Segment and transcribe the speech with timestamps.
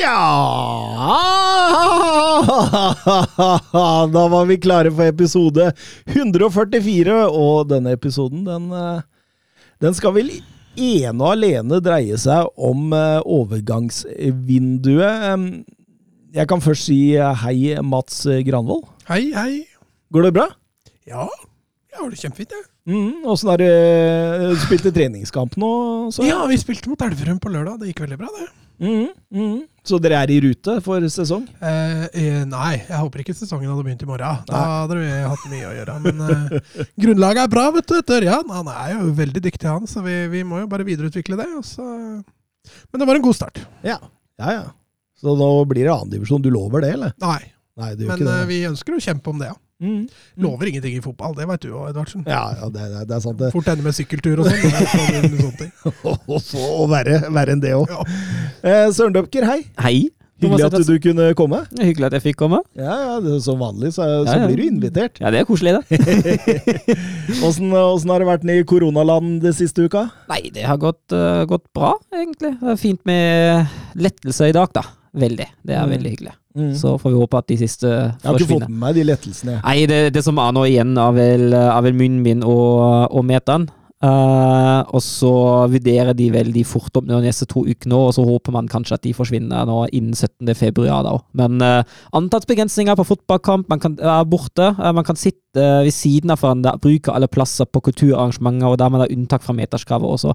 [0.00, 0.16] Ja
[4.12, 5.72] Da var vi klare for episode
[6.14, 9.00] 144, og denne episoden, den, eh,
[9.82, 10.30] den skal vel
[10.80, 15.14] ene og alene dreie seg om eh, overgangsvinduet.
[16.36, 18.84] Jeg kan først si eh, hei, Mats Granvold.
[19.10, 19.52] Hei, hei.
[20.14, 20.46] Går det bra?
[21.06, 21.28] Ja,
[21.90, 22.64] jeg har det kjempefint, jeg.
[22.90, 23.70] Mm, Åssen har du
[24.64, 25.72] spilt treningskamp nå?
[26.14, 26.20] Så?
[26.26, 27.74] Ja, vi spilte mot Elverum på lørdag.
[27.82, 28.46] Det gikk veldig bra, det.
[28.80, 29.58] Mm, mm.
[29.86, 31.46] Så dere er i rute for sesong?
[31.64, 34.42] Eh, eh, nei, jeg håper ikke sesongen hadde begynt i morgen.
[34.48, 35.94] Da hadde vi hatt mye å gjøre.
[36.04, 37.96] Men eh, grunnlaget er bra, vet du.
[38.20, 38.52] Ørjan.
[38.52, 41.48] Han er jo veldig dyktig, han, så vi, vi må jo bare videreutvikle det.
[41.56, 41.86] Og så.
[42.90, 43.62] Men det var en god start.
[43.86, 43.96] Ja.
[44.42, 44.68] ja, ja.
[45.20, 46.44] Så nå blir det annendivisjon.
[46.44, 47.16] Du lover det, eller?
[47.24, 47.40] Nei,
[47.80, 49.56] Nei, det men eh, vi ønsker å kjempe om det, ja.
[49.80, 50.04] Mm.
[50.44, 52.24] Lover ingenting i fotball, det veit du òg, Edvardsen.
[52.28, 53.50] Ja, ja det, det, det er sant, det.
[53.54, 56.14] Fort ende med sykkeltur og sånn.
[56.28, 57.88] Og så og verre, verre enn det òg.
[57.88, 58.06] Ja.
[58.60, 59.62] Eh, Søren Døpker, hei.
[59.80, 59.98] Hei.
[60.40, 61.58] Hyggelig at du kunne komme.
[61.76, 62.62] Hyggelig at jeg fikk komme.
[62.78, 64.46] Ja, ja, det, Som vanlig så, så Ja, ja.
[64.48, 65.20] blir du invitert.
[65.20, 66.00] Ja, det er koselig, det.
[67.46, 70.06] Åssen åssen har det vært nede i koronaland det siste uka?
[70.32, 72.54] Nei, det har gått, uh, gått bra, egentlig.
[72.62, 74.86] Det er fint med lettelse i dag, da.
[75.14, 75.46] Veldig.
[75.66, 75.90] Det er Mm.
[75.96, 76.32] veldig hyggelig.
[76.56, 76.74] Mm.
[76.74, 78.22] Så får vi håpe at de siste forsvinner.
[78.22, 79.60] Jeg har ikke fått med meg de lettelsene.
[79.64, 83.68] Nei, det, det som er nå igjen, er vel, er vel munnbind og, og meteren.
[84.00, 85.30] Uh, og så
[85.68, 88.96] vurderer de vel de fort opp de neste to ukene, og så håper man kanskje
[88.96, 90.54] at de forsvinner nå innen 17.
[90.56, 91.02] februar.
[91.04, 91.18] da.
[91.36, 91.82] Men uh,
[92.16, 94.70] antallsbegrensninger på fotballkamp, man kan være borte.
[94.80, 95.36] Uh, man kan sitte
[95.84, 99.52] ved siden av hverandre, bruke alle plasser på kulturarrangementer, og der man har unntak fra
[99.58, 100.32] meterskravet også.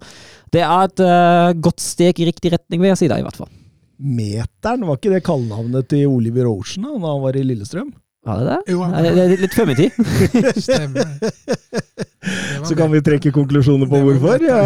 [0.53, 3.39] Det er et eh, godt steg i riktig retning, vil jeg si da, i hvert
[3.39, 3.47] fall.
[3.99, 7.93] Meteren, var ikke det kallenavnet til Oliver Ocean da han var i Lillestrøm?
[8.25, 8.73] Var det det?
[8.73, 9.91] Jo, Nei, det er litt før min tid.
[10.65, 11.11] Stemmer.
[12.65, 14.43] Så kan vi trekke konklusjoner på hvorfor.
[14.45, 14.59] Ja.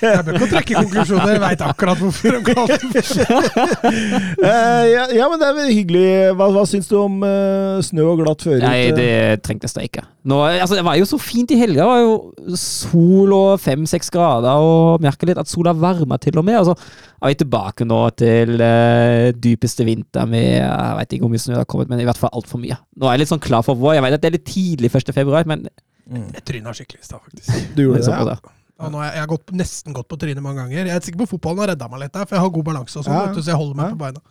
[0.00, 2.78] Jeg bør ikke trekke konklusjoner, jeg veit akkurat hvorfor de kalte
[4.50, 6.06] Eh, ja, ja, men det er vel hyggelig.
[6.38, 8.62] Hva, hva syns du om uh, snø og glatt føre?
[8.62, 10.04] Nei, det trengtes da ikke.
[10.30, 11.82] Nå, altså, det var jo så fint i helga.
[11.82, 16.46] Det var jo sol og fem-seks grader, og merker litt at sola varmer til og
[16.46, 16.58] med.
[16.60, 16.76] Altså,
[17.20, 21.54] er vi tilbake nå til uh, dypeste vinter med Jeg vet ikke hvor mye snø
[21.54, 22.78] det har kommet, men i hvert fall altfor mye.
[22.96, 23.98] Nå er jeg litt sånn klar for vår.
[23.98, 25.14] Jeg vet at det er litt tidlig 1.
[25.16, 25.68] februar, men
[26.10, 27.68] Jeg tryna skikkelig i stad, faktisk.
[27.76, 28.56] Du gjorde det, ja.
[28.80, 30.86] Og nå har jeg, jeg har gått, nesten gått på trynet mange ganger.
[30.88, 32.96] Jeg er sikker på fotballen har redda meg litt der, for jeg har god balanse
[32.98, 33.34] og sånn, Ja.
[33.36, 33.94] så jeg holder meg Ja.
[33.94, 34.22] på beina.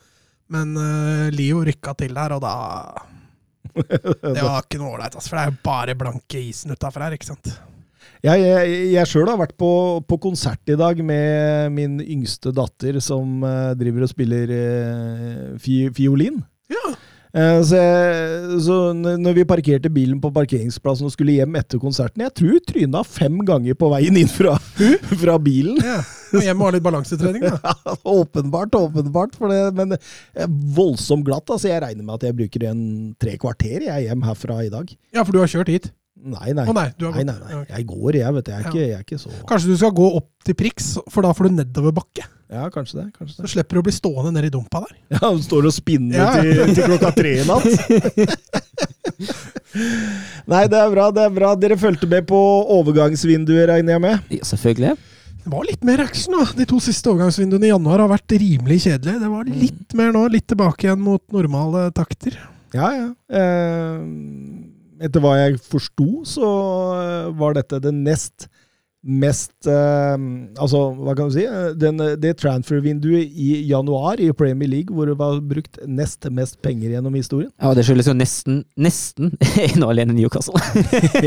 [0.49, 2.53] Men uh, Leo rykka til der, og da
[4.33, 7.13] Det var ikke noe ålreit, altså, for det er jo bare blanke isen utafor her,
[7.15, 7.51] ikke sant.
[8.25, 9.69] Jeg, jeg, jeg sjøl har vært på,
[10.09, 15.85] på konsert i dag med min yngste datter, som eh, driver og spiller eh, fi,
[15.95, 16.41] fiolin.
[16.73, 16.95] Ja.
[17.29, 22.23] Eh, så, jeg, så når vi parkerte bilen på parkeringsplassen og skulle hjem etter konserten
[22.25, 24.55] Jeg tror tryna fem ganger på veien inn fra,
[25.23, 25.77] fra bilen.
[25.85, 25.99] ja.
[26.29, 27.57] Og hjem og ha litt balansetrening, da.
[27.89, 29.37] Ja, åpenbart, åpenbart.
[29.37, 31.49] For det, men er voldsomt glatt.
[31.49, 32.81] Altså, jeg regner med at jeg bruker en
[33.21, 34.91] tre kvarter jeg hjem herfra i dag.
[35.13, 35.87] Ja, for du har kjørt hit?
[36.19, 36.65] Nei, nei.
[36.69, 37.61] Å nei, Nei, nei, nei.
[37.71, 38.51] Jeg går, jeg, vet du.
[38.51, 41.25] Jeg er, ikke, jeg er ikke så Kanskje du skal gå opp til priks, for
[41.25, 42.25] da får du nedoverbakke.
[42.49, 43.07] Ja, kanskje det.
[43.13, 43.43] kanskje det.
[43.45, 44.95] Så slipper du å bli stående nede i dumpa der.
[45.19, 46.29] Ja, Du står og spinner Ja.
[46.41, 47.67] til, til klokka tre i natt.
[50.49, 51.09] Nei, det er bra.
[51.13, 51.53] det er bra.
[51.59, 52.39] Dere fulgte med på
[52.79, 54.31] overgangsvinduet, regner jeg med?
[54.39, 54.95] Ja, selvfølgelig.
[55.39, 56.47] Det var litt mer action, da.
[56.57, 59.21] De to siste overgangsvinduene i januar har vært rimelig kjedelige.
[59.23, 62.35] Det var litt mer nå, litt tilbake igjen mot normale takter.
[62.75, 63.07] Ja, ja.
[63.33, 66.49] Eh, etter hva jeg forsto, så
[66.97, 68.49] eh, var dette det nest
[68.99, 70.15] mest eh,
[70.59, 71.45] Altså, hva kan du si?
[71.47, 76.57] Eh, Den, det transfer-vinduet i januar i Premier League hvor det var brukt nest mest
[76.65, 77.51] penger gjennom historien.
[77.61, 79.31] Ja, og det skyldes jo nesten nesten
[79.69, 80.59] ene og alene Newcastle.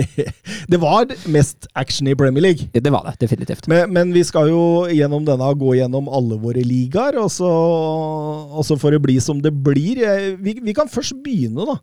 [0.72, 2.68] det var mest action i Premier League.
[2.74, 3.68] Det var det, definitivt.
[3.72, 8.62] Men, men vi skal jo gjennom denne gå gjennom alle våre ligaer, og så, og
[8.68, 10.02] så får det bli som det blir.
[10.04, 11.78] Eh, Vi, vi kan først begynne, da.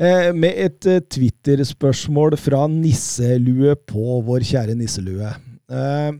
[0.00, 5.30] Eh, Med et eh, Twitter-spørsmål fra Nisselue på vår kjære Nisselue.
[5.70, 6.10] Eh,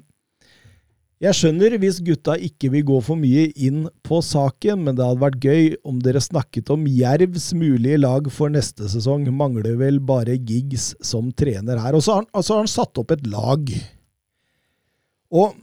[1.20, 5.20] Jeg skjønner hvis gutta ikke vil gå for mye inn på saken, men det hadde
[5.20, 9.26] vært gøy om dere snakket om Jervs mulige lag for neste sesong.
[9.28, 11.92] Mangler vel bare Giggs som trener her.
[11.98, 13.68] Og så har han, og så har han satt opp et lag.
[15.28, 15.60] Og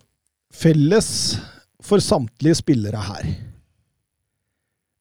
[0.54, 1.10] felles
[1.81, 3.25] for samtlige spillere her,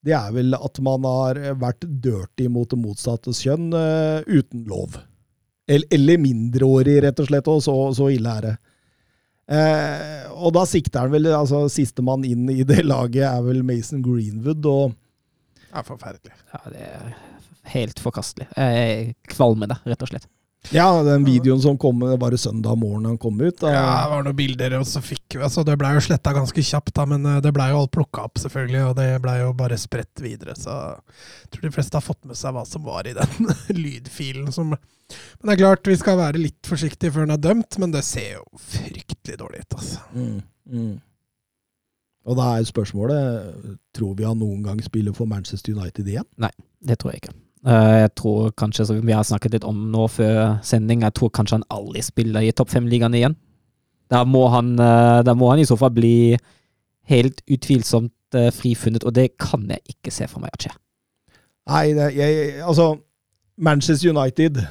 [0.06, 5.00] det er vel at man har vært dirty mot det motsatte kjønn uh, uten lov.
[5.66, 7.50] Eller, eller mindreårig, rett og slett.
[7.50, 8.54] Og så, så ille er det.
[9.46, 14.02] Eh, og da sikter han vel altså Sistemann inn i det laget er vel Mason
[14.02, 14.96] Greenwood, og
[15.60, 16.38] Det er forferdelig.
[16.54, 17.12] Ja, det er
[17.74, 18.48] helt forkastelig.
[18.56, 20.26] Jeg er kvalmende, rett og slett.
[20.74, 23.58] Ja, den videoen som kom, var det søndag morgen han kom ut?
[23.60, 23.70] Da.
[23.70, 26.64] Ja, det var noen bilder, og så fikk vi altså Det blei jo sletta ganske
[26.68, 29.52] kjapt, da, men eh, det blei jo alt plukka opp, selvfølgelig, og det blei jo
[29.58, 30.56] bare spredt videre.
[30.58, 33.50] Så jeg tror de fleste har fått med seg hva som var i den
[33.84, 34.50] lydfilen.
[34.54, 37.94] Som, men det er klart, vi skal være litt forsiktige før den er dømt, men
[37.94, 40.04] det ser jo fryktelig dårlig ut, altså.
[40.16, 40.38] Mm,
[40.72, 40.94] mm.
[42.26, 46.26] Og da er spørsmålet tror vi han noen gang spiller for Manchester United igjen?
[46.42, 46.50] Nei,
[46.82, 47.36] Det tror jeg ikke.
[47.66, 51.32] Eh, Jeg tror kanskje, som vi har snakket litt om nå før sending, jeg tror
[51.34, 53.36] kanskje han aldri spiller i topp fem-ligaen igjen.
[54.10, 56.36] Da må, han, eh, da må han i så fall bli
[57.10, 60.78] helt utvilsomt eh, frifunnet, og det kan jeg ikke se for meg at skjer.
[61.66, 62.92] Nei, det, jeg, altså
[63.58, 64.62] Manchester United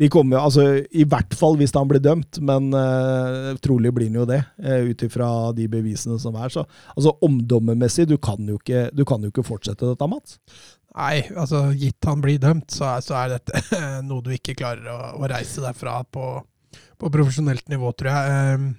[0.00, 0.62] de kommer, altså,
[0.96, 4.86] I hvert fall hvis han blir dømt, men uh, trolig blir han jo det, uh,
[4.88, 6.48] ut ifra de bevisene som er.
[6.48, 6.64] Så
[6.94, 10.38] altså, omdømmemessig, du kan jo ikke, du kan jo ikke fortsette dette, Mats.
[10.90, 13.60] Nei, altså gitt han blir dømt, så er, så er dette
[14.08, 16.24] noe du ikke klarer å, å reise derfra på,
[16.98, 18.38] på profesjonelt nivå, tror jeg.
[18.54, 18.70] Ehm,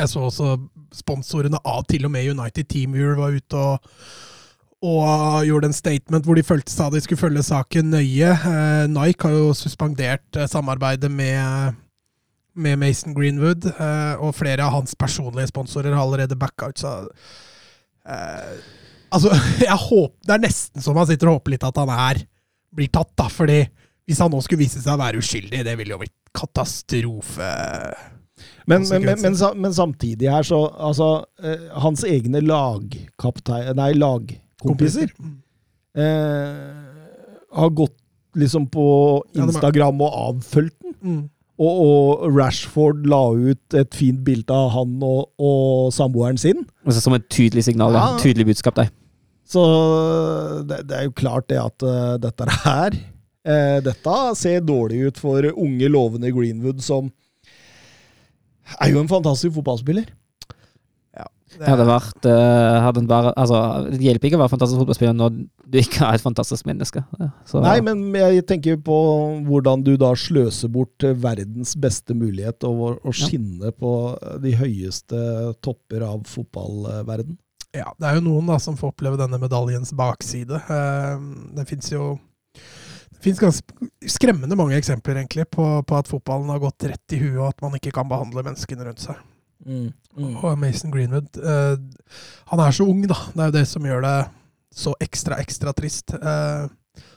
[0.00, 0.54] Jeg så også
[0.94, 3.90] sponsorene av til og med United Teamviewer var ute og,
[4.86, 8.30] og gjorde en statement hvor de følte sa de skulle følge saken nøye.
[8.32, 11.76] Eh, Nike har jo suspendert eh, samarbeidet med,
[12.54, 16.96] med Mason Greenwood, eh, og flere av hans personlige sponsorer har allerede backa ut, så
[19.10, 19.32] Altså,
[19.68, 22.24] jeg håper, Det er nesten så man sitter og håper litt at han er
[22.70, 23.26] blir tatt, da.
[23.26, 23.64] fordi
[24.06, 27.50] hvis han nå skulle vise seg å være uskyldig, det ville jo blitt katastrofe.
[28.70, 31.08] Men, men, men, men, men samtidig her, så altså,
[31.42, 33.74] eh, Hans egne lagkaptein...
[33.78, 35.10] Nei, lagkompiser
[35.98, 36.70] eh,
[37.50, 37.96] har gått
[38.38, 38.86] liksom på
[39.34, 40.96] Instagram og avfølt den.
[41.02, 41.20] Mm.
[41.60, 46.62] Og, og Rashford la ut et fint bilde av han og, og samboeren sin.
[46.86, 48.06] Altså, som et tydelig signal, Ja.
[48.14, 48.20] ja.
[48.22, 48.88] tydelig budskap der.
[49.50, 49.62] Så
[50.70, 55.18] det, det er jo klart det at uh, dette her uh, Dette ser dårlig ut
[55.18, 57.10] for unge, lovende Greenwood, som
[58.78, 60.06] er jo en fantastisk fotballspiller.
[61.50, 63.58] Det Hadde vært, uh, hadde han bare, altså,
[63.90, 65.32] det hjelper ikke å være fantastisk fotballspiller når
[65.66, 67.02] du ikke er et fantastisk menneske.
[67.50, 68.98] Så, Nei, men jeg tenker på
[69.48, 73.74] hvordan du da sløser bort eh, verdens beste mulighet og å- skinne Ja.
[73.82, 73.90] på
[74.46, 75.24] de høyeste
[75.66, 77.34] topper av fotballverden.
[77.76, 80.58] Ja, det er jo noen da som får oppleve denne medaljens bakside.
[80.58, 81.18] Eh,
[81.56, 82.18] Det fins jo
[83.10, 87.18] det finnes ganske skremmende mange eksempler egentlig på, på at fotballen har gått rett i
[87.20, 89.18] huet, og at man ikke kan behandle menneskene rundt seg.
[89.66, 90.36] Mm, mm.
[90.40, 91.76] Og Mason Greenwood eh,
[92.48, 93.18] Han er så ung, da.
[93.34, 94.14] Det er jo det som gjør det
[94.72, 96.14] så ekstra, ekstra trist.
[96.16, 96.64] Eh,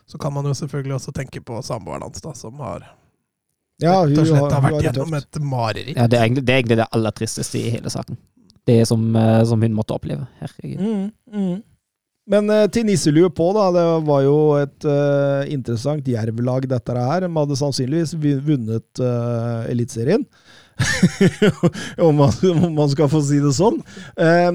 [0.05, 2.83] så kan man jo selvfølgelig også tenke på samboeren hans, da, som har
[3.81, 5.95] Ja, rett og slett har- har vært gjennom et mareritt.
[5.95, 8.17] ja, det, er egentlig, det er egentlig det aller tristeste i hele saken.
[8.67, 10.25] Det som, eh, som hun måtte oppleve.
[10.39, 10.79] Herregud.
[10.79, 11.61] Mm, mm.
[12.31, 13.67] Men eh, til nisselue på, da.
[13.75, 17.25] Det var jo et eh, interessant jervlag, dette her.
[17.25, 18.15] De hadde sannsynligvis
[18.47, 20.23] vunnet uh, Eliteserien.
[22.07, 22.31] om, man,
[22.63, 23.79] om man skal få si det sånn.
[24.15, 24.49] Eh,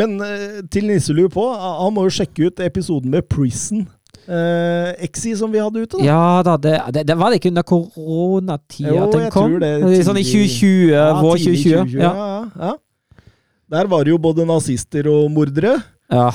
[0.00, 3.86] men eh, til nisselue på, han må jo sjekke ut episoden med Prison.
[4.30, 5.98] Uh, Exi som vi hadde ute.
[5.98, 6.04] da.
[6.06, 9.56] Ja da, det, det, det var det ikke under koronatida at den kom?
[9.56, 11.96] tror det sånn i 2020, Ja, vår tidlig 2020.
[11.98, 12.10] Ja.
[12.10, 12.12] Ja.
[12.14, 12.76] Ja, ja.
[13.70, 15.82] Der var det jo både nazister og mordere.
[16.10, 16.30] ja.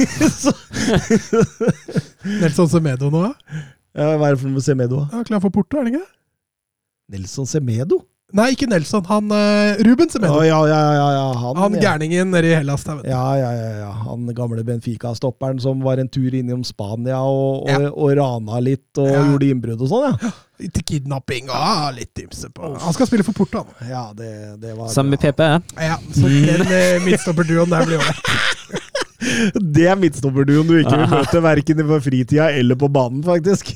[2.40, 3.60] Nelson Semedo nå, da?
[3.96, 5.02] ja, hva er det for Semedo?
[5.12, 6.06] Ja, klar for Porto, er han ikke?
[7.12, 7.98] Nelson Semedo?
[8.36, 9.02] Nei, ikke Nelson.
[9.08, 11.24] Han uh, Ruben som mener oh, ja, ja, ja, ja.
[11.40, 11.80] Han, Han ja.
[11.88, 13.00] gærningen nede i Hellas der.
[13.08, 13.90] Ja, ja, ja, ja.
[14.06, 17.90] Han gamle Benfica-stopperen som var en tur innom Spania og, og, Ja.
[17.90, 19.24] og rana litt og Ja.
[19.32, 20.32] gjorde innbrudd og sånn, ja.
[20.60, 22.74] Litt kidnapping og ah, litt ymse på.
[22.82, 23.88] Han skal spille for Porto, han.
[23.88, 25.22] Ja, det, det var Sammen med.
[25.24, 25.40] PP.
[25.80, 28.26] Ja, så den uh, midtstopperduoen der blir ålreit.
[29.60, 33.74] Det er midtstopperduoen du ikke vil møte, verken på fritida eller på banen, faktisk.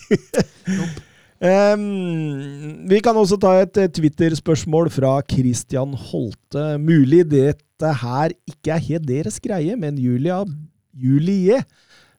[1.44, 6.78] Em, vi kan også ta et eh, Twitter-spørsmål fra Christian Holte.
[6.80, 10.40] Mulig dette her ikke er helt deres greie, men Julia
[10.94, 11.58] Julie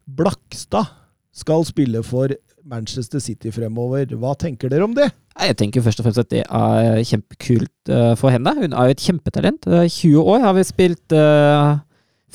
[0.05, 0.91] Blakstad
[1.33, 4.13] skal spille for Manchester City fremover.
[4.13, 5.09] Hva tenker dere om det?
[5.35, 8.53] Jeg tenker først og fremst at det er kjempekult eh, for henne.
[8.61, 9.65] Hun er jo et kjempetalent.
[9.67, 11.81] Eh, 20 år har vi spilt eh,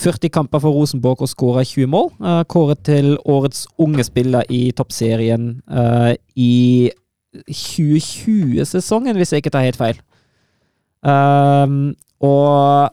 [0.00, 2.09] 40 kamper for Rosenborg og skåra 20 mål.
[2.25, 6.90] Eh, Kåret til årets unge spiller i toppserien eh, i
[7.47, 10.00] 2020-sesongen, hvis jeg ikke tar helt feil.
[11.07, 12.90] Ehm, og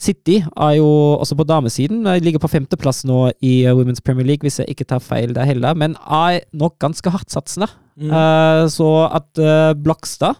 [0.00, 0.88] City er jo
[1.20, 2.04] også på damesiden.
[2.06, 5.34] De ligger på femteplass nå i eh, Women's Premier League, hvis jeg ikke tar feil
[5.36, 5.74] der heller.
[5.76, 7.68] Men er nok ganske hardtsatsende.
[8.00, 8.08] Mm.
[8.08, 10.38] Uh, så at uh, Blakstad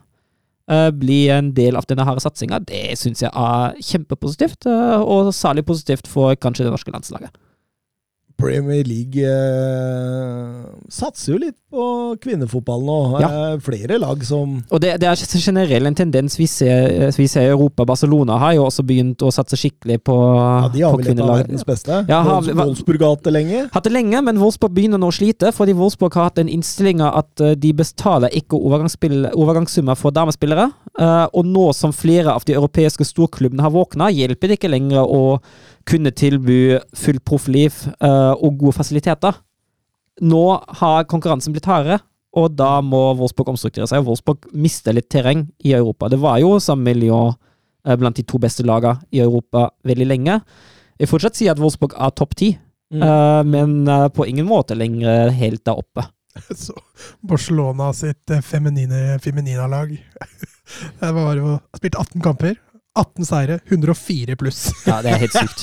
[0.71, 4.67] eh, blir en del av denne harde satsinga, det syns jeg er kjempepositivt.
[4.71, 7.35] eh, og særlig positivt for kanskje det norske landslaget.
[8.41, 11.85] Premier League eh, satser jo litt på
[12.23, 12.97] kvinnefotball nå.
[13.23, 13.29] Ja.
[13.53, 17.47] Eh, flere lag som Og det, det er generelt en tendens vi ser, vi ser
[17.47, 17.85] i Europa.
[17.87, 21.15] Barcelona har jo også begynt å satse skikkelig på, Ja, de har vel et av
[21.15, 21.43] kvinnelag.
[21.45, 22.01] verdens beste.
[22.11, 23.63] Ja, har- Wolfsburg har hatt det lenge.
[23.73, 27.13] Hatt det lenge, men Wolfsburg begynner nå å slite, fordi Wolfsburg har hatt den innstillinga
[27.23, 30.71] at eh, de betaler ikke overgangssummer for damespillere.
[30.99, 35.07] Eh, og nå som flere av de europeiske storklubbene har våkna, hjelper det ikke lenger
[35.07, 35.41] å
[35.89, 39.39] kunne tilby fullt proffliv uh, og gode fasiliteter.
[40.21, 40.45] Nå
[40.81, 42.01] har konkurransen blitt hardere,
[42.37, 44.05] og da må Wolfsburg omstrukturere seg.
[44.07, 46.11] Wolfsburg mister litt terreng i Europa.
[46.13, 50.37] Det var jo samme miljø eh, blant de to beste lagene i Europa veldig lenge.
[51.01, 52.53] Jeg vil fortsatt si at Wolfsburg er topp ti,
[52.91, 53.03] Mm.
[53.07, 56.03] eh, men uh, på ingen måte lenger helt der oppe.
[56.59, 56.75] Så
[57.23, 59.93] Barcelona sitt eh, feminine, feminina-lag.
[61.01, 62.57] Det var jo spilt 18 kamper.
[62.99, 64.63] 18 seire, 104 pluss.
[64.91, 65.63] Ja, det er helt sykt.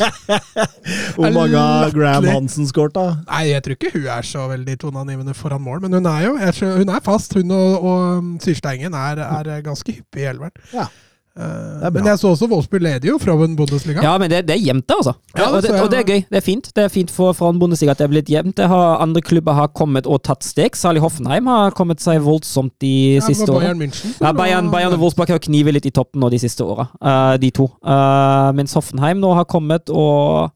[1.17, 2.27] Hvor mange har Graham.
[2.31, 3.17] Hansen skåret, da?
[3.27, 6.37] Nei, jeg tror ikke hun er så veldig toneangivende foran mål, men hun er jo
[6.39, 7.35] jeg tror, hun er fast.
[7.35, 10.55] Hun og, og Syrsteingen er, er ganske hyppig i elveren.
[10.73, 10.87] Ja.
[11.37, 14.01] Eh, men jeg så også Wolfsburg leder jo fra en Bundesliga.
[14.01, 15.13] Ja, men det, det er jevnt, det, altså.
[15.37, 16.23] Ja, og, det og det er gøy.
[16.25, 16.69] Det er fint.
[16.73, 18.57] Det er fint for en Bundesliga at det er blitt jevnt.
[18.57, 20.77] Det har, andre klubber har kommet og tatt steg.
[20.77, 23.75] Særlig Hoffenheim har kommet seg voldsomt de Ja, siste årene.
[23.77, 24.17] Bayern München.
[24.17, 27.35] Ja, Bayern, Bayern og Wolfsburg har knivet litt i toppen nå de siste åra, uh,
[27.41, 27.69] de to.
[27.85, 30.53] Uh, mens Hoffenheim nå har kommet og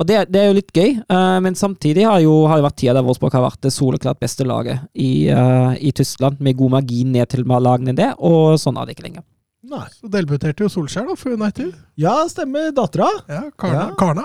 [0.00, 2.78] og det, det er jo litt gøy, uh, men samtidig har, jo, har det vært
[2.80, 6.72] tida der Wolfsburg har vært det soleklart beste laget i, uh, i Tyskland, med god
[6.78, 9.26] margin ned til lagene det, og sånn er det ikke lenger.
[9.70, 9.86] Nei.
[9.94, 11.70] Så debuterte jo Solskjær da, for United.
[12.00, 12.72] Ja, stemmer.
[12.74, 13.08] Dattera.
[13.30, 13.80] Ja, Karna.
[13.80, 13.88] Ja.
[14.00, 14.24] Karna.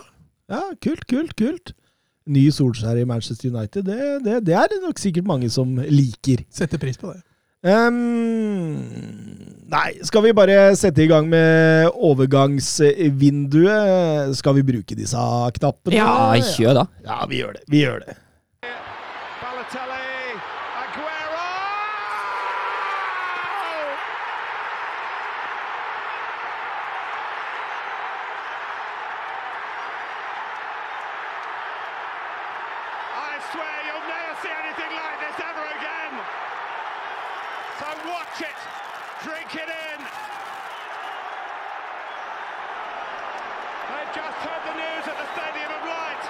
[0.50, 1.74] Ja, kult, kult, kult.
[2.26, 6.42] Ny Solskjær i Manchester United, det, det, det er det nok sikkert mange som liker.
[6.54, 7.22] Setter pris på det.
[7.66, 8.78] Um,
[9.70, 14.36] nei, skal vi bare sette i gang med overgangsvinduet?
[14.38, 15.18] Skal vi bruke disse
[15.58, 15.96] knappene?
[15.98, 16.86] Ja, kjør da.
[17.06, 17.64] Ja, vi gjør det.
[17.74, 18.14] Vi gjør det.
[38.36, 38.62] Watch it,
[39.24, 40.00] drink it in.
[43.92, 46.24] They've just heard the news at the Stadium of Light.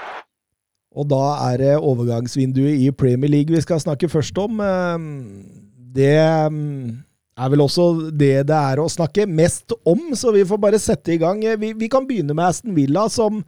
[0.93, 4.59] Og da er det overgangsvinduet i Premier League vi skal snakke først om.
[4.59, 5.50] Ehm,
[5.95, 7.01] Det ehm,
[7.38, 11.13] er vel også det det er å snakke mest om, så vi får bare sette
[11.13, 11.41] i gang.
[11.41, 13.41] Vi, vi kan begynne med Aston Villa, som,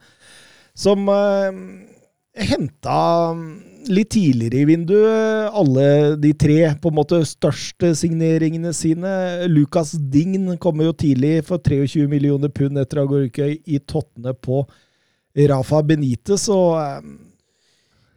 [0.74, 1.54] som uh,
[2.36, 3.34] henta
[3.88, 5.86] litt tidligere i vinduet alle
[6.20, 9.12] de tre på en måte største signeringene sine.
[9.48, 14.34] Lucas Dign kommer jo tidlig for 23 millioner pund etter å ha gått i tottene
[14.34, 14.64] på
[15.48, 17.16] Rafa Benitez, og ehm,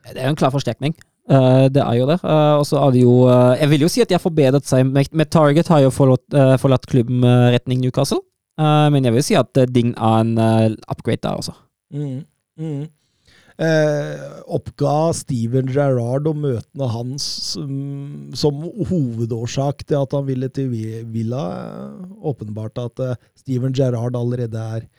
[0.10, 0.96] Det er jo en klar forsterkning.
[1.30, 2.18] Eh, det er jo det.
[2.24, 4.68] Eh, og så er det jo eh, Jeg vil jo si at de har forbedret
[4.68, 4.88] seg.
[4.90, 6.26] Med, med Target har jo forlatt,
[6.62, 8.22] forlatt klubben retning Newcastle.
[8.62, 10.34] Men jeg vil si at Dign er en
[10.92, 11.54] upgrade der, altså.
[11.94, 12.26] Mm,
[12.60, 12.84] mm.
[13.62, 17.74] Eh, oppga Steven Gerrard og møtene hans som,
[18.34, 20.72] som hovedårsak til at han ville til
[21.14, 21.44] Villa.
[22.26, 24.90] Åpenbart at eh, Steven Gerrard allerede er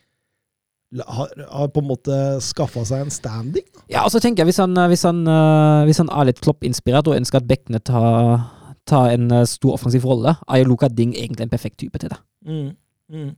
[1.01, 3.65] har, har på en måte skaffa seg en standing.
[3.73, 3.85] da.
[3.89, 6.43] Ja, og så tenker jeg hvis han, eh, hvis han, eh, hvis han er litt
[6.45, 8.45] Klopp-inspirert og ønsker at bekkene tar,
[8.89, 12.13] tar en eh, stor offensiv rolle, er jo Luka Ding egentlig en perfekt type til
[12.13, 12.21] det.
[12.47, 12.73] Mm,
[13.11, 13.31] mm.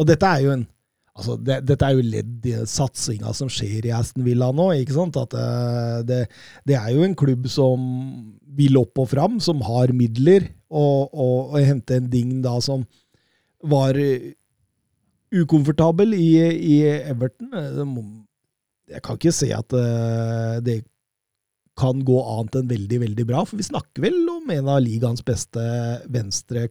[0.00, 0.66] Og dette er jo en
[1.18, 4.70] Altså, det, dette er jo ledd i satsinga som skjer i Aston Villa nå.
[4.78, 5.18] ikke sant?
[5.20, 6.20] At eh, det,
[6.68, 7.82] det er jo en klubb som
[8.56, 12.86] vil opp og fram, som har midler, og, og, og hente en ding da som
[13.60, 13.98] var
[15.30, 16.30] ukomfortabel i,
[16.74, 16.76] i
[17.10, 17.52] Everton.
[17.54, 17.82] Eh,
[18.94, 20.80] Jeg kan ikke se at eh, det
[21.80, 25.24] kan gå annet enn veldig, veldig bra, for vi snakker vel om en av ligaens
[25.26, 25.62] beste
[26.12, 26.68] venstre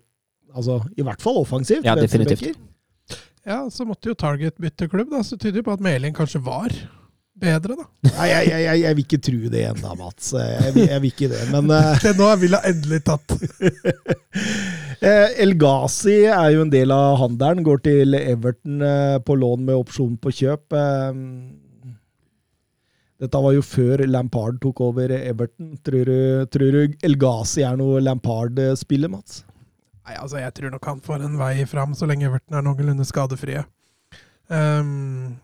[0.49, 1.85] Altså i hvert fall offensivt.
[1.85, 2.57] Ja, definitivt.
[3.49, 5.23] Ja, så måtte jo Target bytte klubb, da.
[5.25, 6.69] Så det tyder jo på at Meling kanskje var
[7.39, 7.85] bedre, da.
[8.19, 10.33] Nei, jeg, jeg, jeg, jeg vil ikke tro det ennå, Mats.
[10.37, 11.39] Jeg, vil- jeg vil ikke det.
[11.53, 11.93] Men uh...
[12.05, 13.33] Det nå er Villa endelig tatt.
[15.09, 17.65] eh, El Ghazi er jo en del av handelen.
[17.65, 20.77] Går til Everton eh, på lån med opsjon på kjøp.
[20.77, 21.23] Eh,
[23.19, 25.73] dette var jo før Lampard tok over Everton.
[25.83, 26.19] Tror du,
[26.53, 29.41] tror du El Ghazi er noe Lampard-spiller, Mats?
[30.09, 33.05] Nei, altså Jeg tror nok han får en vei fram så lenge Everton er noenlunde
[33.05, 33.61] skadefrie.
[34.49, 35.37] Um,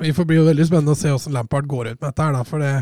[0.00, 2.24] vi får bli jo veldig spennende å se hvordan Lampard går ut med dette.
[2.24, 2.72] her da, For det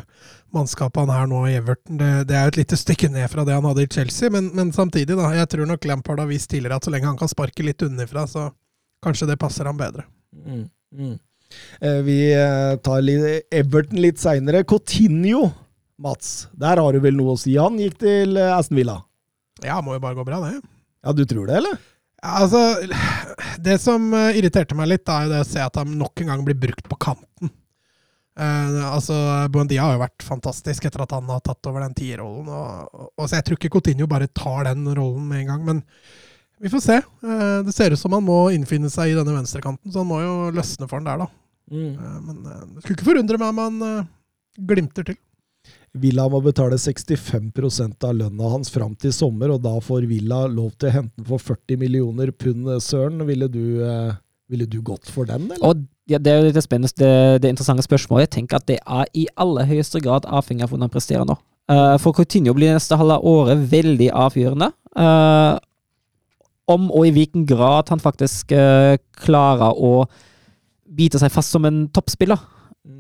[0.55, 3.45] mannskapet han har nå i Everton, det, det er jo et lite stykke ned fra
[3.45, 4.33] det han hadde i Chelsea.
[4.33, 7.21] Men, men samtidig, da, jeg tror nok Lampard har vist tidligere at så lenge han
[7.21, 8.49] kan sparke litt underfra, så
[9.05, 10.07] kanskje det passer ham bedre.
[10.33, 10.65] Mm,
[10.95, 11.19] mm.
[11.85, 14.65] Eh, vi eh, tar litt Everton litt seinere.
[14.65, 15.51] Coutinho,
[16.01, 16.49] Mats.
[16.57, 17.59] Der har du vel noe å si?
[17.61, 19.03] Han gikk til eh, Aston Villa.
[19.65, 20.61] Ja, må jo bare gå bra, det.
[21.05, 21.79] Ja, du tror det, eller?
[22.23, 22.59] Ja, altså,
[23.63, 26.33] det som eh, irriterte meg litt, er jo det å se at han nok en
[26.33, 27.53] gang blir brukt på kanten.
[28.39, 29.15] Uh, altså,
[29.51, 32.47] Buendia har jo vært fantastisk etter at han har tatt over den tierrollen.
[32.47, 35.65] Og, og, og, så jeg tror ikke Coutinho bare tar den rollen med en gang.
[35.67, 35.81] Men
[36.63, 36.99] vi får se.
[37.23, 40.21] Uh, det ser ut som han må innfinne seg i denne venstrekanten, så han må
[40.23, 41.31] jo løsne for den der, da.
[41.75, 41.91] Mm.
[41.99, 44.07] Uh, men det skulle ikke forundre meg om han
[44.71, 45.19] glimter til.
[46.03, 50.73] Villa må betale 65% av lønna hans fram til sommer, og da får Villa lov
[50.77, 52.69] til å hente den for 40 millioner pund.
[52.85, 54.17] Søren, ville du, eh,
[54.49, 55.65] ville du gått for den, eller?
[55.65, 58.29] Og ja, Det er jo litt spennende, det, det interessante spørsmålet.
[58.29, 61.37] Jeg tenker at det er i aller høyeste grad avhengig av hvordan han presterer nå.
[61.69, 64.71] Uh, for Coutinho blir neste halve året veldig avgjørende.
[64.97, 65.59] Uh,
[66.69, 70.07] om og i hvilken grad han faktisk uh, klarer å
[70.89, 72.41] bite seg fast som en toppspiller,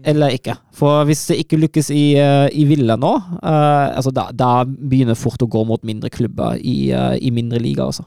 [0.05, 0.55] eller ikke.
[0.77, 3.11] For hvis det ikke lykkes i, eh, i Villa nå,
[3.43, 7.33] uh, altså da, da begynner det fort å gå mot mindre klubber i, uh, i
[7.35, 8.05] mindre liga også.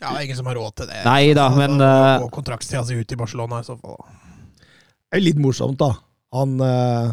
[0.00, 1.00] Ja, ingen som har råd til det.
[1.04, 3.98] Nei da, men, uh, Og kontraktstida si ut i Barcelona i så fall.
[5.08, 5.90] Det er litt morsomt, da.
[6.36, 7.10] Han, uh,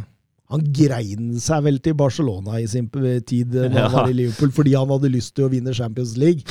[0.54, 2.86] han grein seg vel til Barcelona i sin
[3.26, 3.88] tid da han Ja.
[3.90, 6.44] var i Liverpool, fordi han hadde lyst til å vinne Champions League.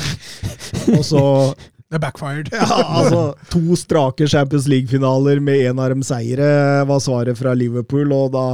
[0.99, 1.23] Og så
[1.95, 2.49] Det backfired.
[2.51, 3.21] ja, altså,
[3.53, 8.47] To strake Champions League-finaler med én av dem seire var svaret fra Liverpool, og da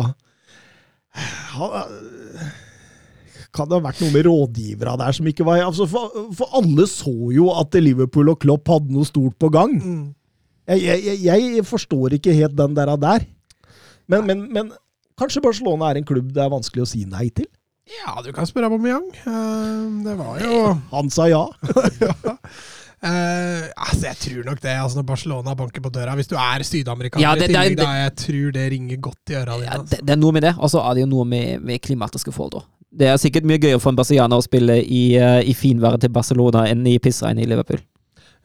[3.51, 6.85] Kan det ha vært noe med rådgivere der som ikke var altså, for, for alle
[6.91, 9.73] så jo at Liverpool og Klopp hadde noe stort på gang.
[9.81, 10.05] Mm.
[10.71, 12.93] Jeg, jeg, jeg, forstår ikke helt den der.
[13.01, 13.25] der.
[14.07, 14.71] Men, men, men
[15.19, 17.49] kanskje Barcelona er en klubb det er vanskelig å si nei til?
[17.91, 19.09] Ja, du kan spørre Aubameyang.
[19.25, 20.59] Uh, det var jo
[20.93, 21.43] Han sa ja.
[22.05, 22.15] ja.
[23.03, 24.75] Eh, altså, jeg tror nok det.
[24.77, 27.79] altså Når Barcelona banker på døra Hvis du er sydamerikaner Ja, det- i tillegg, det-
[27.87, 29.65] da jeg tror det ringer godt i øra dine.
[29.65, 29.89] Ja, Altså.
[29.97, 32.33] det, det er noe med det, og så er det jo noe med, med klimatiske
[32.33, 32.63] forhold.
[32.93, 36.11] Det er sikkert mye gøyere for en brasilianer å spille i, uh, i finværet til
[36.11, 37.79] Barcelona enn i pissregnet i Liverpool.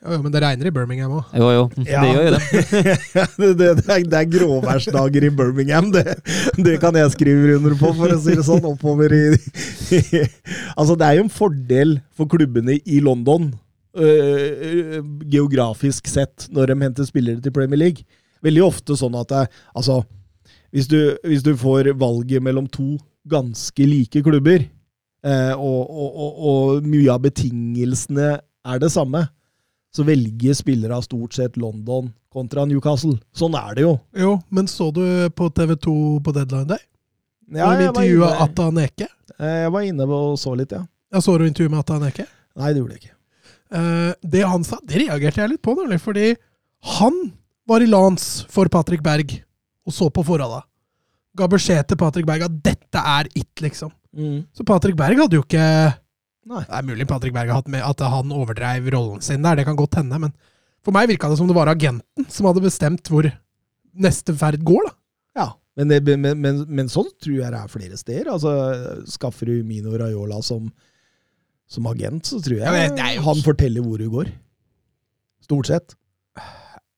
[0.05, 1.25] Jo, jo, men det regner i Birmingham òg.
[1.33, 2.01] Jo, jo, Ja.
[2.03, 2.41] det gjør jo det.
[3.39, 6.15] det, det, det, er, det er gråværsdager i Birmingham, det,
[6.61, 8.63] det kan jeg skrive under på, for å si det sånn.
[8.69, 9.37] Oppover i,
[10.77, 13.53] Altså, det er jo en fordel for klubbene i London,
[13.95, 14.99] øh,
[15.31, 18.05] geografisk sett, når de henter spillere til Premier League.
[18.45, 19.43] Veldig ofte sånn at det,
[19.77, 20.01] altså,
[20.75, 22.95] hvis du, hvis du får valget mellom to
[23.31, 24.67] ganske like klubber,
[25.25, 29.25] eh, og, og, og, og mye av betingelsene er det samme,
[29.95, 33.15] så velger spillere av stort sett London kontra Newcastle.
[33.35, 33.93] Sånn er det jo.
[34.19, 36.83] Jo, men så du på TV2 på Deadline Day?
[37.55, 39.07] Ja, de var intervjua Atta Neke?
[39.39, 40.83] Eh, jeg var inne og så litt, ja.
[41.15, 42.25] Jeg så du intervjuet med Atta Neke?
[42.59, 43.14] Nei, det gjorde jeg ikke.
[43.73, 46.33] Eh, det han sa, det reagerte jeg litt på, nemlig fordi
[46.99, 47.17] han
[47.65, 49.39] var i Lans for Patrick Berg
[49.85, 50.63] og så på forholda.
[51.35, 53.91] Ga beskjed til Patrick Berg at dette er it, liksom.
[54.55, 55.63] Så Patrick Berg hadde jo ikke
[56.45, 56.61] Nei.
[56.61, 59.63] Det er mulig Patrick Berg har hatt med at han overdreiv rollen sin der, det
[59.65, 60.33] kan godt hende, men
[60.85, 63.25] for meg virka det som det var agenten som hadde bestemt hvor
[63.97, 64.93] neste ferd går, da.
[65.41, 68.29] Ja, men, det, men, men, men sånn tror jeg det er flere steder.
[68.35, 68.53] Altså,
[69.09, 70.69] Skaffer du Mino Raiola som,
[71.67, 74.31] som agent, så tror jeg Ja, er han forteller hvor du går.
[75.45, 75.95] Stort sett.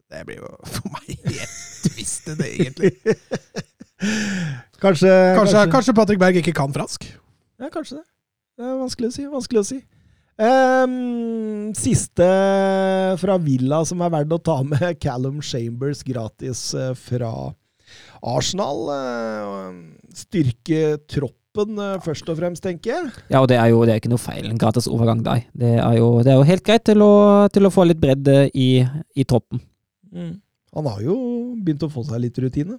[0.07, 2.93] Det blir jo for meg helt tvistet, det, egentlig.
[4.83, 7.07] Kanskje, Kanskje, kanskje Patrick Berg ikke kan fransk?
[7.57, 8.03] Ja, kanskje det.
[8.57, 9.23] Det er vanskelig å si.
[9.31, 9.77] Vanskelig å si.
[10.37, 12.27] Um, siste
[13.17, 17.31] fra Villa som er verdt å ta med, Callum Chambers gratis eh, fra
[18.21, 18.83] Arsenal.
[18.93, 19.81] Eh,
[20.21, 23.13] styrke troppen eh, først og fremst, tenker jeg.
[23.33, 24.49] Ja, og det er jo det er ikke noe feil.
[24.49, 25.45] En gratis overgang der.
[25.57, 27.13] Det er jo, det er jo helt greit til å,
[27.53, 28.83] til å få litt bredde i,
[29.17, 29.63] i troppen.
[30.77, 31.15] Han har jo
[31.63, 32.77] begynt å få seg litt rutine.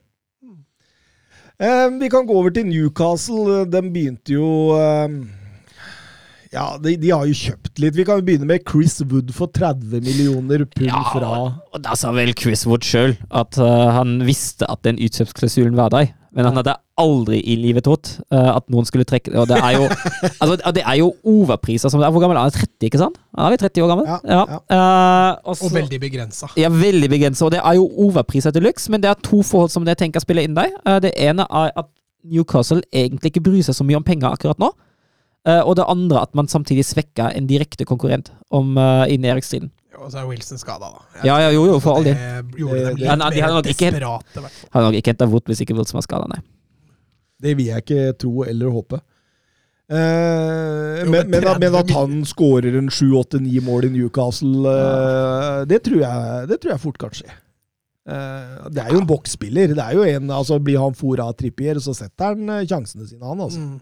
[1.58, 3.64] Eh, vi kan gå over til Newcastle.
[3.66, 5.16] De begynte jo eh,
[6.54, 7.96] Ja, de, de har jo kjøpt litt.
[7.98, 11.32] Vi kan begynne med Chris Wood for 30 millioner pund Ja, fra
[11.74, 15.90] Og da sa vel Chris Wood sjøl at uh, han visste at den utkjøpsklausulen var
[15.92, 16.14] der.
[16.36, 19.76] Men han hadde aldri i livet trodd eh, at noen skulle trekke Og det er
[19.78, 19.86] jo,
[20.42, 22.12] altså, det er jo overpriser som det er.
[22.14, 22.54] Hvor gammel er han?
[22.54, 23.16] 30, ikke sant?
[23.38, 24.10] Han er 30 år gammel?
[24.28, 26.50] Ja, Eh, og Og veldig begrensa.
[26.60, 27.46] Ja, veldig begrenset.
[27.46, 30.20] Og det er jo overpriser til luxe, men det er to forhold som jeg tenker
[30.20, 30.74] spiller inn der.
[30.84, 31.88] Uh, Det ene er at
[32.24, 34.72] Newcastle egentlig ikke bryr seg så mye om penger akkurat nå.
[35.46, 39.70] Eh, og det andre at man samtidig svekker en direkte konkurrent om uh, i nedrykksstriden.
[39.98, 41.00] Og så er Wilson skada, da.
[41.18, 42.14] Jeg Ja, ja, jo, jo, for all del.
[42.14, 43.92] Han- de hadde nok ikke-
[44.94, 46.40] ikke henta Wood hvis ikke Wood var skada, nei.
[47.40, 49.00] Det vil jeg ikke tro eller håpe.
[49.90, 55.64] Eh, Jo, men, men men, men at han skårer en 7-8-9 mål i Newcastle, eh,
[55.70, 57.28] det, tror jeg, det tror jeg fort kan skje.
[58.08, 59.72] Eh, det er jo en boksspiller.
[59.74, 63.08] Det er jo en, altså Blir han fora av Trippier, så setter han eh, sjansene
[63.08, 63.40] sine, han.
[63.40, 63.58] altså.
[63.64, 63.80] Mm.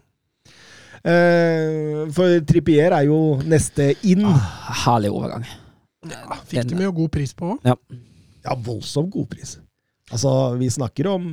[1.04, 4.24] Eh, for Trippier er jo neste inn.
[4.84, 5.46] Herlig overgang.
[6.06, 7.70] Ja, fikk de jo god pris på òg.
[8.46, 9.56] Ja, voldsomt god pris.
[10.12, 10.30] Altså,
[10.60, 11.30] vi snakker om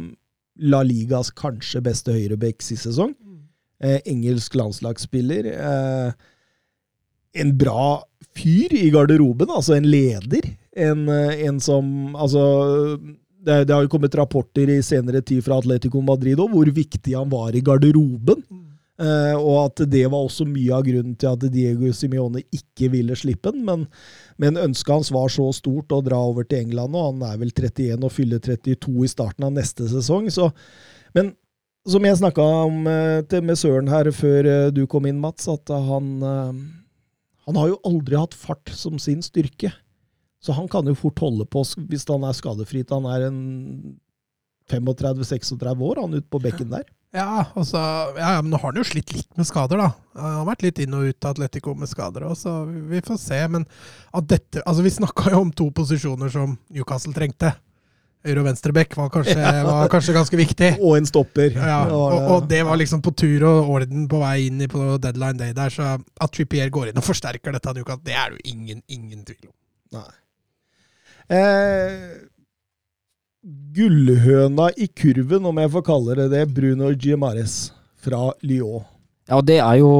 [0.61, 3.13] La Ligas kanskje beste høyrebekk sist sesong.
[3.83, 5.49] Eh, engelsk landslagsspiller.
[5.53, 6.13] Eh,
[7.33, 8.01] en bra
[8.37, 10.47] fyr i garderoben, altså en leder.
[10.73, 12.97] En, eh, en som Altså
[13.43, 17.15] det, det har jo kommet rapporter i senere tid fra Atletico Madrid òg, hvor viktig
[17.17, 18.43] han var i garderoben.
[19.01, 23.17] Eh, og at det var også mye av grunnen til at Diego Simione ikke ville
[23.17, 23.63] slippe den.
[23.65, 23.87] Men,
[24.41, 27.53] men ønsket hans var så stort å dra over til England, og han er vel
[27.53, 30.29] 31 og fyller 32 i starten av neste sesong.
[30.33, 30.51] Så,
[31.17, 31.33] men
[31.89, 35.67] som jeg snakka om uh, med Søren her før uh, du kom inn, Mats, at
[35.73, 36.13] han,
[37.43, 39.73] han har jo aldri hatt fart som sin styrke.
[40.43, 43.41] Så han kan jo fort holde på hvis han er skadefri til han er en
[44.71, 46.85] 35-36 år, han ute på bekken der.
[47.13, 47.77] Ja, også,
[48.17, 49.91] ja, men nå har han jo slitt litt med skader, da.
[50.17, 52.53] Han har vært litt inn og ut av Atletico med skader òg, så
[52.89, 53.37] vi får se.
[53.53, 53.67] Men
[54.17, 57.51] at dette Altså, vi snakka jo om to posisjoner som Newcastle trengte.
[58.23, 59.35] Høyre- og venstreback var, kanskje-
[59.67, 60.71] var kanskje ganske viktig.
[60.87, 61.53] Og en stopper.
[61.53, 65.37] Ja, og, og det var liksom på tur og orden på vei inn på deadline
[65.37, 68.81] day der, så at Trippier går inn og forsterker dette, det er det jo ingen,
[68.87, 69.55] ingen tvil om.
[69.99, 70.09] Nei.
[71.29, 71.99] Eh,
[73.43, 78.85] gullhøna i kurven, om jeg får kalle det det, Bruno Giamares fra Lyon.
[79.29, 79.91] Ja, det er jo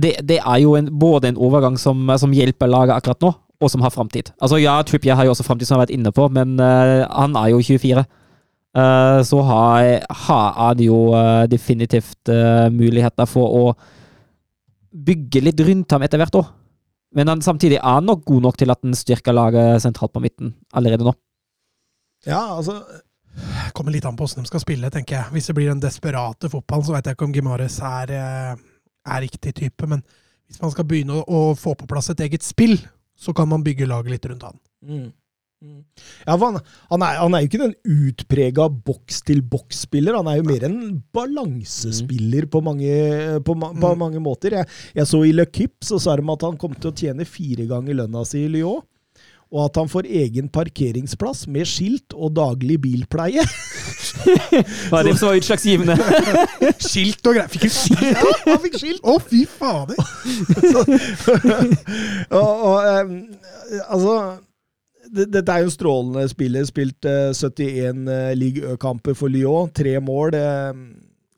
[0.00, 3.70] Det, det er jo en, både en overgang som, som hjelper laget akkurat nå, og
[3.70, 4.30] som har framtid.
[4.40, 7.04] Altså, ja, Trippier har jo også framtid, som jeg har vært inne på, men uh,
[7.12, 8.04] han er jo 24.
[8.74, 9.90] Uh, så har,
[10.56, 13.64] han jo uh, definitivt eh, muligheter for å
[14.90, 16.48] bygge litt rundt ham etter hvert òg.
[17.14, 20.56] Men han, samtidig er nok god nok til at han styrker laget sentralt på midten
[20.74, 21.12] allerede nå.
[22.26, 22.80] Ja, altså
[23.74, 25.32] kommer litt an på hvordan de skal spille, tenker jeg.
[25.34, 28.62] Hvis det blir den desperate fotballen, så vet jeg ikke om Gimares er, eh,
[29.10, 29.88] er riktig type.
[29.90, 30.04] Men
[30.46, 32.76] hvis man skal begynne å, å få på plass et eget spill,
[33.18, 34.58] så kan man bygge laget litt rundt han.
[34.86, 35.12] mm.
[35.64, 35.80] Mm.
[36.26, 36.58] Ja, for han,
[36.90, 40.18] han, er, han er jo ikke den utprega boks-til-boks-spiller.
[40.18, 42.90] Han er jo mer en balansespiller på mange,
[43.46, 43.98] på, ma på Mm.
[43.98, 44.58] mange måter.
[44.58, 47.24] Jeg, jeg så i Le Kipp så sa de at han kom til å tjene
[47.24, 48.82] fire ganger lønna si i Lyon.
[49.54, 53.44] Og at han får egen parkeringsplass med skilt og daglig bilpleie.
[54.90, 55.94] Var det som var utslagsgivende?
[56.88, 57.52] Skilt og greier!
[57.52, 58.02] Fikk du skilt?
[58.02, 59.04] Ja, han fikk skilt!
[59.06, 59.94] Å, fy fader!
[62.40, 63.14] og, og em,
[63.86, 64.16] altså
[65.14, 66.66] Dette er jo en strålende spiller.
[66.66, 69.70] Spilt eh, 71 uh, Ligue Ø-kamper for Lyon.
[69.76, 70.34] Tre mål.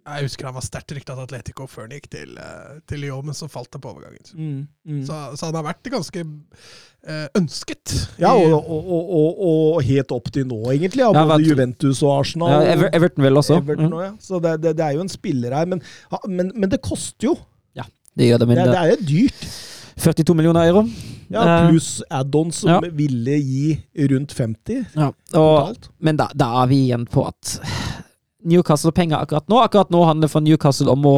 [0.06, 3.24] Jeg husker han var sterkt rykta til Atletico før han gikk til, eh, til Lyon,
[3.26, 4.22] men så falt det på overgangen.
[4.34, 5.00] mm, mm.
[5.08, 7.94] Så, så han har vært ganske eh, ønsket.
[8.22, 11.02] Ja, og, og, og, og, helt opp til nå, egentlig.
[11.08, 12.54] Av Ja, både Juventus og Arsenal.
[12.54, 13.58] Ja, Ever Everton vel også.
[13.62, 13.98] Everton Mm.
[13.98, 14.12] også, ja.
[14.28, 15.66] Så det, det, det er jo en spiller her.
[15.74, 15.82] Men,
[16.28, 17.36] men, men det koster jo.
[17.74, 17.84] Ja,
[18.16, 19.46] Det gjør det, men Det, det det, er jo dyrt.
[20.06, 20.86] 42 millioner euro.
[21.32, 22.80] Ja, Eh, Pluss add-on som ja.
[22.94, 23.72] ville gi
[24.12, 25.88] rundt 50 Ja, og, totalt.
[25.98, 27.56] men da, da er vi igjen på at
[28.46, 29.60] Newcastle har penger akkurat nå.
[29.62, 31.16] Akkurat nå handler det for Newcastle om å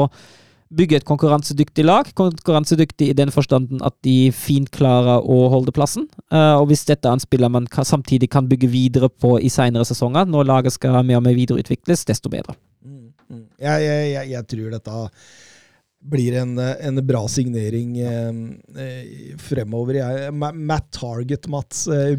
[0.69, 2.09] bygge et konkurransedyktig lag.
[2.19, 6.09] Konkurransedyktig i den forstanden at de fint klarer å holde plassen.
[6.33, 9.53] Uh, og hvis dette er en spiller man kan, samtidig kan bygge videre på i
[9.53, 12.57] senere sesonger, når laget skal mer og mer videreutvikles, desto bedre.
[12.85, 13.12] Mm.
[13.61, 14.99] Jeg, jeg, jeg, jeg tror dette
[16.09, 18.29] blir en, en bra signering eh,
[18.85, 19.99] eh, fremover.
[20.31, 21.87] Matt Target, Mats.
[21.88, 22.14] Eh,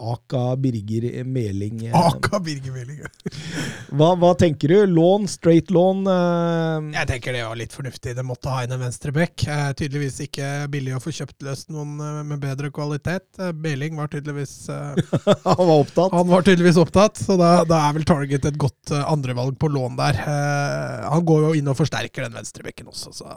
[0.00, 1.86] Aka Birger Meling.
[1.86, 1.96] eh.
[1.96, 3.02] Aka Birger Meling.
[3.90, 4.76] Hva, hva tenker du?
[4.86, 5.26] Lån?
[5.28, 6.04] Straight lån?
[6.06, 6.90] Uh...
[6.94, 8.14] Jeg tenker det var litt fornuftig.
[8.16, 9.44] Det måtte ha inn en venstreback.
[9.48, 13.26] Uh, tydeligvis ikke billig å få kjøpt løst noen uh, med bedre kvalitet.
[13.60, 15.00] Meling var tydeligvis eh,
[15.48, 16.14] han var opptatt.
[16.14, 19.98] Han var tydeligvis opptatt, så da, da er vel Target et godt andrevalg på lån
[19.98, 20.20] der.
[20.22, 23.30] Eh, han går jo inn og forsterker den venstrebekken også, så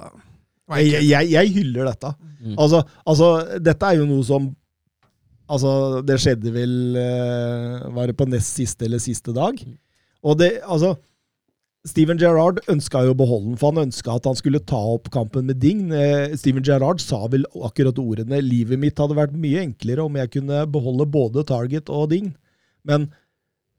[0.79, 2.13] Jeg, jeg, jeg hyller dette.
[2.39, 2.55] Mm.
[2.57, 4.51] Altså, altså, dette er jo noe som
[5.53, 9.59] Altså, det skjedde vel eh, Var det på nest siste eller siste dag?
[10.23, 10.95] Og det, altså
[11.83, 15.09] Steven Gerrard ønska jo å beholde den, for han ønska at han skulle ta opp
[15.11, 15.89] kampen med Ding.
[15.91, 20.31] Eh, Steven Gerrard sa vel akkurat ordene 'Livet mitt hadde vært mye enklere om jeg
[20.37, 22.31] kunne beholde både Target og Ding'.
[22.87, 23.09] Men,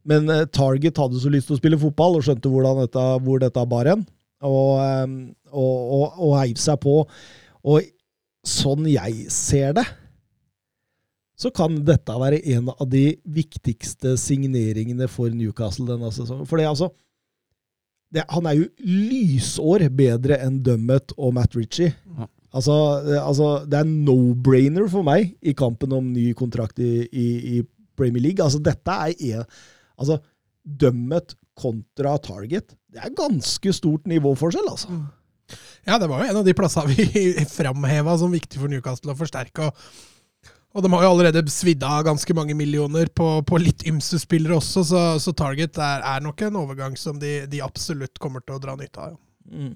[0.04, 3.66] men eh, Target hadde så lyst til å spille fotball, og skjønte dette, hvor dette
[3.72, 4.04] bar hen.
[4.44, 7.06] og, og, og, og heiv seg på.
[7.64, 7.88] Og
[8.44, 9.86] sånn jeg ser det,
[11.44, 16.48] så kan dette være en av de viktigste signeringene for Newcastle denne sesongen.
[16.48, 16.88] For det, altså,
[18.14, 21.92] det, han er jo lysår bedre enn Dummet og Matt Ritchie.
[21.92, 22.28] Ja.
[22.54, 27.26] Altså, det, altså, det er no-brainer for meg i kampen om ny kontrakt i, i,
[27.58, 27.62] i
[27.98, 28.44] Premier League.
[28.44, 29.58] Altså, dette er en,
[29.98, 30.20] altså,
[30.64, 32.72] Dummet kontra Target.
[32.88, 34.94] Det er ganske stort nivåforskjell, altså.
[35.84, 39.18] Ja, det var jo en av de plassene vi framheva som viktig for Newcastle å
[39.18, 39.68] forsterke.
[39.68, 40.13] Og,
[40.74, 44.58] og de har jo allerede svidd av ganske mange millioner på, på litt ymse spillere
[44.58, 48.58] også, så, så Target er, er, nok en overgang som de, de, absolutt kommer til
[48.58, 49.14] å dra nytte av.
[49.14, 49.64] Ja.
[49.64, 49.74] Mm.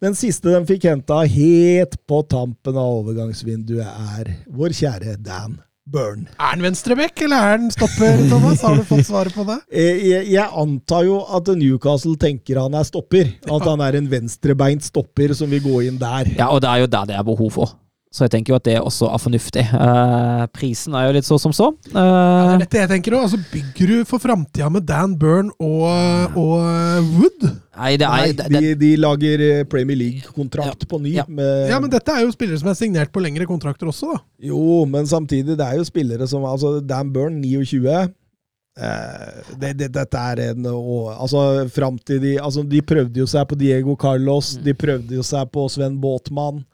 [0.00, 5.58] Den siste de fikk henta helt på tampen av overgangsvinduet, er vår kjære Dan
[5.88, 6.26] Burn.
[6.36, 8.62] Er han venstrebekk, eller er han stopper, Thomas?
[8.64, 9.58] Har du fått svaret på det?
[9.72, 13.34] Jeg, jeg, jeg, antar jo at Newcastle tenker han er stopper.
[13.48, 16.32] At han er en venstrebeint stopper som vil gå inn der.
[16.38, 17.76] Ja, og det er jo der det er behov for.
[18.08, 19.62] Så jeg tenker jo at det også er fornuftig.
[19.68, 21.66] Uh, prisen er jo litt så som så.
[21.92, 23.26] Uh, ja, det er dette jeg tenker òg.
[23.26, 27.44] Altså, bygger du for framtida med Dan Byrne og, og eh, Wood?
[27.78, 31.12] Nei, det er, Nei de, de, lager Premier League-kontrakt ja, på ny.
[31.18, 31.26] Ja.
[31.28, 34.22] Med, ja, men dette er jo spillere som er signert på lengre kontrakter også, da.
[34.48, 38.08] Jo, men samtidig, det er jo spillere som altså Dan Byrne, 29.
[38.78, 41.44] Uh, det, det, dette er en og, altså,
[41.76, 44.64] fram til de, altså, de prøvde jo seg på Diego Carlos, Mm.
[44.64, 46.64] de prøvde jo seg på Sven Båtmann.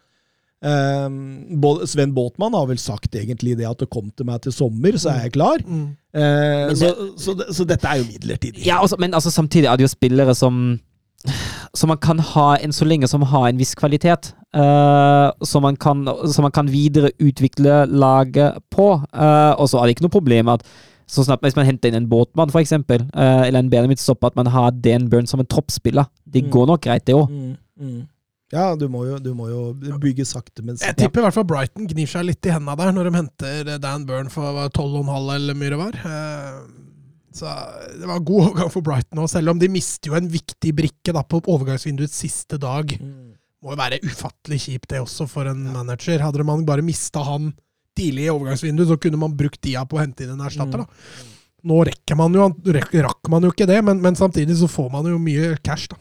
[0.65, 4.97] Um, Sven Båtmann har vel sagt egentlig det at det kom til meg til sommer,
[4.97, 5.61] så er jeg klar.
[5.67, 5.91] Mm.
[6.17, 8.65] Uh, det, så, så, så, dette er jo midlertidig.
[8.65, 10.81] Ja, også, men altså, samtidig er det jo spillere som
[11.75, 14.35] som man kan ha en så lenge som har en viss kvalitet.
[14.55, 18.93] Uh, som, man kan, som man kan videreutvikle laget på.
[19.11, 20.67] Uh, og så er det ikke noe problem at
[21.11, 24.31] så snart hvis man henter inn en båtmann, for eksempel, uh, eller en Benjamin midtstopper,
[24.33, 26.07] at man har Dan Burn som en troppsspiller.
[26.25, 26.51] Det Mm.
[26.51, 27.29] går nok greit, det òg.
[27.31, 28.03] Mm, mm.
[28.53, 29.61] Ja, du må, jo, du må jo
[30.03, 32.93] bygge sakte, men Jeg tipper i hvert fall Brighton gnir seg litt i hendene der
[32.95, 35.99] når de henter Dan Burn for 12,5 eller mye det var.
[37.35, 37.51] Så
[37.99, 40.71] det var en god overgang for Brighton òg, selv om de mister jo en viktig
[40.77, 42.95] brikke da, på overgangsvinduets siste dag.
[43.01, 43.35] Mm.
[43.65, 46.21] Må jo være ufattelig kjipt, det også, for en manager.
[46.23, 47.51] Hadde man bare mista han
[47.97, 50.85] tidlig i overgangsvinduet, så kunne man brukt tida på å hente inn en erstatter.
[50.85, 51.25] da.
[51.65, 52.51] Nå rekker man jo,
[53.07, 55.99] rakk man jo ikke det, men, men, samtidig så får man jo mye cash, da.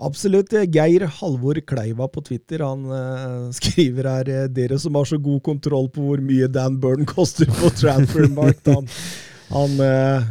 [0.00, 0.54] Absolutt.
[0.72, 5.42] Geir Halvor Kleiva på Twitter han uh, skriver her uh, dere som har så god
[5.44, 8.70] kontroll på hvor mye Dan Burn koster på Transfermarkt.
[8.72, 8.88] Han,
[9.50, 10.30] han uh,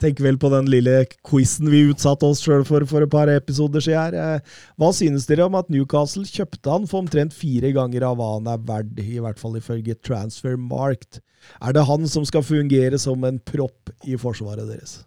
[0.00, 3.84] tenker vel på den lille quizen vi utsatte oss sjøl for for et par episoder
[3.84, 4.16] siden.
[4.16, 4.56] her.
[4.80, 8.48] hva synes dere om at Newcastle kjøpte han for omtrent fire ganger av hva han
[8.48, 11.20] er verd, i hvert fall ifølge Transfermarkt?
[11.60, 15.02] Er det han som skal fungere som en propp i forsvaret deres?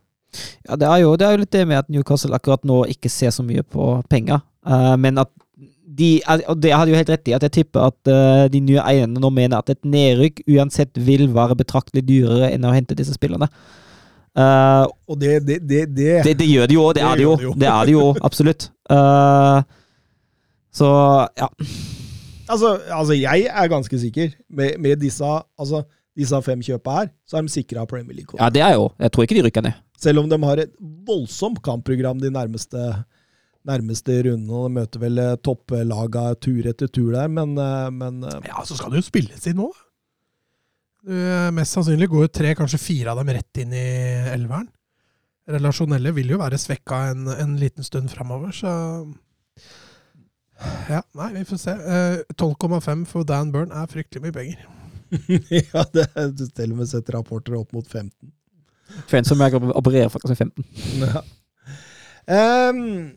[0.68, 3.12] Ja, det er, jo, det er jo litt det med at Newcastle akkurat nå ikke
[3.12, 4.44] ser så mye på penger.
[4.68, 5.32] Uh, men at
[5.98, 8.84] de, og det hadde jo helt rett i, at jeg tipper at uh, de nye
[8.84, 13.16] eierne nå mener at et nedrykk uansett vil være betraktelig dyrere enn å hente disse
[13.18, 13.50] spillerne.
[14.38, 17.54] Uh, og det det, det, det, det, det gjør de jo, det, er det jo.
[17.58, 18.70] Det er det jo, absolutt.
[20.78, 20.90] så,
[21.40, 21.48] ja.
[22.48, 24.30] Altså, altså, jeg er ganske sikker.
[24.54, 25.26] Med, med disse,
[25.60, 25.82] altså,
[26.18, 28.38] disse fem kjøpa her, så er de sikra Premier League.
[28.40, 28.90] Ja, det er jo.
[28.98, 29.78] Jeg tror ikke de rykker ned.
[30.02, 30.74] Selv om de har et
[31.08, 32.84] voldsomt kampprogram de nærmeste,
[33.68, 34.64] nærmeste rundene.
[34.68, 37.54] De møter vel topplaga tur etter tur der, men,
[37.98, 39.70] men Ja, så skal det jo spilles inn nå.
[41.08, 41.14] Du,
[41.56, 43.86] mest sannsynlig går jo tre, kanskje fire av dem rett inn i
[44.34, 44.68] elveren.
[45.48, 48.74] Relasjonelle vil jo være svekka en, en liten stund framover, så
[50.90, 51.76] Ja, nei, vi får se.
[52.34, 54.66] 12,5 for Dan Burn er fryktelig mye penger.
[55.72, 58.12] ja, det er til og med setter rapporter opp mot 15.
[59.08, 60.68] For som jeg opererer faktisk med 15.
[61.14, 61.24] Ja.
[62.28, 63.14] Um,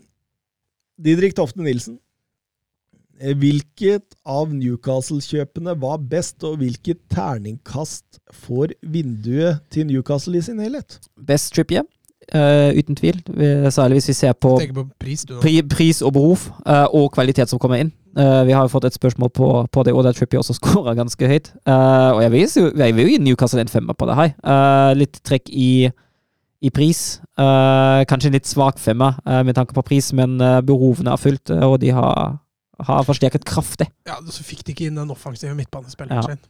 [1.02, 1.96] Didrik Tofte Nilsen.
[3.20, 10.96] Hvilket av Newcastle-kjøpene var best, og hvilket terningkast får vinduet til Newcastle i sin helhet?
[11.28, 11.84] Best Trippier,
[12.34, 13.22] uh, uten tvil.
[13.70, 17.60] Særlig hvis vi ser på, på pris, pri, pris, og behov, uh, og kvalitet som
[17.62, 17.92] kommer inn.
[18.18, 20.94] Uh, vi har jo fått et spørsmål på, på det, og der Trippier også skåra
[20.98, 21.52] ganske høyt.
[21.66, 24.94] og jeg vil, jeg vil jo gi Newcastle en femmer på det her.
[24.98, 25.90] litt trekk i,
[26.60, 27.20] i pris.
[27.36, 31.90] kanskje en litt svak femmer med tanke på pris, men behovene er fulgt, og de
[31.94, 32.38] har
[32.86, 33.88] har forsterket kraftig.
[34.08, 36.34] Ja, så fikk de ikke inn den offensive midtbanespilleren ja.
[36.34, 36.40] sin.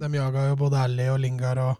[0.00, 1.74] De jaga jo både Ally og Lingard og,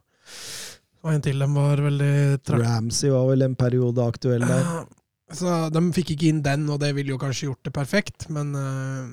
[1.07, 2.65] og en til dem var veldig trakt.
[2.65, 4.87] Ramsey var vel en periode aktuell der.
[5.35, 8.53] Så de fikk ikke inn den, og det ville jo kanskje gjort det perfekt, men
[8.55, 9.07] uh,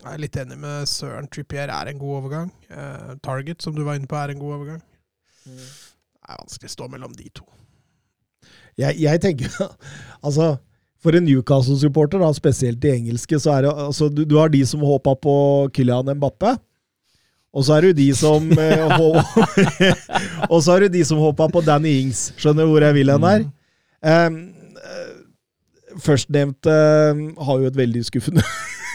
[0.00, 1.28] jeg er litt enig med Søren.
[1.32, 2.52] Trippier er en god overgang.
[2.72, 4.80] Uh, Target, som du var inne på, er en god overgang.
[5.44, 5.58] Mm.
[5.58, 7.44] Det er vanskelig å stå mellom de to.
[8.78, 9.54] Jeg, jeg tenker
[10.26, 10.52] Altså
[11.02, 14.84] For en Newcastle-supporter, spesielt de engelske, så er det altså, du, du har de som
[14.84, 15.34] håpa på
[15.76, 16.56] Kylian Mbappe.
[17.56, 19.00] Og så er det jo de som eh,
[20.52, 22.28] Og så er det de som hoppa på Danny Ings.
[22.38, 23.46] Skjønner du hvor jeg vil hen her?
[24.04, 24.38] Um,
[25.98, 28.44] Førstnevnte eh, har jo et veldig skuffende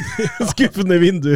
[0.53, 1.33] skuffende vindu.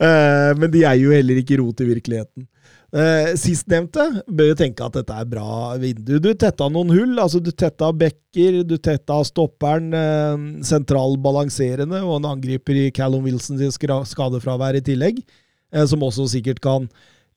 [0.00, 2.46] Uh, men de er jo heller ikke rot i virkeligheten.
[2.92, 6.18] Uh, Sistnevnte bør jo tenke at dette er bra vindu.
[6.20, 7.14] Du tetta noen hull.
[7.20, 13.24] altså Du tetta bekker, du tetta stopperen, uh, sentral balanserende og en angriper i Callum
[13.28, 13.72] Wilsons sin
[14.10, 15.41] skadefravær i tillegg, eh,
[15.88, 16.88] som også sikkert kan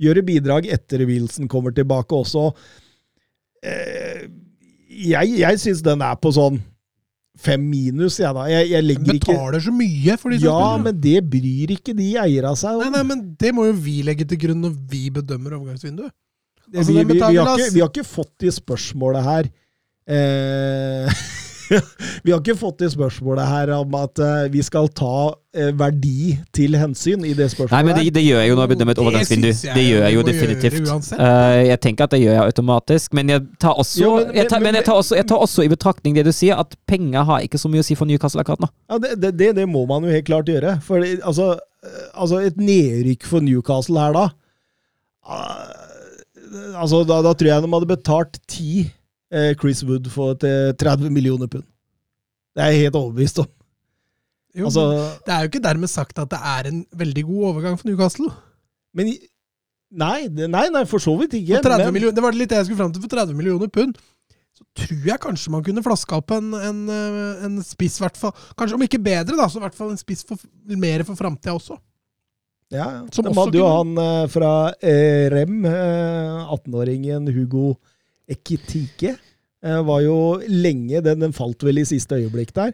[0.02, 2.50] gjøre bidrag etter Wilson kommer tilbake også.
[3.66, 4.26] Eh,
[4.96, 6.60] jeg jeg syns den er på sånn
[7.40, 8.46] fem minus, jeg da.
[8.48, 10.84] Jeg, jeg legger ikke Betaler så mye for de som Ja, spiller.
[10.86, 12.94] men det bryr ikke de eierne seg Nei, om.
[12.96, 16.14] nei, men det må jo vi legge til grunn når vi bedømmer overgangsvinduet.
[16.76, 19.50] Altså, vi, vi, vi, har ikke, vi har ikke fått de spørsmåla her
[20.10, 21.26] eh,
[22.26, 26.36] Vi har ikke fått i spørsmålet her om at uh, vi skal ta uh, verdi
[26.56, 27.74] til hensyn i det spørsmålet.
[27.76, 29.50] Nei, men det, det gjør jeg jo når jeg bedømmer et overgangsvindu.
[29.76, 31.12] Det gjør jeg jo definitivt.
[31.20, 34.50] Eh, jeg tenker at det gjør jeg automatisk, men jeg tar også, Jo, men- jeg
[34.50, 36.76] tar, men- men jeg tar også, jeg tar også i betraktning det du sier, at
[36.88, 38.70] penger har ikke så mye å si for Newcastle akkurat nå.
[38.90, 40.78] Ja, det, det, det, det må man jo helt klart gjøre.
[40.84, 41.56] For det- altså,
[42.14, 44.28] altså et nedrykk for Newcastle her da
[45.26, 45.66] ah,
[46.82, 48.92] altså, da, da tror jeg de hadde betalt ti
[49.60, 51.66] Chris Wood for til 30 millioner pund.
[52.56, 53.48] Det er jeg helt overbevist om.
[54.56, 54.84] Jo, Altså,
[55.26, 58.30] det er jo ikke dermed sagt at det er en veldig god overgang for Newcastle.
[58.94, 59.12] men
[59.96, 61.60] Nei, nei, nei, for så vidt ikke.
[61.60, 63.04] For 30 men, millioner, det var litt det jeg skulle fram til.
[63.06, 63.98] For 30 millioner pund
[64.56, 68.32] så tror jeg kanskje man kunne flaska opp en, en, eh, en spiss, hvert fall.
[68.56, 70.40] Kanskje om ikke bedre, da, så i hvert fall en spiss for,
[70.80, 71.76] mer for framtida også.
[72.72, 73.02] ja, ja.
[73.12, 77.74] som De hadde jo han eh, fra eh, Rem, eh, 18-åringen Hugo
[78.32, 79.16] Ekitike.
[79.66, 80.18] Eh, var jo
[80.50, 82.74] lenge den, den falt vel i siste øyeblikk der.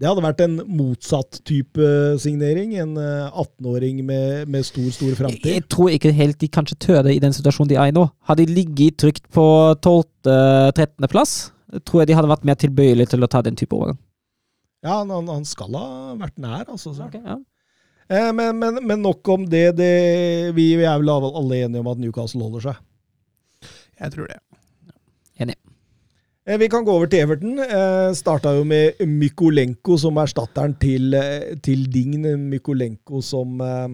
[0.00, 1.84] Det hadde vært en motsatt type
[2.18, 2.72] signering.
[2.82, 5.46] En eh, 18-åring med, med stor, stor framtid.
[5.52, 8.06] jeg tror ikke helt de kanskje tør det i den situasjonen de er i nå.
[8.26, 9.44] Hadde de ligget trygt på
[9.84, 11.06] 12.-13.
[11.12, 11.36] plass,
[11.86, 14.00] tror jeg de hadde vært mer tilbøyelige til å ta den type overgang.
[14.82, 16.90] Ja, han, han- skal ha vært nær, altså.
[16.96, 17.06] Så.
[17.06, 17.36] Ok, ja.
[18.10, 19.76] Eh, men, men, men nok om det.
[19.78, 19.92] det
[20.56, 22.80] vi, vi er vel alle enige om at Newcastle holder seg.
[24.02, 24.40] Jeg tror det.
[26.46, 27.58] Eh, Vi kan gå over til Everton.
[27.58, 32.26] Eh, Starta jo med Mykolenko som erstatteren til, eh, til Dign.
[32.50, 33.88] Mykolenko som eh,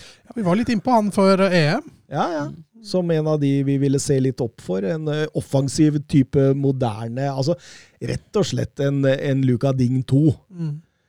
[0.00, 1.88] Ja, vi var litt innpå han eh, EM.
[2.10, 2.50] Ja, ja.
[2.82, 4.84] Som en av de vi ville se litt opp for.
[4.84, 7.54] En offensiv type moderne Altså
[8.00, 10.22] rett og slett en, en Luca Dign 2.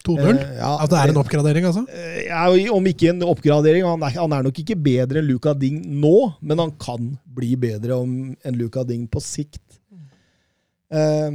[0.03, 0.19] 2-0.
[0.19, 1.84] Eh, ja, altså, det er en oppgradering, altså?
[2.25, 3.86] Ja, om ikke en oppgradering.
[3.86, 7.53] Han er, han er nok ikke bedre enn Luca Ding nå, men han kan bli
[7.60, 9.62] bedre om, enn Luca Ding på sikt.
[10.91, 11.32] Eh,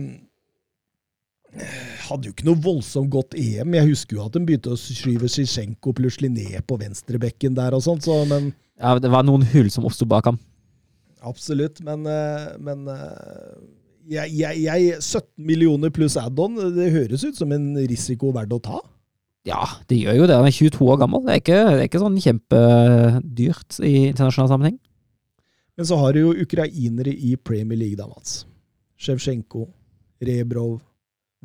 [2.07, 3.73] hadde jo ikke noe voldsomt godt EM.
[3.79, 7.85] Jeg husker jo at de begynte å skyve Zizjenko plutselig ned på venstrebekken der og
[7.87, 10.39] sånt, så, men Ja, det var noen hull som oppsto bak ham.
[11.25, 11.81] absolutt.
[11.87, 13.55] Men, eh, men eh,
[14.13, 18.61] jeg, jeg, jeg 17 millioner pluss add-on, det høres ut som en risiko verdt å
[18.63, 18.83] ta.
[19.47, 20.37] Ja, det gjør jo det.
[20.37, 21.23] Han er 22 år gammel.
[21.25, 24.77] Det er ikke, det er ikke sånn kjempedyrt i internasjonal sammenheng.
[25.79, 28.41] Men så har du jo ukrainere i Premier League, da, Mats.
[28.99, 29.67] Sjevtsjenko,
[30.25, 30.81] Rebrov,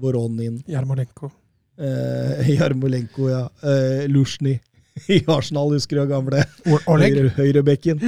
[0.02, 1.32] Voronin, Jarmolenko.
[1.80, 3.46] eh, Jarmolenko, ja.
[3.64, 4.56] Eh, Lusjny
[5.16, 6.44] i Arsenal, husker du, gamle
[6.88, 8.02] høyre, høyrebekken.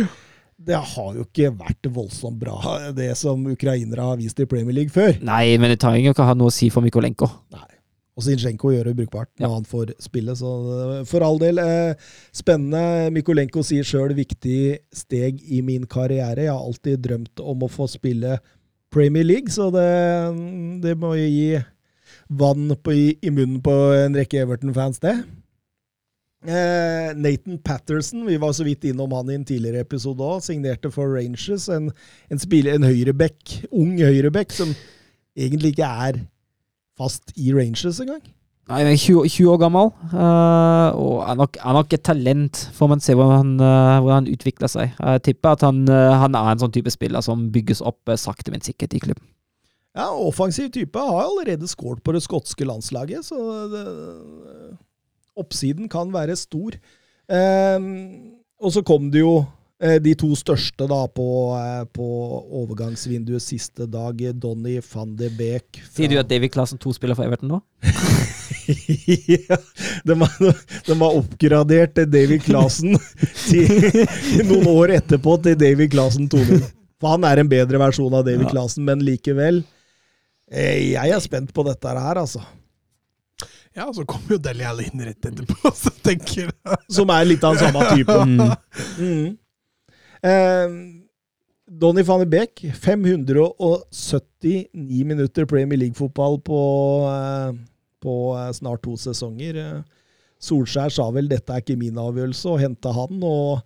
[0.64, 2.56] Det har jo ikke vært voldsomt bra,
[2.96, 5.18] det som ukrainere har vist i Premier League før.
[5.26, 7.28] Nei, men det trenger jo ikke ha noe å si for Mikolenko.
[7.56, 7.68] Nei.
[8.14, 9.54] Og Zinchenko gjør det brukbart når Ja.
[9.56, 10.50] han får spille, så
[11.00, 11.58] eh, for all del.
[11.60, 11.96] Eh,
[12.32, 13.10] spennende.
[13.16, 16.46] Mikolenko sier sjøl 'viktig steg i min karriere'.
[16.46, 18.38] Jeg har alltid drømt om å få spille
[18.94, 19.88] Premier League, så det,
[20.84, 21.62] det må jo gi
[22.34, 25.16] vann på, i, i munnen på en rekke Everton-fans, det.
[26.44, 30.92] Eh, Nathan Patterson, vi var så vidt innom han i en tidligere episode òg, signerte
[30.92, 31.70] for Rangers.
[31.72, 31.90] En,
[32.30, 34.74] en, spiller, en høyrebekk, ung høyrebekk, som
[35.40, 36.20] egentlig ikke er
[37.00, 38.24] fast i Rangers engang.
[38.72, 42.60] Nei, han er 20, 20 år gammel, Uh, og er nok, er nok et talent.
[42.78, 44.94] Får man se hvordan han, uh, hvor han utvikler seg.
[44.96, 48.20] Jeg tipper at han, uh, han er en sånn type spiller som bygges opp eh,
[48.20, 49.26] sakte, men sikkert i klubben.
[49.98, 50.96] Ja, offensiv type.
[50.98, 53.36] Har allerede skåret på det skotske landslaget, så
[53.74, 53.84] det,
[55.44, 56.78] oppsiden kan være stor.
[57.28, 57.90] Eh,
[58.64, 59.36] og så kom det jo
[59.84, 61.28] eh, de to største da på,
[61.60, 62.08] eh, på
[62.64, 64.24] overgangsvinduet siste dag.
[64.40, 65.82] Donny van de Beek.
[65.84, 67.62] fra- Sier du at David Klassen 2 spiller for Everton nå?
[69.34, 69.58] ja,
[70.08, 70.34] de har,
[70.88, 72.92] de har oppgradert David Clasen
[74.48, 76.64] noen år etterpå til David Clasen 2.0.
[77.04, 78.52] For han er en bedre versjon av David Ja.
[78.56, 79.56] Clasen, men likevel.
[80.52, 82.42] eh, Jeg er spent på dette her, altså.
[83.76, 86.54] Ja, så kommer jo Deli Alli inn rett etterpå, så tenker jeg
[86.94, 88.18] Som er litt av den samme type.
[88.34, 88.40] Mm.
[89.02, 89.38] Mm.
[90.24, 90.68] Eh,
[91.74, 96.60] Donny van de Beek, 579 minutter Premier League-fotball på,
[97.10, 97.52] eh,
[98.04, 99.60] på eh, snart to sesonger.
[99.60, 100.02] Eh,
[100.44, 103.24] Solskjær sa vel 'dette er ikke min avgjørelse', og henta han.
[103.24, 103.64] og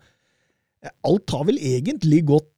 [0.84, 2.52] eh, Alt har vel egentlig gått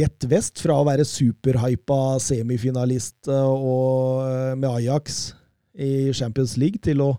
[0.00, 4.24] rett vest fra å være superhypa semifinalist og,
[4.56, 5.34] med Ajax
[5.76, 7.10] i Champions League til å,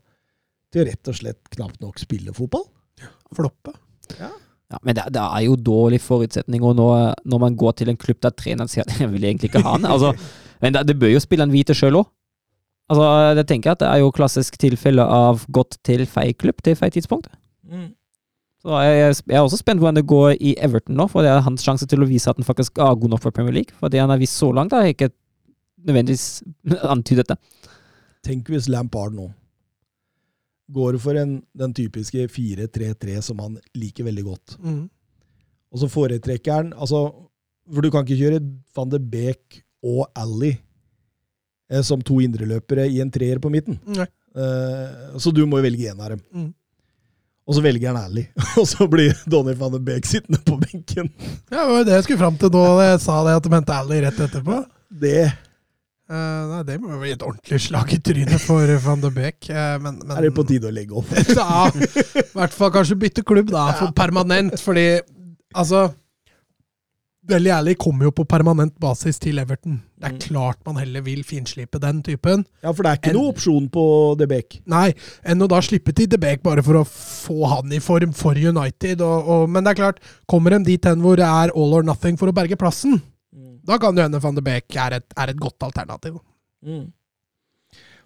[0.74, 2.66] til rett og slett knapt nok spille fotball.
[3.38, 3.76] floppe.
[4.18, 8.00] Ja, men det, det er jo dårlig forutsetning og når, når man går til en
[8.00, 9.88] klubb der treneren sier at jeg vil egentlig ikke ha han.
[9.88, 10.14] Altså,
[10.62, 12.10] men det, det bør jo spille en hvite sjøl òg.
[12.88, 16.78] Altså, jeg tenker at det er jo klassisk tilfelle av gått til feil klubb til
[16.80, 17.28] feil tidspunkt.
[18.64, 21.32] Så jeg, jeg, jeg er også spent hvordan det går i Everton nå, for det
[21.32, 23.76] er hans sjanse til å vise at han faktisk er god nok for Premier League.
[23.80, 25.12] For det han har vist så langt, har jeg ikke
[25.88, 26.44] nødvendigvis
[26.94, 27.38] antydet det.
[28.28, 29.30] Tenk hvis Lampard nå
[30.74, 34.58] går for en, den typiske 4-3-3 som han liker veldig godt.
[34.60, 34.82] Mm.
[35.72, 37.10] Og så foretrekker han altså,
[37.72, 38.42] For du kan ikke kjøre
[38.76, 40.54] van de Beek og Ally
[41.84, 43.80] som to indreløpere i en treer på midten.
[44.38, 46.22] Eh, så du må jo velge én av dem.
[46.34, 46.54] Mm.
[47.48, 48.26] Og så velger han Ally.
[48.60, 51.12] Og så blir Donny van de Beek sittende på benken.
[51.50, 53.54] Ja, det var jo det jeg skulle fram til da jeg sa det, at de
[53.56, 54.64] henta Alli rett etterpå.
[55.04, 55.20] Det
[56.08, 59.50] Uh, nei, det må jo bli et ordentlig slag i trynet for van de Beek.
[59.52, 61.10] Uh, men, men er det på tide å legge opp.
[61.36, 64.56] Ja, i hvert fall kanskje bytte klubb, da, for permanent.
[64.64, 64.86] Fordi,
[65.52, 65.90] altså
[67.28, 69.82] Deli Alli kommer jo på permanent basis til Everton.
[70.00, 70.20] Det er Mm.
[70.20, 72.46] klart man heller vil finslipe den typen.
[72.64, 74.62] Ja, for det er ikke En- noe opsjon på de Beek.
[74.66, 74.94] Nei,
[75.26, 78.32] enn å da slippe til De Beek bare for å få han i form for
[78.34, 79.02] United.
[79.02, 81.84] Og, og, men det er klart, kommer de dit hen hvor det er all or
[81.84, 83.02] nothing for å berge plassen,
[83.66, 86.20] da kan det hende van de Beek er et, er et godt alternativ.
[86.66, 86.94] Mm.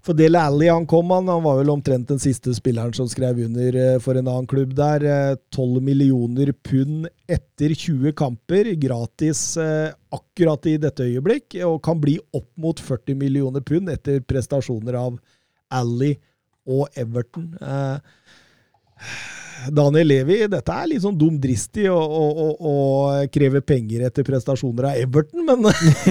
[0.02, 3.38] For Del Alli han kom, han, han var vel omtrent den siste spilleren som skrev
[3.46, 5.06] under eh, for en annen klubb der.
[5.06, 12.02] Eh, 12 millioner pund etter 20 kamper, gratis eh, akkurat i dette øyeblikk, og kan
[12.02, 15.22] bli opp mot 40 millioner pund etter prestasjoner av
[15.70, 16.16] Alli
[16.66, 17.54] og Everton.
[17.62, 18.18] Eh,
[19.70, 22.74] Daniel Levi, dette er litt sånn dumdristig å, å, å, å
[23.30, 25.68] kreve penger etter prestasjoner av Everton, men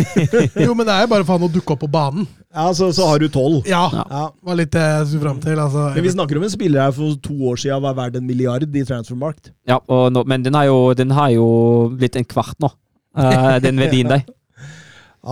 [0.64, 2.28] Jo, men det er jo bare for han å dukke opp på banen.
[2.54, 3.62] ja, så, så har du 12.
[3.70, 4.04] Ja, Ja.
[4.10, 4.22] Ja.
[4.46, 5.58] var litt det jeg skulle fram til.
[5.58, 8.26] Altså, Men vi snakker om en spiller her for to år siden var verdt en
[8.28, 9.50] milliard i transfermarkt.
[9.66, 11.48] Ja, og nå, men den har, jo, den har jo
[11.96, 12.70] blitt en kvart nå,
[13.18, 14.22] eh, den verdien der.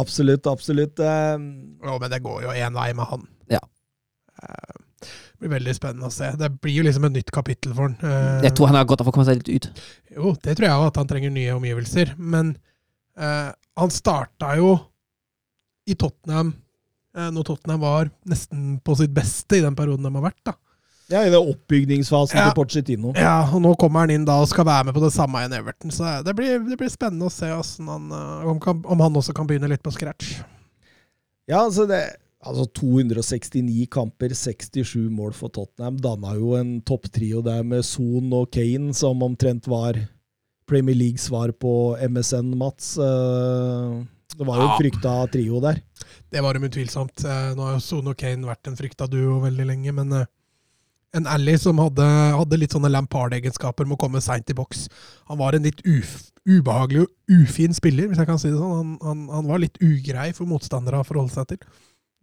[0.03, 0.99] Absolutt, absolutt.
[1.01, 1.39] Eh,
[1.87, 3.23] Jo, men det går jo én vei med han.
[3.49, 3.61] Ja.
[4.43, 6.31] Eh, Det blir veldig spennende å se.
[6.41, 7.97] Det blir jo liksom et nytt kapittel for han.
[8.03, 9.83] Eh, Jeg tror han har godt av å komme seg litt ut.
[10.17, 12.15] Jo, det tror jeg òg, at han trenger nye omgivelser.
[12.19, 12.57] Men
[13.19, 14.73] eh, han starta jo
[15.89, 16.51] i Tottenham
[17.17, 20.43] eh, når Tottenham var nesten på sitt beste i den perioden de har vært.
[20.51, 20.53] da.
[21.09, 22.51] ja, I den oppbygningsfasen Ja.
[22.51, 23.15] til Pochettino.
[23.17, 25.49] Ja, og Nå kommer han inn da og skal være med på det samme i
[25.57, 25.91] Everton.
[25.95, 29.33] Så det blir, det blir spennende å se han, eh, om, kan, om han også
[29.33, 30.41] kan begynne litt på scratch.
[31.49, 32.03] Ja, altså det
[32.47, 35.97] Altså 269 kamper, 67 mål for Tottenham.
[35.99, 39.99] Danna jo en topptrio der med Son og Kane, som omtrent var
[40.69, 42.93] Premier Leagues svar på MSN, Mats.
[42.99, 43.99] Eh,
[44.39, 45.81] Det var jo en frykta trio der.
[46.31, 47.25] Det var de utvilsomt.
[47.25, 50.27] Eh, Nå har jo Son og Kane vært en frykta duo veldig lenge, men eh,
[51.17, 52.05] en Ally som hadde,
[52.37, 54.87] hadde litt sånne Lampard-egenskaper med å komme seint i boks.
[55.33, 58.77] Han var en litt uf, ubehagelig og ufin spiller, hvis jeg kan si det sånn.
[58.77, 61.65] Han, han, han var litt ugrei for motstandere å forholde seg til.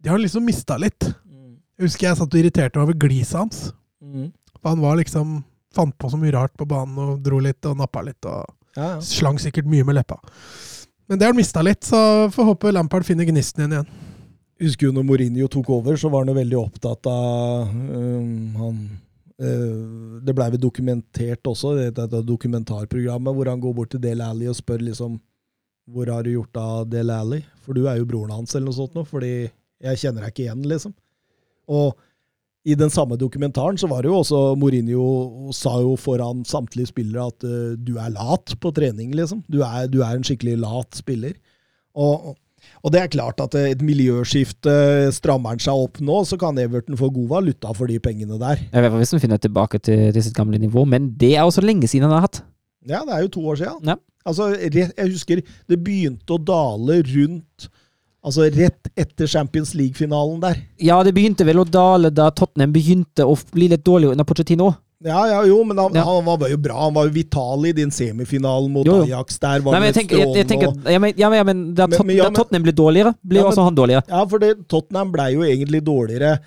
[0.02, 1.08] De har liksom mista litt.
[1.76, 3.58] Jeg husker jeg satt og irriterte meg over gliset hans.
[4.00, 4.30] Mm.
[4.60, 5.42] For han var liksom
[5.76, 8.24] Fant på så mye rart på banen og dro litt og nappa litt.
[8.24, 8.46] og
[8.78, 9.00] Ja, ja.
[9.04, 10.16] Slang sikkert mye med leppa.
[11.04, 13.90] Men det har han mista litt, så får håpe Lampard finner gnisten igjen igjen.
[14.62, 18.78] husker jo når Mourinho tok over, så var han jo veldig opptatt av um, han
[19.36, 24.24] Uh, Det blei vel dokumentert også, det dette dokumentarprogrammet, hvor han går bort til Dale
[24.24, 25.18] Alli og spør liksom
[25.92, 27.42] Hvor har du gjort av Dale Alli?
[27.60, 29.50] For du er jo broren hans, eller noe sånt nå, fordi
[29.84, 30.94] jeg kjenner deg ikke igjen, liksom.
[31.66, 31.96] Og
[32.66, 37.28] i den samme dokumentaren så var det jo også Mourinho sa jo foran samtlige spillere
[37.30, 39.44] at uh, du er lat på trening, liksom.
[39.50, 41.36] Du er, du er en skikkelig lat spiller.
[41.96, 42.34] Og,
[42.82, 44.74] og det er klart at et miljøskifte
[45.14, 48.66] strammer han seg opp nå, så kan Everton få god valuta for de pengene der.
[48.66, 51.46] Jeg vet ikke hvis han finner tilbake til, til sitt gamle nivå, men det er
[51.46, 52.42] også lenge siden han har hatt.
[52.86, 53.94] Ja, det er jo to år siden.
[53.94, 53.98] Ja.
[54.26, 55.38] Altså, jeg husker
[55.70, 57.68] det begynte å dale rundt
[58.26, 60.56] Altså rett etter Champions League-finalen der.
[60.82, 64.72] Ja, det begynte vel å dale da Tottenham begynte å bli litt dårlig under Pochettino.
[65.04, 66.02] Ja, ja, jo, men han, Ja.
[66.08, 66.74] han var jo bra.
[66.86, 69.04] Han var jo vital i din semifinalen mot Jo, jo.
[69.04, 69.38] Ajax.
[69.38, 72.16] Der var Nei, men jeg jeg, jeg tenker ja, men, ja, men, da, Tot, men
[72.16, 74.02] ja, da Tottenham ble dårligere, ble Ja, også han dårligere.
[74.08, 76.38] Ja, for det, Tottenham ble jo egentlig dårligere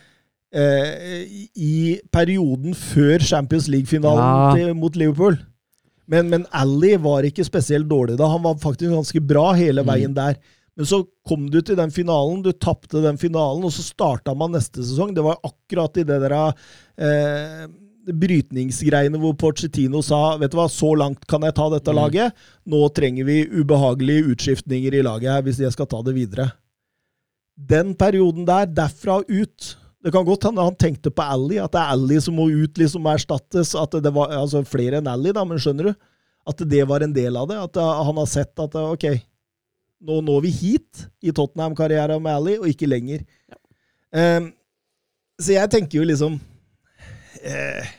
[0.51, 1.23] eh,
[1.55, 5.37] i- perioden før Champions League-finalen mot Liverpool.
[6.09, 8.27] Men, men Ally var ikke spesielt dårlig da.
[8.33, 10.35] Han var faktisk ganske bra hele veien der.
[10.79, 14.53] Men så kom du til den finalen, du tapte den finalen, og så starta man
[14.55, 15.11] neste sesong.
[15.11, 17.65] Det var akkurat i det der eh,
[18.15, 22.47] brytningsgreiene hvor Pochettino sa vet du hva, så langt kan jeg ta dette laget.
[22.63, 26.47] Nå trenger vi ubehagelige utskiftninger i laget her hvis jeg skal ta det videre.
[27.59, 31.81] Den perioden der, derfra ut Det kan godt hende han tenkte på Ally, at det
[31.81, 33.73] er Ally som må ut, liksom erstattes.
[33.75, 35.97] At det var altså flere enn Ally, da, men skjønner du?
[36.47, 37.57] At det var en del av det.
[37.59, 39.09] At han har sett at ok,
[39.99, 43.25] nå når vi hit i Tottenham-karrieren med Ally, og ikke lenger.
[44.15, 44.51] Um,
[45.39, 47.89] så jeg tenker jo liksom uh,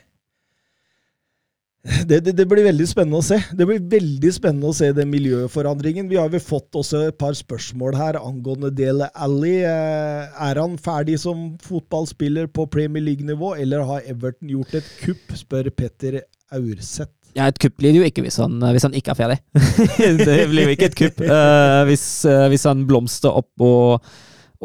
[1.81, 3.39] det, det, det blir veldig spennende å se.
[3.57, 6.11] Det blir veldig spennende å se den miljøforandringen.
[6.11, 9.63] Vi har vel fått også et par spørsmål her angående Dele Alli.
[9.65, 15.33] Eh, Er han ferdig som fotballspiller på Premier League-nivå, eller har Everton gjort et kupp,
[15.41, 16.21] spør Petter
[16.53, 17.20] Aurseth.
[17.37, 19.39] Ja, et kupp blir det jo ikke hvis han, hvis han ikke er ferdig.
[20.27, 24.11] det blir jo ikke et kupp uh, hvis, uh, hvis han blomstrer opp og,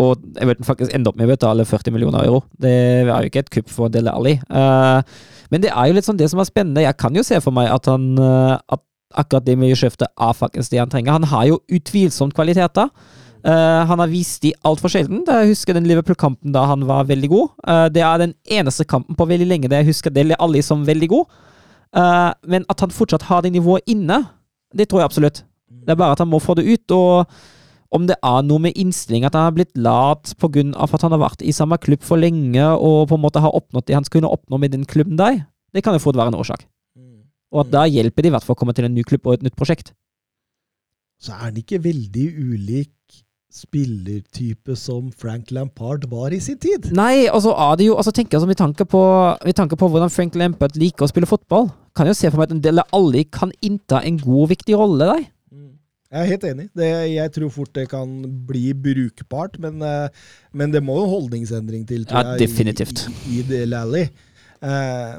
[0.01, 2.41] og Everton faktisk ender opp med å betale 40 millioner euro.
[2.61, 2.73] Det
[3.05, 4.37] er jo ikke et kupp for Dele Alli.
[4.49, 5.05] Uh,
[5.53, 6.83] men det er jo litt sånn det som er spennende.
[6.83, 8.81] Jeg kan jo se for meg at han at
[9.15, 11.15] akkurat det miljøskiftet er faktisk det han trenger.
[11.15, 12.89] Han har jo utvilsomt kvaliteter.
[13.45, 15.21] Uh, han har vist de altfor sjelden.
[15.27, 17.51] Jeg husker den Liverpool-kampen da han var veldig god.
[17.61, 20.85] Uh, det er den eneste kampen på veldig lenge der jeg husker Dele Alli som
[20.87, 21.43] veldig god.
[21.93, 24.23] Eh, men at han fortsatt har det nivået inne,
[24.75, 25.43] det tror jeg absolutt.
[25.85, 26.91] Det er bare at han må få det ut.
[26.91, 27.25] Og
[27.95, 30.63] om det er noe med innstilling, at han har blitt lat pga.
[30.75, 33.85] at han har vært i samme klubb for lenge og på en måte har oppnådd
[33.87, 36.65] det han skulle oppnå med den klubben der, det kan jo fort være en årsak.
[37.53, 39.37] Og at da hjelper det i hvert fall å komme til en ny klubb og
[39.37, 39.93] et nytt prosjekt.
[41.21, 43.23] Så er han ikke veldig ulik
[43.53, 46.89] spillertype som Frank Lampard var i sin tid.
[46.95, 49.03] Nei, og så er det jo altså tenker jeg som vi tanker på,
[49.79, 51.69] på hvordan Frank Lampard liker å spille fotball.
[51.95, 54.51] Kan jeg jo se for meg at en del av alle kan innta en god
[54.51, 55.23] viktig rolle der.
[56.15, 56.65] Jeg er helt enig.
[56.77, 58.11] Det, jeg tror fort det kan
[58.47, 63.07] bli brukbart, men, eh, men det må jo holdningsendring til, tror Ja, jeg, definitivt.
[63.25, 64.03] i, i, Dele Alli.
[64.63, 65.17] Uh,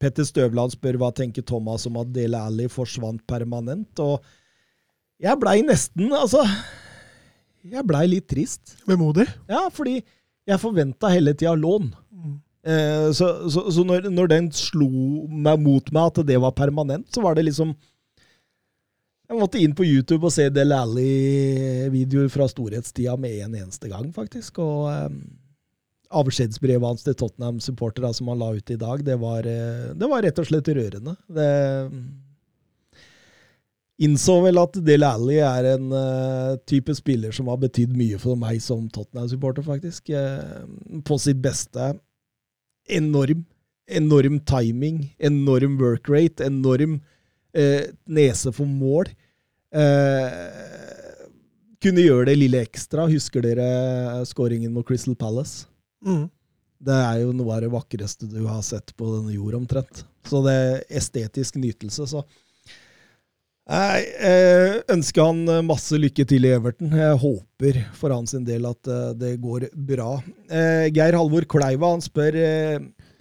[0.00, 4.24] Petter Støvland spør hva tenker Thomas om at Dele Alli forsvant permanent, og
[5.20, 6.44] jeg blei nesten, altså
[7.66, 8.76] Jeg blei litt trist.
[8.88, 9.26] Vemodig.
[9.50, 9.98] Ja, fordi
[10.48, 11.90] jeg forventa hele tida lån.
[12.68, 14.88] Eh, så så, så når, når den slo
[15.28, 17.74] meg mot meg at det var permanent, så var det liksom
[19.28, 24.08] Jeg måtte inn på YouTube og se Del Alli-videoer fra storhetstida med en eneste gang,
[24.14, 24.56] faktisk.
[24.64, 25.18] Og eh,
[26.08, 30.24] avskjedsbrevet hans til Tottenham-supporterne som han la ut i dag, det var, eh, det var
[30.24, 31.12] rett og slett rørende.
[31.28, 31.50] Det
[33.98, 38.38] innså vel at Dele Alli er en uh, type spiller som har betydd mye for
[38.38, 40.12] meg som Tottenham-supporter, faktisk.
[40.14, 41.92] Uh, på sitt beste.
[42.88, 43.44] Enorm.
[43.88, 46.98] Enorm timing, enorm work rate, enorm
[47.56, 49.08] uh, nese for mål.
[51.78, 53.06] Kunne gjøre det lille ekstra.
[53.08, 53.68] Husker dere
[54.28, 55.66] skåringen mot Crystal Palace?
[56.04, 56.26] Mm.
[56.84, 60.04] Det er jo noe av det vakreste du har sett på denne jord, omtrent.
[60.28, 62.22] Så det er estetisk nytelse, så
[63.68, 66.94] Jeg eh, ønsker han eh, masse lykke til i Everton.
[66.96, 70.14] Jeg håper for hans del at eh, det går bra.
[70.48, 72.38] Geir Halvor Kleiva han spør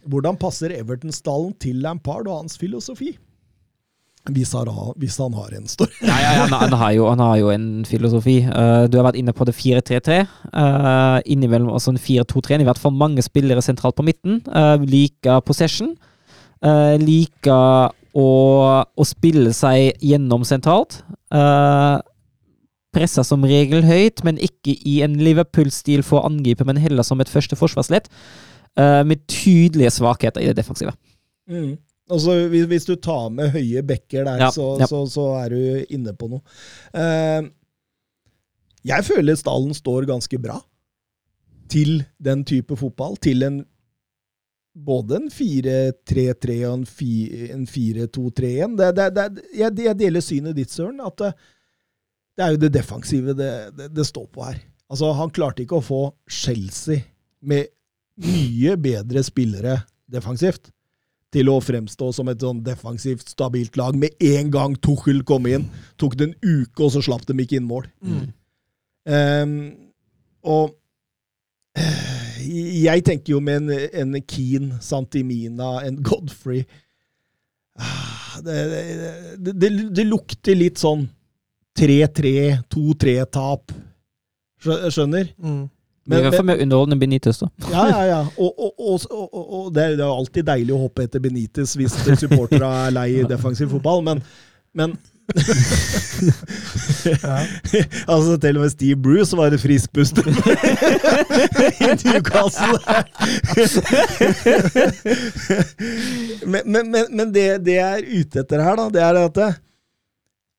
[0.07, 3.17] hvordan passer Everton-stallen til Lampard og hans filosofi?
[4.27, 5.91] Hvis han har, en, stor.
[6.03, 8.41] Nei, han, han, har jo, han har jo en filosofi.
[8.43, 10.17] Du har vært inne på det 4-3-3.
[10.51, 12.59] Uh, innimellom også en 4-2-3.
[12.59, 14.41] I hvert fall mange spillere sentralt på midten.
[14.51, 15.93] Uh, liker possession.
[16.59, 18.27] Uh, liker å,
[18.85, 21.01] å spille seg gjennom sentralt.
[21.33, 21.99] Uh,
[22.95, 27.21] pressa som regel høyt, men ikke i en Liverpool-stil for å angripe, men heller som
[27.21, 28.09] et første forsvarsledd.
[28.77, 30.93] Uh, med tydelige svakheter i det defensive.
[31.49, 31.75] Mm.
[32.07, 34.87] Altså, hvis, hvis du tar med høye bekker der, Ja, så, ja.
[34.87, 36.43] Så, så er du inne på noe.
[36.95, 37.49] Uh,
[38.87, 40.61] jeg føler stallen står ganske bra
[41.67, 43.17] til den type fotball.
[43.19, 43.57] Til en
[44.85, 48.77] både en 4-3-3 og en 4-2-3-1.
[48.77, 51.31] Det, det, det, jeg, jeg deler synet ditt, Søren, at det,
[52.37, 54.59] det er jo det defensive det, det, det står på her.
[54.87, 57.01] Altså, Han klarte ikke å få Chelsea
[57.41, 57.71] med
[58.23, 60.71] mye bedre spillere defensivt
[61.33, 63.97] til å fremstå som et sånn defensivt, stabilt lag.
[63.99, 65.67] Med en gang Tuchel kom inn,
[65.99, 67.89] tok det en uke, og så slapp de ikke inn mål.
[69.11, 69.57] Ehm,
[70.47, 70.71] og
[71.77, 76.65] eh, jeg tenker jo med en, en Keen, Santimina, en Godfrey
[77.79, 78.57] ah, det,
[79.37, 81.07] det, det, det lukter litt sånn
[81.77, 82.29] 3-3,
[82.73, 83.73] 2-3-tap.
[84.63, 85.27] Skjønner?
[85.37, 85.67] Mm.
[86.07, 87.49] Men, I hvert fall med underholdende Benitez, da.
[87.67, 88.19] Ja, ja, ja.
[88.39, 91.97] Og, og, og, og det, er, det er alltid deilig å hoppe etter Benitez hvis
[92.21, 94.23] supporterne er lei defensiv fotball, men,
[94.77, 94.95] men
[98.07, 100.31] altså Til og med Steve Bruce var det friskpust i
[102.07, 102.79] Newcastle.
[106.47, 109.37] men men, men, men det, det, jeg er ute etter her, da, det er at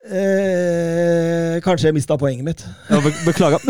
[0.05, 2.61] eh, Kanskje jeg mista poenget mitt.
[2.91, 3.59] Ja, beklager.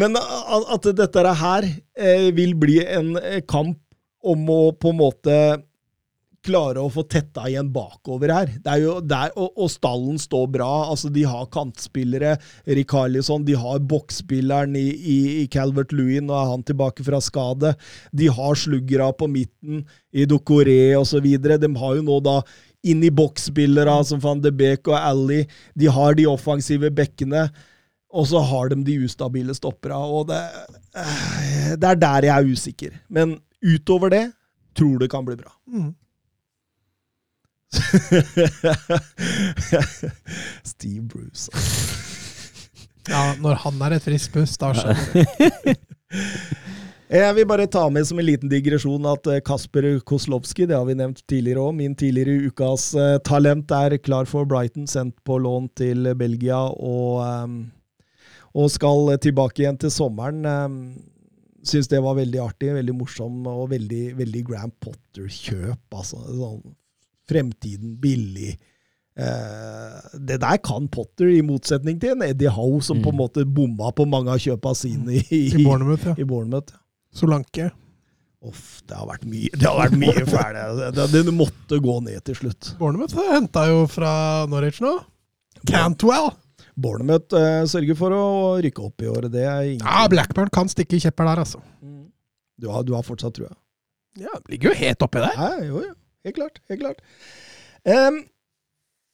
[0.00, 1.62] men at dette her
[1.94, 3.14] eh, vil bli en
[3.46, 3.78] kamp
[4.24, 5.62] om å på en måte
[6.44, 8.52] klare å få tetta igjen bakover her.
[8.62, 10.70] Det er jo der, og, og, stallen står bra.
[10.90, 12.36] altså De har kantspillere.
[12.78, 17.74] Rikarlison, de har boksspilleren i, i, i, Calvert Lewin, nå er han tilbake fra skade.
[18.12, 21.26] De har sluggera på midten i Dokoré osv.
[21.40, 22.40] De har jo nå da
[22.84, 25.44] inn i boksspillere som van de Beek og Ally.
[25.78, 27.48] De har de offensive bekkene.
[28.14, 29.98] Og så har de de ustabile stoppera.
[29.98, 30.42] og det,
[30.94, 32.92] eh, det er der jeg er usikker.
[33.08, 34.24] Men utover det
[34.76, 35.50] tror det kan bli bra.
[35.66, 35.94] Mm.
[40.72, 41.48] Steve Bruce.
[43.08, 45.20] ja, når han er et frisk pust, da skjønner du.
[47.14, 50.86] Jeg vil bare ta med som en liten digresjon at eh, Kasper Koslowski, det har
[50.88, 55.36] vi nevnt tidligere òg, min tidligere ukas uh, talent, er klar for Brighton, sendt på
[55.38, 57.70] lån til Belgia og, um,
[58.56, 60.40] og skal tilbake igjen til sommeren.
[61.64, 65.84] Syns det var veldig artig, veldig morsom og veldig, veldig Grand Potter-kjøp.
[65.92, 66.74] altså sånn
[67.30, 68.54] fremtiden billig.
[69.14, 73.04] Uh, det der kan Potter, i motsetning til en Eddie Howe, som mm.
[73.04, 73.22] på en mm.
[73.22, 76.08] måte bomma på mange av kjøpa sine i, I Bournemouth.
[76.10, 76.16] Ja.
[76.18, 76.74] I Bournemouth.
[77.14, 77.70] Solanke.
[78.44, 80.64] Uff, det har vært mye, det har vært mye fæle.
[80.80, 82.74] Det, det, det, måtte gå ned til slutt.
[82.80, 84.12] Bournemouth henta jo fra
[84.50, 84.98] Norwich nå.
[85.70, 86.32] Cantwell.
[86.74, 88.24] Bournemouth uh, sørger for å
[88.64, 89.28] rykke opp i år.
[89.32, 89.86] Det er ingen...
[89.86, 91.62] Ja, Blackburn kan stikke kjepper der, altså.
[91.80, 92.08] Mm.
[92.60, 93.52] Du, har, du har fortsatt trua?
[94.18, 95.38] Ja, ligger jo helt oppi der.
[95.38, 95.94] Ja, jo, jo.
[96.24, 96.60] Helt klart.
[96.68, 97.02] Helt klart.
[97.84, 98.24] Um,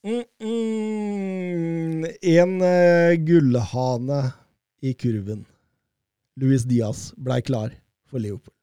[0.06, 4.22] mm, mm, en uh, gullhane
[4.80, 5.44] i kurven.
[6.40, 7.74] Luis Diaz blei klar
[8.08, 8.54] for Leopold.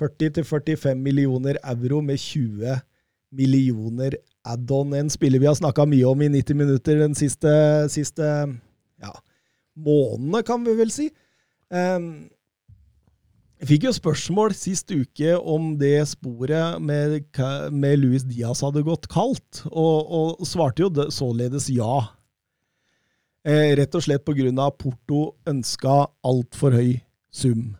[0.00, 2.80] 40-45 millioner euro med 20
[3.30, 4.92] millioner add-on.
[4.92, 7.52] En spiller vi har snakka mye om i 90 minutter den siste,
[7.92, 8.26] siste
[9.02, 9.12] ja,
[9.78, 11.08] månedene, kan vi vel si.
[11.70, 12.26] Um,
[13.62, 17.20] jeg fikk jo spørsmål sist uke om det sporet med,
[17.70, 22.00] med Luis Diaz hadde gått kaldt, og, og svarte jo det, således ja.
[23.46, 24.66] Eh, rett og slett pga.
[24.74, 25.94] Porto ønska
[26.26, 26.90] altfor høy
[27.30, 27.76] sum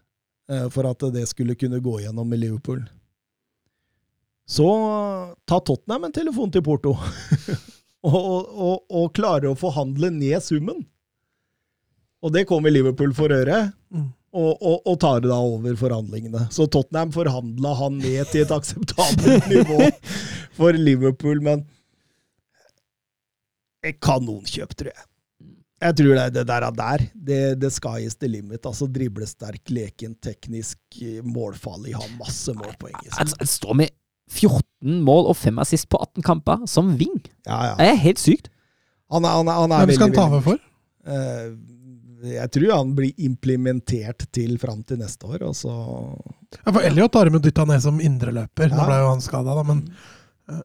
[0.47, 2.87] eh, for at det skulle kunne gå gjennom i Liverpool.
[4.47, 4.71] Så
[5.51, 6.95] ta Tottenham en telefon til Porto,
[8.07, 10.87] og, og, og, klare å forhandle ned summen.
[12.23, 13.73] Og det kommer Liverpool for øre.
[13.91, 16.47] Mm og, og, og, tar da over forhandlingene.
[16.55, 19.91] Så Tottenham forhandla han ned til et akseptabelt nivå
[20.57, 21.67] for Liverpool, men
[23.85, 25.09] et kanonkjøp, tror jeg.
[25.83, 27.05] Jeg tror det, det der er der.
[27.13, 28.63] Det, det sky is the limit.
[28.69, 30.79] Altså Driblesterk, leken, teknisk,
[31.27, 33.19] målfarlig, har masse målpoeng i seg.
[33.19, 33.95] Han står med
[34.33, 37.19] 14 mål og 5 assist på 18 kamper som wing.
[37.49, 37.75] Ja, ja.
[37.81, 38.53] Det er helt sykt.
[39.13, 40.63] Han er, han er, han er Hvem skal han ta over for?
[41.03, 41.51] Uh,
[42.23, 45.43] jeg tror han blir implementert til fram til neste år.
[45.49, 48.71] Og så ja, for Elliot har de dytta ned som indreløper.
[48.71, 48.79] Ja.
[48.79, 49.65] Nå ble jo han skada, da.
[49.67, 49.83] Men
[50.51, 50.61] eh,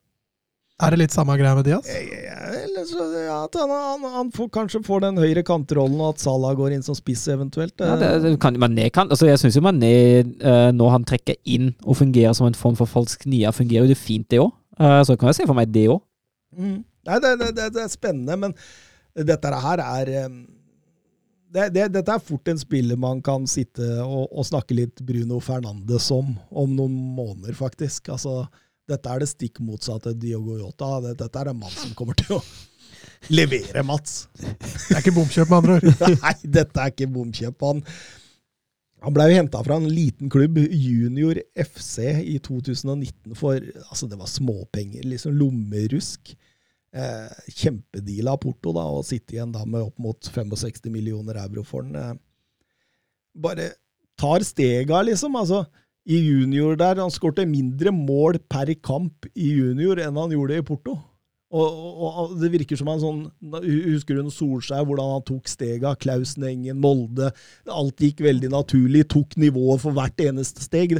[0.85, 1.87] er det litt samme greia med Diaz?
[1.89, 2.35] Ja,
[2.77, 6.75] ja, at han, han, han får, kanskje får den høyre kantrollen, og at Salah går
[6.75, 7.73] inn som spiss eventuelt.
[7.81, 9.95] Ja, det, det kan, Mané kan, altså jeg syns jo Mané,
[10.43, 13.93] uh, når han trekker inn og fungerer som en form for falsk nia, fungerer jo
[13.95, 14.53] det fint, det òg.
[14.77, 16.03] Uh, så kan jeg se for meg det òg.
[16.57, 16.77] Mm.
[17.07, 18.53] Nei, det, det, det, er spennende, men
[19.27, 20.41] dette her er um,
[21.53, 25.39] det, det, dette er fort en spiller man kan sitte og, og, snakke litt Bruno
[25.43, 28.11] Fernandes om om noen måneder, faktisk.
[28.13, 28.45] Altså,
[28.87, 30.97] dette er det stikk motsatte Diogo Jota.
[31.09, 32.41] Dette er en mann som kommer til å
[33.33, 34.27] levere, Mats.
[34.37, 36.05] Det er ikke bomkjøp, med andre ord.
[36.25, 37.67] Nei, dette er ikke bomkjøp.
[37.67, 37.83] Han,
[39.05, 44.19] han ble jo henta fra en liten klubb, Junior FC, i 2019 for altså det
[44.19, 46.35] var småpenger, liksom lommerusk
[46.93, 51.65] eh, kjempedeal av Porto, da, og sitte igjen da med opp mot 65 millioner euro
[51.67, 51.97] for den.
[51.97, 52.15] Eh,
[53.37, 53.71] bare
[54.17, 55.35] tar stega, liksom.
[55.37, 55.65] altså
[56.07, 57.01] i junior der.
[57.01, 60.95] Han skårte mindre mål per kamp i junior enn han gjorde i Porto.
[61.47, 63.19] Og, og, og Det virker som en sånn
[63.63, 65.93] Husker du Solskjær, hvordan han tok stega?
[65.99, 67.31] Klausen Engen, Molde.
[67.71, 69.05] Alt gikk veldig naturlig.
[69.13, 70.97] Tok nivået for hvert eneste steg.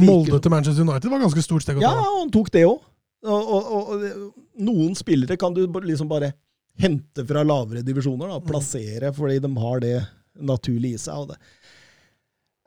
[0.00, 1.92] Molde til Manchester United var ganske stort steg å ta.
[1.92, 2.80] Ja, han tok det òg.
[3.24, 6.34] Og, og, og, noen spillere kan du liksom bare
[6.80, 8.28] hente fra lavere divisjoner.
[8.28, 9.96] da, Plassere, fordi de har det
[10.34, 11.24] naturlig i seg.
[11.24, 11.38] og det,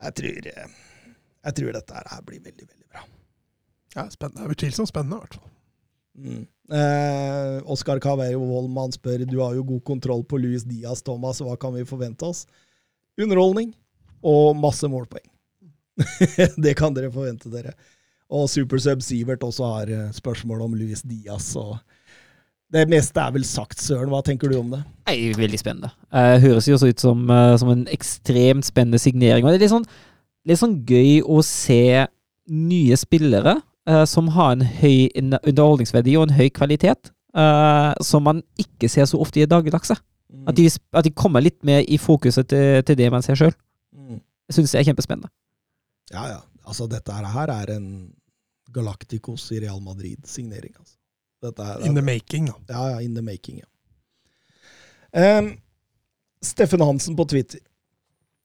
[0.02, 0.50] jeg, tror,
[1.46, 3.04] jeg tror dette her blir veldig, veldig bra.
[3.94, 4.42] Ja, spennende.
[4.42, 5.54] Det er utvilsomt spennende, i hvert fall.
[6.18, 6.46] Mm.
[6.68, 11.40] Eh, Oskar Caverio Wollmann spør du har jo god kontroll på Luis Diaz, Thomas.
[11.44, 12.44] Hva kan vi forvente oss?
[13.18, 13.72] Underholdning
[14.26, 15.26] og masse målpoeng.
[16.64, 17.74] det kan dere forvente dere.
[18.28, 21.54] Og Supersub Sivert også har eh, spørsmål om Luis Diaz.
[21.56, 21.78] og
[22.72, 24.10] det meste er vel sagt, Søren.
[24.12, 24.82] Hva tenker du om det?
[25.08, 25.88] Nei, veldig spennende.
[26.12, 29.44] Uh, høres jo også ut som, uh, som, en ekstremt spennende signering.
[29.44, 29.86] Og det er litt sånn,
[30.48, 32.04] litt sånn gøy å se
[32.48, 33.56] nye spillere
[33.88, 37.12] uh, som har en høy underholdningsverdi og en høy kvalitet,
[38.02, 39.94] som man ikke ser så ofte i dagligdagse.
[40.32, 40.46] Mm.
[40.50, 40.64] At, de,
[40.96, 43.52] at, de, kommer litt mer i fokuset til, til det man ser sjøl.
[43.94, 44.18] Mm.
[44.50, 45.30] Syns det er kjempespennende.
[46.10, 46.40] Ja, ja.
[46.66, 47.86] Altså, dette her er en
[48.74, 50.74] Galacticos i Real Madrid-signering.
[50.78, 50.96] altså.
[51.42, 52.54] Er, in the making, da.
[52.68, 55.38] Ja, ja, in the making, ja.
[55.38, 55.52] Um,
[56.42, 57.60] Steffen Hansen på Twitter.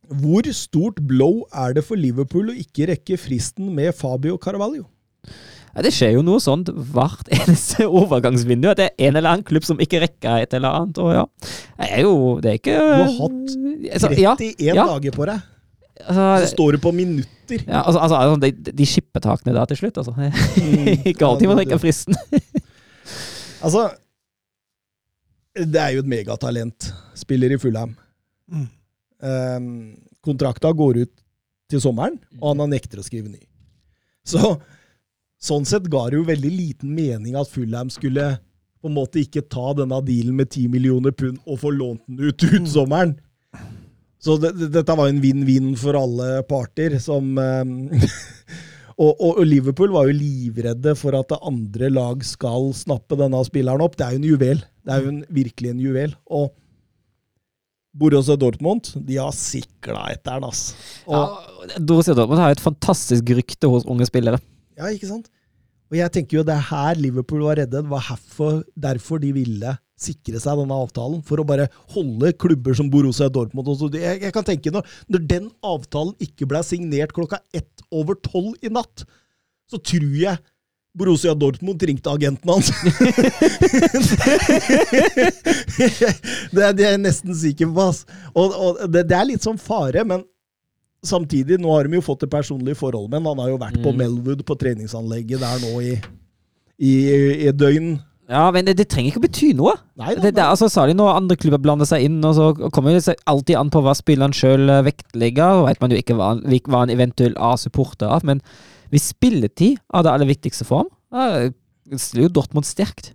[0.03, 4.86] Hvor stort blow er det for Liverpool å ikke rekke fristen med Fabio Carvalho?
[5.74, 8.69] Ja, det skjer jo noe sånt hvert eneste overgangsvindu.
[8.74, 10.99] At det er en eller annen klubb som ikke rekker et eller annet.
[11.01, 11.24] Og ja,
[11.80, 12.13] det er jo
[12.43, 14.36] Det er ikke Du har hatt 31 altså, ja,
[14.69, 14.88] ja.
[14.93, 15.49] dager på deg.
[16.02, 17.64] Altså, så står det på minutter.
[17.68, 20.14] Ja, altså, altså, altså De, de skippetakene da til slutt, altså.
[20.64, 22.18] Mm, ikke alltid man rekker fristen.
[23.64, 23.94] Altså
[25.56, 26.89] Det er jo et megatalent.
[27.16, 27.94] Spiller i Fulham.
[28.52, 28.66] Mm.
[29.24, 29.68] Um,
[30.26, 31.12] kontrakta går ut
[31.72, 33.39] til sommeren, og han har nekter å skrive ny.
[34.28, 34.58] Så
[35.44, 38.34] sånn sett ga det jo veldig liten mening at Fulham skulle
[38.84, 42.20] på en måte ikke ta denne dealen med 10 millioner pund og få lånt den
[42.20, 42.70] ut ut mm.
[42.74, 43.16] sommeren.
[44.24, 47.74] Så det, dette var en vinn-vinn for alle parter, som um,
[48.93, 53.82] Og, og, og, Liverpool var jo livredde for at andre lag skal snappe denne spilleren
[53.82, 53.95] opp.
[53.97, 54.59] Det er jo en juvel.
[54.86, 56.13] Det er jo en, virkelig en juvel.
[56.30, 56.51] Og
[57.93, 60.49] Borussia Dortmund de har sikla etter den.
[60.49, 60.61] ass.
[61.07, 61.24] Ja,
[61.80, 64.41] Borussia Dortmund har jo et fantastisk rykte hos unge spillere.
[64.78, 65.30] Ja, ikke sant?
[65.93, 67.82] Og jeg tenker jo det er her Liverpool var redde.
[67.82, 71.22] Det var herfor, derfor de ville sikre seg denne avtalen.
[71.26, 73.72] For å bare holde klubber som Borussia Dortmund.
[73.95, 78.54] Jeg, jeg kan tenke når, når den avtalen ikke ble signert klokka ett over tolv
[78.62, 79.06] i natt,
[79.70, 80.38] så tror jeg
[80.93, 82.70] Borussia Dortmund ringte agenten hans.
[86.54, 87.82] det, er, det er jeg nesten sikker på.
[87.88, 88.04] ass.
[88.36, 90.22] Og, og det, det, er litt sånn fare, men
[91.04, 93.84] samtidig, nå har de jo fått et personlig forhold men Han har jo vært mm.
[93.84, 95.97] på Melwood, på treningsanlegget der nå i,
[96.78, 96.93] i,
[97.49, 97.97] i døgn.
[98.34, 99.75] Ja, men det, det, trenger ikke å bety noe.
[100.01, 103.17] Nei, det, det, altså, Særlig når andre klubber blander seg inn, og så kommer det
[103.29, 105.59] alltid an på hva spilleren sjøl eh, vektlegger.
[105.61, 108.41] og vet man jo ikke hva, hva en eventuell A-supporter av, men
[108.93, 111.53] hvis spilletid er det aller viktigste for ham,
[111.93, 113.13] stiller jo Dortmund sterkt.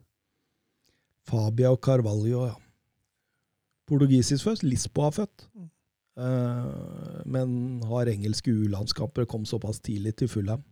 [1.29, 2.55] Fabia og Carvalho, ja.
[3.89, 4.65] Portugisisk først.
[4.67, 5.47] Lisboa født.
[6.19, 10.65] Uh, men har engelske U-landskaper, kom såpass tidlig til Fulham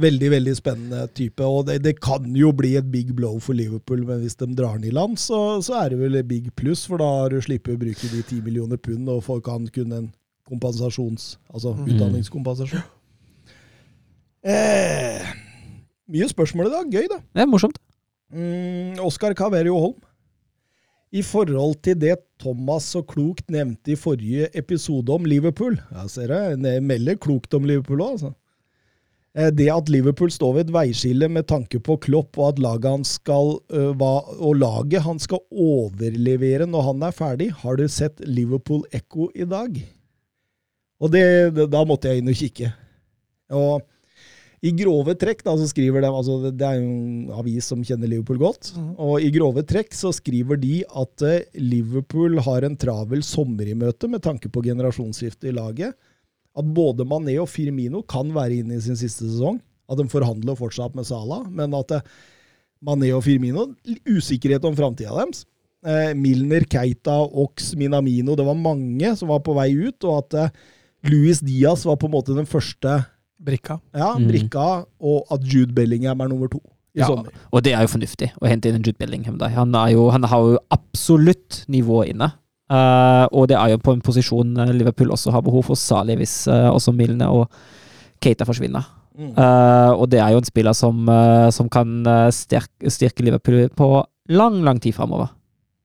[0.00, 1.44] veldig veldig spennende type.
[1.44, 4.78] og det, det, kan jo bli et big blow for Liverpool, men hvis de drar
[4.78, 7.40] den i land, så, så er det vel et big pluss, for da har du
[7.44, 10.10] sluppet å bruke de ti millioner pund, og folk kan kunne en
[10.48, 11.86] kompensasjons, altså mm.
[11.94, 12.84] utdanningskompensasjon.
[14.44, 15.30] Eh,
[16.12, 16.90] mye spørsmål i dag.
[16.98, 17.22] Gøy, da.
[17.32, 17.78] Det er morsomt.
[18.34, 19.96] Mm, Oskar Caverio Holm.
[21.14, 26.32] I forhold til det Thomas så klokt nevnte i forrige episode om Liverpool Ja, ser
[26.58, 28.32] det, melder klokt om Liverpool òg, altså.
[29.34, 32.90] Eh, det at Liverpool står ved et veiskille med tanke på Klopp, og at laget
[32.90, 38.84] han skal, og laget han skal overlevere når han er ferdig Har du sett Liverpool
[38.94, 39.82] Echo i dag?
[41.02, 41.26] Og det,
[41.70, 42.70] Da måtte jeg inn og kikke.
[43.54, 43.82] Og
[44.64, 48.08] i grove trekk da, så skriver de, altså Det er jo en avis som kjenner
[48.08, 48.70] Liverpool godt.
[48.78, 48.94] Mm.
[48.96, 51.26] og I grove trekk så skriver de at
[51.58, 55.98] Liverpool har en travel sommer i møte med tanke på generasjonsskiftet i laget
[56.54, 59.58] at både Mané og Firmino kan være inne i sin siste sesong.
[59.90, 62.06] At de forhandler fortsatt med Salah, men at eh,
[62.84, 63.66] Mané og Firmino
[64.08, 65.44] Usikkerhet om framtida deres.
[65.84, 70.38] Eh, Milner, Keita, Ox, Minamino Det var mange som var på vei ut, og at
[70.40, 70.54] eh,
[71.12, 73.02] Luis Diaz var på en måte den første
[73.44, 73.76] Brikka.
[73.92, 74.28] Ja, mm.
[74.30, 74.68] brikka,
[75.04, 76.62] og at Jude Bellingham er nummer to.
[76.94, 77.34] ja, sommer.
[77.50, 79.36] og det er jo fornuftig å hente inn en Jude Bellingham.
[79.42, 82.30] Han, jo, han har jo absolutt nivået inne.
[82.64, 86.16] Uh, og det er jo på en posisjon eh, Liverpool også har behov for, særlig
[86.22, 87.44] hvis uh, også Milne og
[88.24, 88.86] Keita forsvinner.
[89.14, 89.34] Mm.
[89.36, 91.06] Uh, og det er jo en spiller som,
[91.54, 92.02] som kan
[92.34, 93.88] styrke, styrke Liverpool på
[94.32, 95.28] lang, lang tid framover.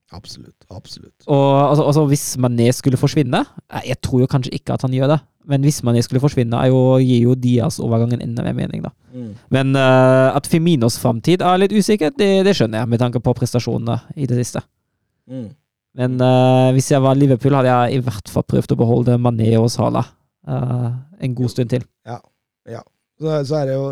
[0.10, 0.56] Absolutt.
[0.74, 1.28] absolutt.
[1.28, 3.44] Og altså, altså, hvis Mané skulle forsvinne
[3.86, 6.98] Jeg tror jo kanskje ikke at han gjør det, men hvis Mané skulle forsvinne, jo,
[6.98, 8.90] gir jo Diaz overgangen enda mer mening, da.
[9.14, 9.36] Mm.
[9.54, 14.00] Men at Feminos framtid er litt usikker, det, det, skjønner jeg, med tanke på prestasjonene
[14.16, 14.66] i det siste.
[15.30, 15.52] Mm.
[15.98, 19.56] Men uh, hvis jeg var Liverpool, hadde jeg i hvert fall prøvd å beholde Mané
[19.58, 20.06] og Salah
[20.48, 21.86] uh, en god stund til.
[23.20, 23.88] Så, så er det jo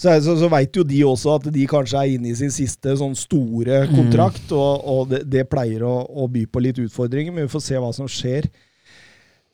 [0.00, 2.94] så, så, så veit jo de også at de kanskje er inne i sin siste
[2.98, 3.92] sånn store Mm.
[3.98, 7.62] kontrakt, og, og det, det pleier å, å by på litt utfordringer, men vi får
[7.68, 8.48] se hva som skjer.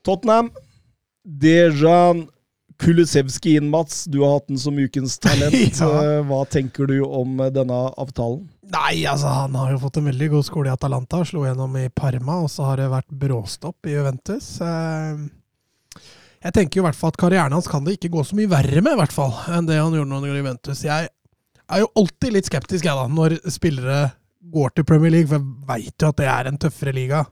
[0.06, 0.52] Tottenham,
[1.26, 2.28] Dejan
[2.78, 4.04] Kulusevski inn, Mats.
[4.04, 5.56] Du har hatt den som ukens talent.
[5.80, 5.88] Ja.
[6.04, 8.44] Eh, Hva tenker du om eh, denne avtalen?
[8.72, 11.20] Nei, altså han har jo fått en veldig god skole i Atalanta.
[11.28, 14.48] Slo gjennom i Parma, og så har det vært bråstopp i Juventus.
[14.60, 15.20] Eh,
[16.46, 18.50] Jeg tenker jo i hvert fall at karrieren hans kan det ikke gå så mye
[18.50, 20.82] verre med, i hvert fall, enn det han gjorde når han gjorde Juventus.
[20.84, 21.08] Jeg
[21.66, 23.96] er jo alltid litt skeptisk, jeg, da, når spillere
[24.54, 27.24] går til Premier League, for jeg veit jo at det er en tøffere liga.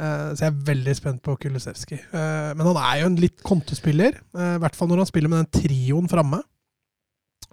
[0.00, 1.98] Eh, Så jeg er veldig spent på Kulusevski.
[2.00, 5.44] Eh, Men han er jo en litt kontespiller, i hvert fall når han spiller med
[5.44, 6.40] den trioen framme.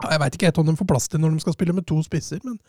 [0.03, 1.97] Jeg veit ikke helt om de får plass til når de skal spille med to
[2.05, 2.59] spisser, men,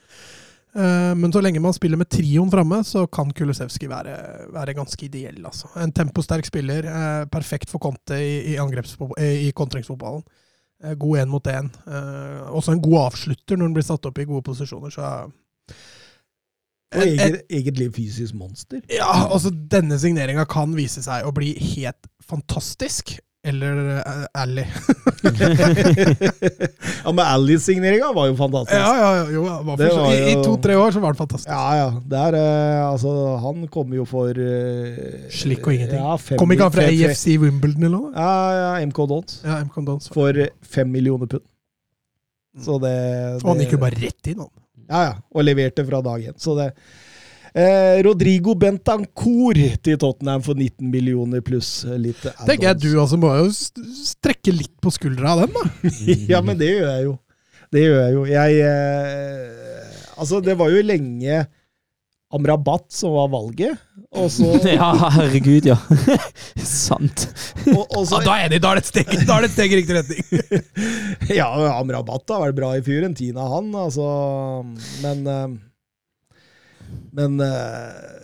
[0.78, 4.14] uh, men så lenge man spiller med trioen framme, så kan Kulusevski være,
[4.54, 5.42] være ganske ideell.
[5.44, 5.68] Altså.
[5.76, 10.24] En temposterk spiller, uh, perfekt for Conte i, i, eh, i kontringsfotballen.
[10.84, 11.68] Uh, god én mot én.
[12.54, 14.90] Også en god avslutter når den blir satt opp i gode posisjoner.
[14.94, 15.02] Så
[16.96, 18.80] Og Et- et- eget, egentlig fysisk monster.
[18.88, 23.18] ja, altså denne signeringa kan vise seg å bli helt fantastisk.
[23.48, 24.64] Eller uh, Ally.
[27.04, 28.76] ja, men Ally-signeringa var jo fantastisk.
[28.76, 31.48] Ja, ja, jo, var I, I to-tre år så var det fantastisk.
[31.48, 31.88] Ja, ja.
[32.12, 35.00] Det er, eh, altså, han kom jo for uh,
[35.32, 36.02] Slikk og ingenting.
[36.02, 38.12] Ja, fem, Kom ikke han fra AFC Wimbledon eller noe?
[38.12, 39.40] Ja, ja, MK Dons.
[39.46, 40.12] Ja, MK Dons.
[40.12, 40.44] For
[40.76, 41.46] fem millioner pund.
[42.58, 42.94] Så det,
[43.38, 44.52] det Og han gikk jo bare rett inn, han.
[44.88, 45.14] Ja, ja.
[45.32, 46.36] Og leverte fra dag én.
[46.40, 46.72] Så det
[47.58, 52.46] eh, Rodrigo Bentancour til Tottenham for 19 millioner pluss litt add-ons.
[52.48, 55.94] Tenker jeg du altså må jo strekke litt på skuldra av den, da.
[56.34, 57.14] ja, men det gjør jeg jo.
[57.74, 58.26] Det gjør jeg jo.
[58.32, 59.64] Jeg eh,
[60.18, 61.44] Altså, det var jo lenge
[62.34, 63.78] Amrabat som var valget,
[64.12, 65.78] og så, ja, herregud, ja.
[66.60, 67.22] Sant.
[67.70, 69.48] og, og så Ja, da er enig, da er det et steg, da er det
[69.48, 71.32] et steg i riktig retning.
[71.38, 71.46] Ja,
[71.78, 74.10] Amrabat har vært bra i Fiorentina, han, altså.
[75.06, 75.56] Men eh,
[77.16, 78.18] Men uh,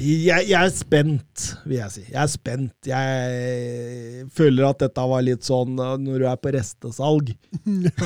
[0.00, 2.02] jeg, jeg er spent, vil jeg si.
[2.08, 2.72] Jeg er spent.
[2.88, 7.32] Jeg føler at dette var litt sånn eh, når du er på restesalg.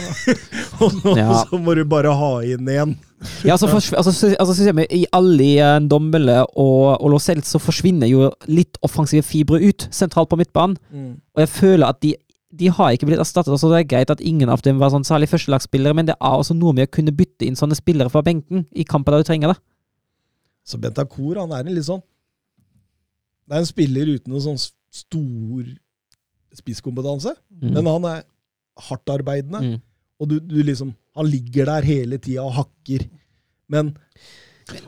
[0.84, 1.45] og Ja.
[1.45, 2.97] så må du bare ha inn igjen.
[3.47, 5.55] Ja, altså, altså, altså I alle i
[5.88, 10.76] Dombele og, og Lo Celso så forsvinner jo litt offensive fibre ut, sentralt på midtbanen.
[11.34, 12.14] Og jeg føler at de,
[12.57, 13.59] de har ikke blitt erstattet.
[13.61, 16.36] så det er greit at ingen av dem var sånn særlig førstelagsspillere, men det er
[16.38, 19.28] også noe med å kunne bytte inn sånne spillere fra benken i kamper der du
[19.30, 19.59] trenger det.
[20.64, 22.00] Så Bentancour, han er en litt sånn
[23.44, 24.57] Det er en spiller uten noe sånn
[24.94, 25.64] stor
[26.55, 27.72] spisskompetanse, Mm.
[27.74, 28.22] men han er
[28.88, 29.61] hardtarbeidende.
[29.61, 29.82] Mm.
[30.20, 33.05] Og du, du liksom Han ligger der hele tida og hakker.
[33.70, 33.92] Men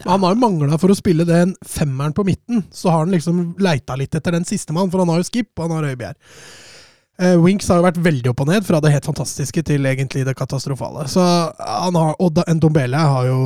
[0.04, 2.64] Han har jo mangla for å spille den femmeren på midten.
[2.72, 5.68] Så har han liksom leita litt etter den sistemann, for han har jo Skip og
[5.68, 6.16] han har Øyebjerg.
[7.16, 10.20] Eh, Winks har jo vært veldig opp og ned, fra det helt fantastiske til egentlig
[10.26, 11.06] det katastrofale.
[11.08, 11.22] Så
[11.56, 13.38] han har, Og Ndombele har jo,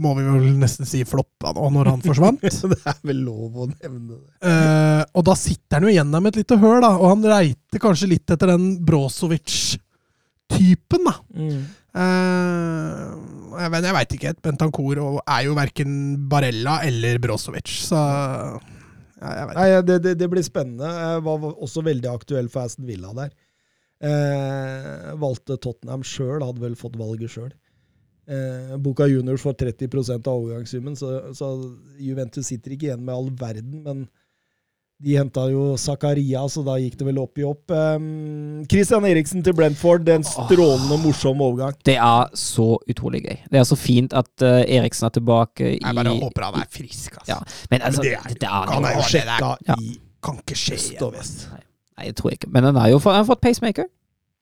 [0.00, 2.40] må vi vel nesten si, floppa nå, når han forsvant.
[2.40, 4.24] det er vel lov å nevne det.
[4.40, 6.92] Uh, og da sitter han jo igjen der med et lite høl, da.
[6.96, 11.14] Og han reiter kanskje litt etter den Brozovic-typen, da.
[11.94, 13.06] Eh,
[13.54, 14.32] jeg, men jeg veit ikke.
[14.42, 15.90] Bentancour er jo verken
[16.30, 18.08] Barella eller Brozovic, så jeg.
[19.24, 20.88] Nei, det, det, det blir spennende.
[20.88, 23.34] Jeg var også veldig aktuell for Aston Villa der.
[24.04, 27.52] Eh, valgte Tottenham sjøl, hadde vel fått valget sjøl.
[28.24, 31.50] Eh, Boca Juniors får 30 av overgangssummen, så, så
[32.00, 34.06] Juventus sitter ikke igjen med all verden, men
[35.04, 37.70] de henta jo Zakaria, så da gikk det vel opp i opp.
[37.74, 41.76] Um, Christian Eriksen til Brentford, en strålende morsom overgang.
[41.86, 43.36] Det er så utrolig gøy.
[43.52, 46.70] Det er så fint at uh, Eriksen er tilbake i Jeg bare håper han er
[46.72, 47.34] frisk, altså.
[47.36, 49.76] Ja, men altså det er- det er, kan Han er jo det sjekka ja.
[49.80, 49.94] i
[50.24, 51.12] Kan ikke skje igjen.
[51.12, 51.46] vest.
[51.52, 52.48] Nei, jeg tror ikke.
[52.50, 53.84] Men han har jo fått, pacemaker,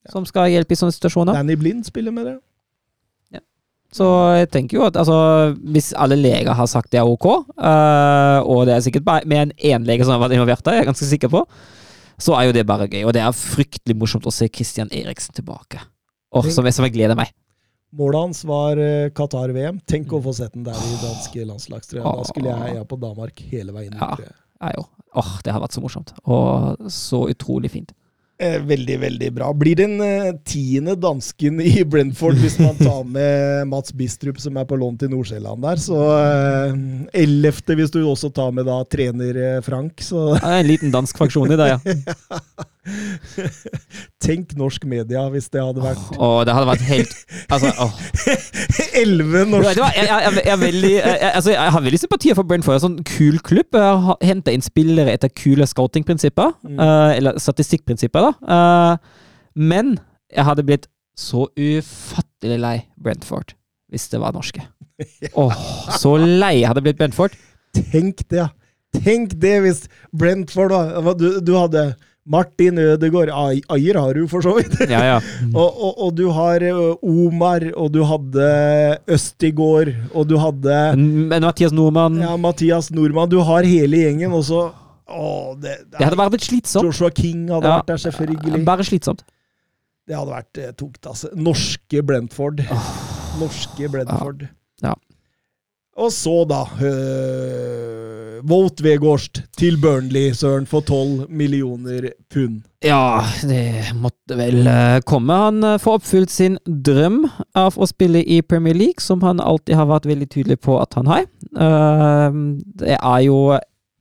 [0.06, 0.10] ja.
[0.12, 1.34] som skal hjelpe i sånne situasjoner.
[1.34, 2.38] Danny Blind spiller med det.
[3.92, 4.06] Så
[4.38, 5.16] jeg tenker jo at altså,
[5.68, 7.26] hvis alle leger har sagt det er ok,
[7.60, 10.78] uh, og det er sikkert bare med en én lege som har vært involvert der,
[10.78, 11.42] jeg er ganske sikker på,
[12.22, 13.02] så er jo det bare gøy.
[13.04, 15.80] Og det er fryktelig morsomt å se Christian Eriksen tilbake.
[16.32, 17.32] Åh, som, jeg- som jeg gleder meg.
[17.92, 19.82] Målet hans var eh, Qatar-VM.
[19.84, 22.04] Tenk å få sett den der i danske landslagstrøya.
[22.16, 23.92] Da skulle jeg heia på Danmark hele veien.
[24.00, 24.14] Ja.
[24.22, 24.76] jeg.
[24.78, 24.86] Jo.
[25.20, 26.14] Åh, det har vært så morsomt.
[26.24, 27.92] Og så utrolig fint.
[28.42, 29.52] Eh, veldig, veldig bra.
[29.54, 34.66] Blir den eh, tiende dansken i Brentford hvis man tar med Mats Bistrup, som er
[34.66, 35.78] på lån til Nord-Sjælland der.
[35.78, 36.74] Så eh,
[37.22, 40.02] ellevte hvis du også tar med da trener Frank.
[40.02, 41.78] Så Det er en liten dansk fraksjon i det, ja.
[44.24, 47.12] Tenk norsk media hvis det hadde vært Og det hadde vært helt
[47.46, 47.92] Altså, åh.
[49.02, 50.92] elleve norske du jeg, jeg, jeg, veldig,
[51.28, 52.80] altså, jeg har veldig sympati for Brentford.
[52.82, 53.76] Sånn kul klubb.
[54.24, 56.54] Henta inn spillere etter kule scouting-prinsipper.
[56.72, 58.32] eh, eller statistikkprinsipper, da.
[58.42, 59.96] Uh, men
[60.32, 63.54] jeg hadde blitt så ufattelig lei Brentford
[63.92, 64.64] hvis det var norske.
[65.42, 65.58] Åh,
[66.00, 67.36] så lei jeg hadde blitt Brentford.
[67.76, 68.48] Tenk det, ja.
[68.92, 71.92] Tenk det hvis Brentford da Du, du hadde
[72.24, 73.32] Martin Ødegaard
[73.74, 74.76] Ayer har du for så vidt.
[74.86, 75.16] Ja, ja.
[75.58, 76.62] og, og, og du har
[77.02, 78.46] Omar, og du hadde
[79.10, 83.30] Østigård, og du hadde Men Mathias Nordmann ja, Mathias Nordmann.
[83.32, 84.62] Du har hele gjengen, og så
[85.12, 86.86] å, det, det, Det hadde vært litt slitsomt.
[86.86, 87.78] Joshua King hadde Ja.
[87.80, 88.62] vært der, selvfølgelig.
[88.70, 89.24] Bare slitsomt.
[90.08, 91.28] Det hadde vært eh, tungt, altså.
[91.36, 92.62] Norske Brentford.
[93.42, 94.46] Norske Brentford.
[94.82, 94.94] Ja.
[96.00, 102.62] Og så, da øh, Wout Vegårst til Burnley, søren, for 12 millioner pund.
[102.82, 105.36] Ja, det måtte vel eh, komme.
[105.44, 107.20] Han eh, får oppfylt sin drøm
[107.58, 110.98] av å spille i Premier League, som han alltid har vært veldig tydelig på at
[110.98, 111.28] han har.
[111.52, 112.40] Eh,
[112.82, 113.38] det er jo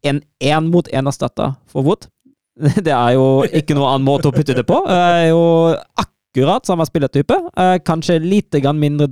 [0.10, 2.10] en én-mot-én-erstatter for Wood.
[2.86, 4.82] Det er jo ikke noen annen måte å putte det på.
[4.86, 5.44] Det er jo
[6.02, 7.38] akkurat samme spillertype.
[7.58, 9.08] Eh, kanskje litt mindre,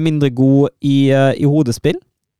[0.00, 1.98] mindre god i, i hodespill.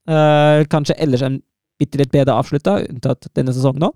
[0.08, 1.40] Kanskje ellers en
[1.78, 3.92] bitte litt bedre avslutta, unntatt denne sesongen nå.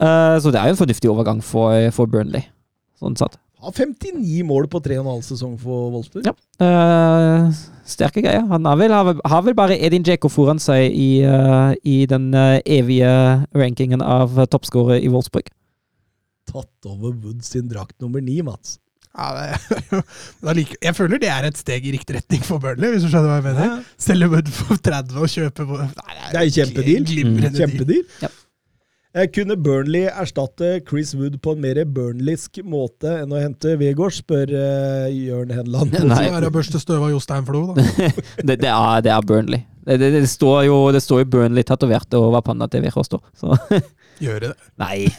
[0.00, 2.46] Uh, så det er jo en fornuftig overgang for, for Burnley,
[3.00, 3.36] sånn sett.
[3.60, 6.24] Har 59 mål på 3,5 sesong for Wolfsburg.
[6.30, 6.32] Ja.
[6.64, 7.50] Uh,
[7.84, 8.46] sterke greier.
[8.48, 11.98] Han har vel, har, vel- har vel bare Edin Djeko foran seg i, uh, i
[12.08, 13.10] den evige
[13.52, 15.52] rankingen av toppskårere i Wolfsburg.
[16.48, 18.78] Tatt over Wood sin drakt nummer ni, Mats.
[19.18, 23.10] Ja, er jeg føler det er et steg i riktig retning for Burnley, hvis du
[23.10, 23.80] skjønner hva jeg mener.
[23.98, 25.96] Selge Wood for 30 og kjøpe Wood.
[25.98, 27.08] Nei, Det er en kjempedeal.
[27.10, 27.58] Glimrende deal.
[27.64, 28.06] Kjempedeal.
[28.22, 28.30] Ja.
[29.10, 34.14] Eh, Kunne Burnley erstatte Chris Wood på en mer burnleysk måte enn å hente Vegård,
[34.14, 35.96] spør uh, Jørn Henland.
[36.12, 36.22] Nei.
[36.28, 37.88] Det er å børste støv av Jostein Flo, da.
[38.46, 39.64] Det, det, er, det er Burnley.
[39.82, 42.86] Det, det, det står jo det står jo Burnley tatovert over panna til.
[42.94, 43.58] Så
[44.22, 44.54] Gjøre det.
[44.78, 45.10] nei.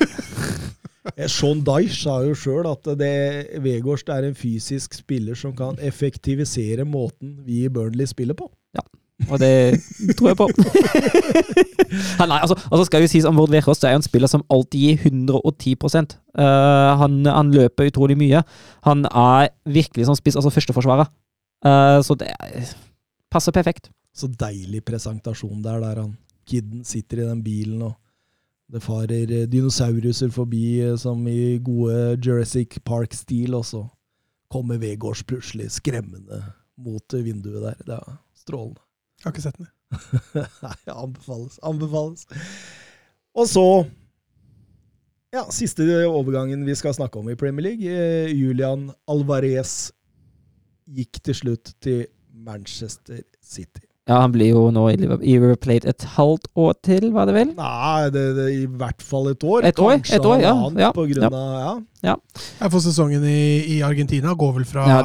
[1.16, 3.14] Eh, Sean Dyche sa jo sjøl at det,
[3.64, 8.50] Vegårst er en fysisk spiller som kan effektivisere måten vi i Burnley spiller på.
[8.78, 8.84] Ja,
[9.30, 9.82] Og det
[10.18, 10.50] tror jeg på.
[12.22, 14.46] han nei, altså, altså skal jo sies om Vord det er jo en spiller som
[14.54, 15.76] alltid gir 110
[16.38, 18.44] uh, han, han løper utrolig mye.
[18.88, 21.10] Han er virkelig som spiss, altså førsteforsvarer.
[21.66, 22.76] Uh, så det er-
[23.32, 23.90] passer perfekt.
[24.14, 27.94] Så deilig presentasjon der, der han kidden sitter i den bilen og
[28.72, 33.84] det farer eh, dinosauruser forbi eh, som i gode Jurassic Park-stil, og så
[34.52, 36.42] kommer Vegårs plutselig skremmende
[36.80, 37.82] mot eh, vinduet der.
[37.88, 38.80] Det er strålende.
[39.20, 39.72] Jeg har ikke sett den.
[40.66, 41.60] Nei, anbefales.
[41.68, 42.28] Anbefales.
[43.36, 43.66] Og så
[45.32, 48.32] Ja, siste overgangen vi skal snakke om i Premier League.
[48.36, 49.94] Julian Alvarez
[50.92, 52.04] gikk til slutt til
[52.36, 53.91] Manchester City.
[54.12, 57.36] Ja, han blir jo nå i Liverpool River Plate et halvt år til, var det
[57.38, 57.54] vel?
[57.56, 59.68] Nei, det, det, i hvert fall et år.
[59.70, 62.16] Et år, Kanskje et år, ja, halvannet ja, på grunn av ja.
[62.60, 63.42] Jeg får sesongen i,
[63.78, 65.02] i Argentina går vel fra Ja,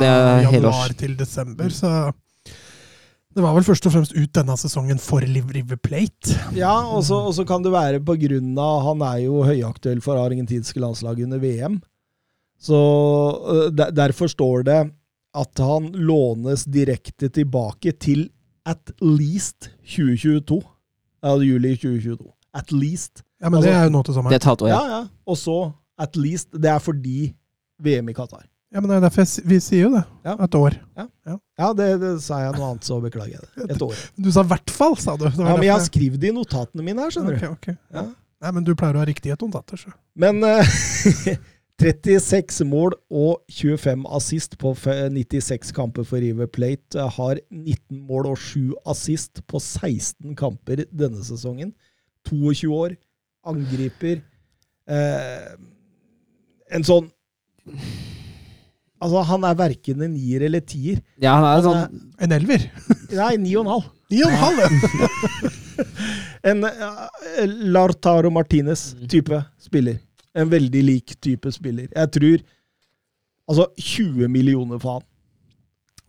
[0.46, 1.92] januar til desember, så
[3.36, 6.38] det var vel først og fremst ut denne sesongen for River Plate.
[6.56, 10.00] Ja, og så og så kan det være på grunn av Han er jo høyaktuell
[10.00, 11.76] for argentinske landslag under VM.
[12.56, 12.78] Så
[13.44, 14.78] øh, der, derfor står det
[15.36, 18.30] at han lånes direkte tilbake til
[18.66, 20.58] at least 2022.
[21.24, 22.32] Eller juli 2022.
[22.56, 23.22] At least.
[23.40, 24.36] Ja, men det er jo nå til Det er sommeren.
[24.40, 25.00] et halvt år, Ja, ja.
[25.00, 25.06] ja.
[25.28, 25.56] Og så
[25.98, 26.52] at least.
[26.52, 27.34] Det er fordi
[27.82, 28.44] VM i Qatar.
[28.74, 30.02] Ja, men det er derfor jeg, vi sier jo det.
[30.26, 30.34] Ja.
[30.44, 30.74] Et år.
[30.98, 33.70] Ja, det, det sa jeg noe annet, så beklager jeg det.
[33.76, 33.94] Et år.
[34.20, 35.24] Du sa 'hvert fall', sa du.
[35.24, 37.46] Det var Ja, men jeg har skrevet det i notatene mine her, skjønner du.
[37.46, 37.76] Ok, ok.
[37.94, 38.02] Ja.
[38.42, 39.92] Nei, men du pleier å ha riktighet notater, så.
[40.14, 40.66] Men eh,
[41.76, 46.96] 36 mål og 25 assist på 96 kamper for River Plate.
[46.96, 51.74] Eh, Har 19 mål og 7 assist på 16 kamper denne sesongen.
[52.28, 52.96] 22 år,
[53.46, 54.22] angriper.
[54.88, 55.52] Eh,
[56.72, 57.10] en sånn
[58.96, 61.02] Altså, han er verken en nier eller tier.
[61.20, 62.64] Ja, han er Han sånn En elver.
[63.18, 63.90] Nei, ni og en halv.
[64.10, 64.62] Ni og en halv!
[64.64, 65.52] ja.
[66.46, 67.08] En uh,
[67.74, 69.98] Lartaro Martinez-type spiller.
[70.36, 71.88] En veldig lik type spiller.
[71.92, 72.46] Jeg tror
[73.46, 75.04] Altså, 20 millioner han.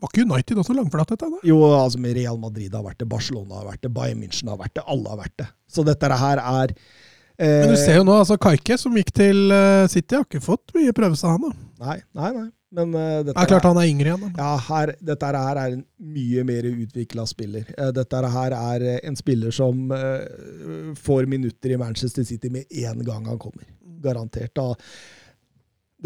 [0.01, 1.27] Var ikke United også langflat, dette?
[1.29, 1.39] da?
[1.45, 4.59] Jo, altså med Real Madrid har vært det, Barcelona har vært det, Bayern München har
[4.59, 5.47] vært det, alle har vært det.
[5.69, 9.53] Så dette her er eh, Men du ser jo nå, altså Kaike, som gikk til
[9.53, 11.53] eh, City, har ikke fått mye prøvelse, han da.
[11.87, 12.47] Nei, nei, nei.
[12.77, 14.43] Men uh, dette Det er klart han er yngre igjen, da.
[14.43, 17.69] Ja, her, dette her er en mye mer utvikla spiller.
[17.77, 23.05] Uh, Dette her er en spiller som uh, får minutter i Manchester City med én
[23.07, 23.63] gang han kommer.
[24.03, 24.53] Garantert.
[24.57, 24.73] Da.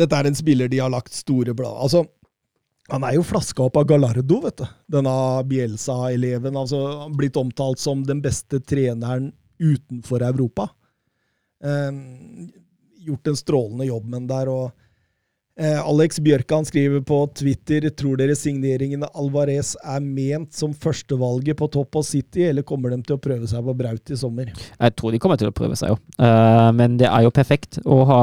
[0.02, 2.06] Dette er en spiller de har lagt store blad Altså,
[2.92, 4.66] han er jo flaska opp av Gallardo, vet du.
[4.98, 5.14] Denne
[5.48, 6.58] Bielsa-eleven.
[6.58, 9.32] altså Blitt omtalt som den beste treneren
[9.62, 10.70] utenfor Europa.
[11.64, 11.92] Eh,
[13.06, 14.50] gjort en strålende jobb med den der.
[14.50, 14.72] og
[15.62, 21.68] Alex Bjørkan skriver på Twitter tror dere signeringen av Alvarez er ment som førstevalget på
[21.74, 24.50] topp av City, eller kommer de til å prøve seg på Braut i sommer?
[24.56, 26.00] Jeg tror de kommer til å prøve seg, jo.
[26.24, 28.22] Eh, men det er jo perfekt å ha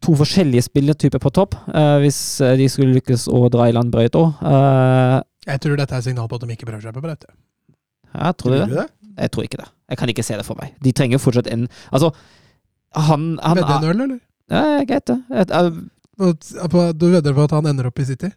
[0.00, 3.92] to forskjellige spillertyper på topp, eh, hvis eh, de skulle lykkes å dra i land
[3.92, 4.40] Braut òg.
[5.50, 7.24] Jeg tror dette er signal på at de ikke prøver seg på Braut.
[7.28, 8.66] jeg tror Tror det.
[8.72, 8.88] du det?
[9.20, 9.68] Jeg tror ikke det.
[9.90, 10.72] Jeg kan ikke se det for meg.
[10.80, 12.14] De trenger fortsatt en Altså,
[12.96, 14.20] han, han er en øl, eller?
[14.50, 15.18] ja, Greit, det.
[16.20, 18.30] På- Du vedder på at han ender opp i City?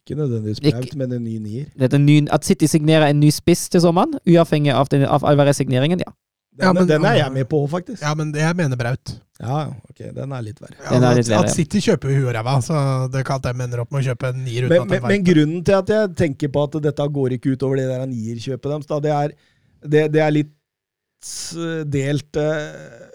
[0.00, 1.66] Ikke nødvendigvis Braut, men en ny nier.
[1.78, 5.22] det er ny, at City signerer en ny spiss til sommeren, uavhengig av, den, av
[5.28, 6.10] Alvarez-signeringen, ja.
[6.56, 8.02] Den, Ja, men- den er jeg med på, faktisk.
[8.02, 9.20] Ja, men jeg mener Braut.
[9.40, 10.74] Ja, ok, den er litt verre.
[10.84, 13.24] Ja, Den er litt verre, at at, City kjøper jo huet og ræva, så det
[13.24, 15.64] kan de ender opp med å kjøpe en nier uten Men, at men, men grunnen
[15.64, 18.98] til at jeg tenker på at dette går ikke utover det der nierkjøpet deres, da,
[19.00, 19.32] det er,
[19.86, 20.52] det, det er litt
[21.56, 23.06] eh, delt eh,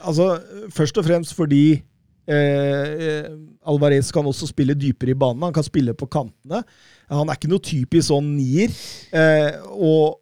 [0.00, 0.40] Altså,
[0.72, 1.82] først og fremst fordi
[2.30, 3.28] eh,
[3.66, 5.42] Alvarez kan også spille dypere i banen.
[5.48, 6.62] Han kan spille på kantene.
[7.10, 8.70] Han er ikke noe typisk sånn nier.
[9.12, 10.16] Eh, og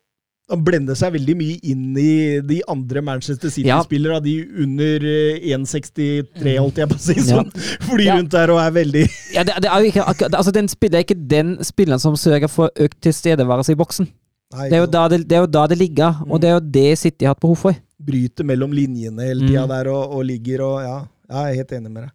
[0.48, 3.82] han blender seg veldig mye inn i de andre Manchester Ja.
[3.82, 7.24] City-spillere, de under eh, 1,63, holdt jeg på å si, Ja.
[7.28, 7.50] som
[7.90, 8.14] flyr Ja.
[8.16, 9.02] rundt der og er veldig
[9.36, 12.72] ja det, det er ikke Altså, den spiller er ikke den spilleren som sørger for
[12.80, 14.08] økt tilstedeværelse i boksen.
[14.56, 16.54] Nei, Det er jo da det, det, er jo da det ligger, og det er
[16.56, 17.76] jo det City har hatt behov for.
[18.00, 19.68] bryter mellom linjene hele tida Mm.
[19.68, 20.98] der og, og ligger og Ja,
[21.28, 22.12] jeg er helt enig med deg.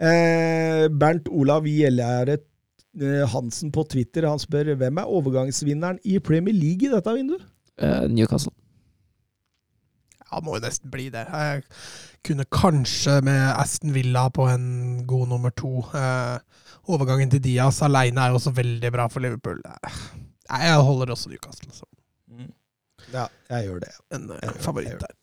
[0.00, 6.56] Eh, Bernt Olav Gjellære eh, Hansen på Twitter han spør hvem er overgangsvinneren i Premier
[6.56, 7.44] League i dette vinduet?
[7.80, 8.54] Eh, Newcastle.
[10.30, 11.24] Ja, må jo nesten bli det.
[11.26, 11.62] Jeg
[12.26, 15.80] kunne kanskje med Aston Villa på en god nummer to.
[15.96, 16.38] Eh,
[16.90, 19.58] overgangen til Diaz alene er jo også veldig bra for Liverpool.
[19.66, 20.02] Eh,
[20.50, 21.88] jeg holder også Newcastle som
[23.10, 23.90] Ja, jeg gjør det.
[24.14, 25.16] en eh, det, jeg favoritt der.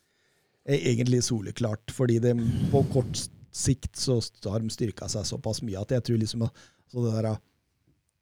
[0.68, 2.36] Eh, Egentlig soleklart, fordi det,
[2.72, 4.20] på kort sikt så
[4.52, 7.38] har de styrka seg såpass mye at jeg tror liksom at så det der,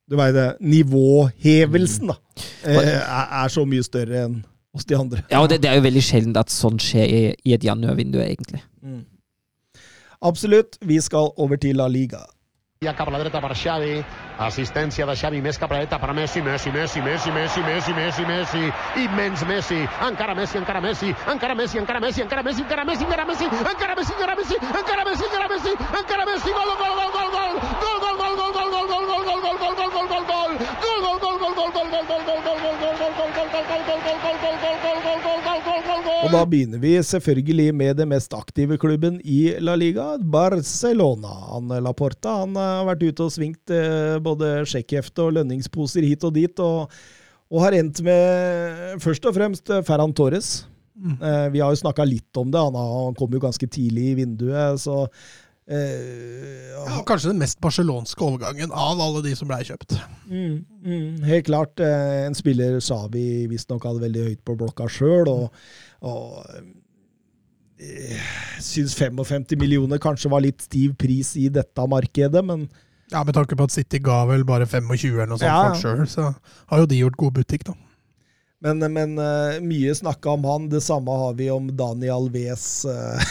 [0.10, 2.16] Du vet, det, nivåhevelsen da,
[2.64, 4.44] eh, er, er så mye større enn
[4.76, 5.24] hos de andre.
[5.32, 8.20] Ja, og det, det er jo veldig sjelden at sånn skjer i, i et januarvindu,
[8.22, 8.62] egentlig.
[8.84, 9.06] Mm.
[10.26, 10.78] Absolutt.
[10.84, 12.22] Vi skal over til La Liga.
[12.84, 12.92] Ja
[14.40, 17.94] assistència de Xavi més cap a la dreta per Messi, Messi, Messi, Messi, Messi, Messi,
[17.94, 18.64] Messi, Messi,
[19.04, 23.26] immens Messi, encara Messi, encara Messi, encara Messi, encara Messi, encara Messi, encara Messi, encara
[23.26, 27.30] Messi, encara Messi, encara Messi, encara Messi, encara Messi, encara Messi, gol, gol, gol, gol,
[27.36, 30.46] gol, gol, gol, gol, gol, gol, gol, gol, gol, gol, gol, gol, gol, gol, gol,
[36.26, 41.34] Og da begynner vi selvfølgelig med det mest aktive klubben i La Liga, Barcelona.
[41.54, 46.36] Han Laporta han har vært ute og svingt eh, både sjekkhefte og lønningsposer hit og
[46.36, 46.92] dit, og,
[47.52, 50.64] og har endt med først og fremst eh, Ferran Torres.
[50.96, 54.16] Eh, vi har jo snakka litt om det, han, han kom jo ganske tidlig i
[54.22, 55.02] vinduet, så
[55.68, 59.98] eh, Ja, kanskje den mest barcelonske overgangen av alle de som ble kjøpt.
[60.30, 61.84] Mm, mm, helt klart.
[61.84, 65.68] Eh, en spiller Savi visstnok hadde veldig høyt på blokka sjøl, og,
[66.08, 66.48] og
[67.76, 68.32] eh,
[68.64, 72.70] syns 55 millioner kanskje var litt stiv pris i dette markedet, men
[73.12, 75.82] Ja, Med tanke på at City ga vel bare 25 eller noe sånt Ja, for
[75.82, 76.32] sjøl, så
[76.72, 77.76] har jo de gjort god butikk, da.
[78.66, 80.70] men, men uh, mye snakka om han.
[80.72, 83.22] Det samme har vi om Daniel Wes, uh,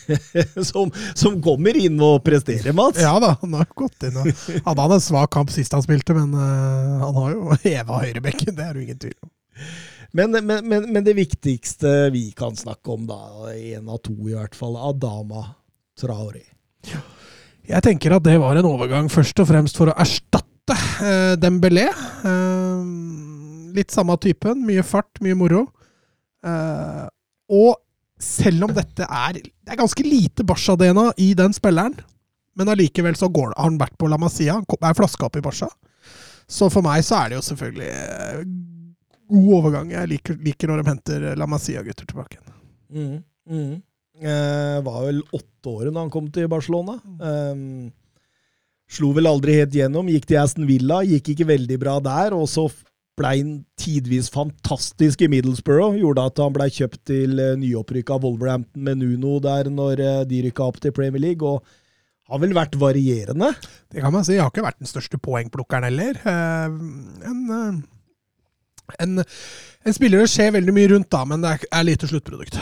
[0.70, 3.00] som, som kommer inn og presterer, Mats.
[3.00, 4.28] Ja da, han har gått inn og
[4.66, 8.58] Hadde han en svak kamp sist han spilte, men uh, han har jo heva høyrebekken,
[8.58, 9.32] det er det ingen tvil om.
[10.14, 14.36] Men, men, men, men det viktigste vi kan snakke om, da, én av to i
[14.36, 15.48] hvert fall, Adama
[15.98, 16.44] Traore.
[17.64, 21.86] Jeg tenker at det var en overgang først og fremst for å erstatte eh, Dembélé.
[21.88, 22.82] Eh,
[23.76, 24.60] litt samme typen.
[24.68, 25.62] Mye fart, mye moro.
[26.44, 27.06] Eh,
[27.56, 27.78] og
[28.20, 31.96] selv om dette er Det er ganske lite Barca-DNA i den spilleren,
[32.54, 34.60] men allikevel så går, har han vært på La Masia.
[34.60, 35.70] Han er flaska opp i Barca.
[36.44, 38.44] Så for meg så er det jo selvfølgelig eh,
[39.32, 39.90] god overgang.
[39.96, 42.36] Jeg liker, liker når de henter La Masia-gutter tilbake.
[42.36, 42.54] igjen.
[42.94, 43.18] Mm,
[43.48, 43.74] mm.
[44.22, 47.00] Eh, var vel åtte år da han kom til Barcelona.
[47.18, 47.92] Um,
[48.90, 50.10] slo vel aldri helt gjennom.
[50.12, 52.36] Gikk til Aston Villa, gikk ikke veldig bra der.
[52.36, 52.68] Og så
[53.18, 55.98] ble han tidvis fantastisk i Middlesbrough.
[55.98, 60.44] Gjorde at han ble kjøpt til uh, nyopprykka Wolverhampton med Nuno der når eh, de
[60.46, 61.42] rykka opp til Premier League.
[61.46, 61.64] og
[62.30, 63.50] har vel vært varierende.
[63.92, 64.32] Det kan man si.
[64.38, 66.16] Jeg har ikke vært den største poengplukkeren heller.
[66.24, 66.78] Eh,
[67.28, 67.82] En, eh,
[69.04, 69.24] en,
[69.84, 72.56] en spiller det skjer veldig mye rundt, da, men det er, er lite sluttprodukt.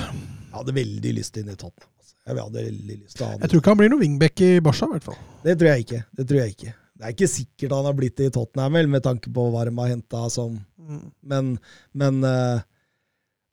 [0.53, 1.89] Jeg hadde veldig lyst inn i Tottenham.
[1.97, 2.15] altså.
[2.29, 4.51] Jeg hadde veldig lyst til å ha Jeg tror ikke han blir noen wingback i
[4.65, 5.21] Barca, i hvert fall.
[5.47, 6.01] Det tror jeg ikke.
[6.19, 6.75] Det tror jeg ikke.
[6.93, 9.65] Det er ikke sikkert han har blitt det i Tottenham, vel, med tanke på hva
[9.67, 10.61] de har henta som
[11.33, 11.55] Men,
[11.99, 12.61] men uh,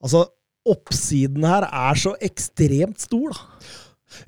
[0.03, 0.27] altså
[0.69, 3.69] Oppsiden her er så ekstremt stor, da.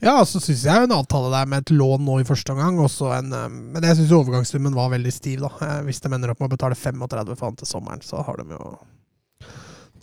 [0.02, 3.12] Ja, så syns jeg en avtale der med et lån nå i første omgang, også
[3.18, 5.52] en eh, Men jeg syns overgangssummen var veldig stiv, da.
[5.66, 8.42] Eh, Hvis de ender opp med å betale 35 for han til sommeren, så har
[8.42, 8.62] de jo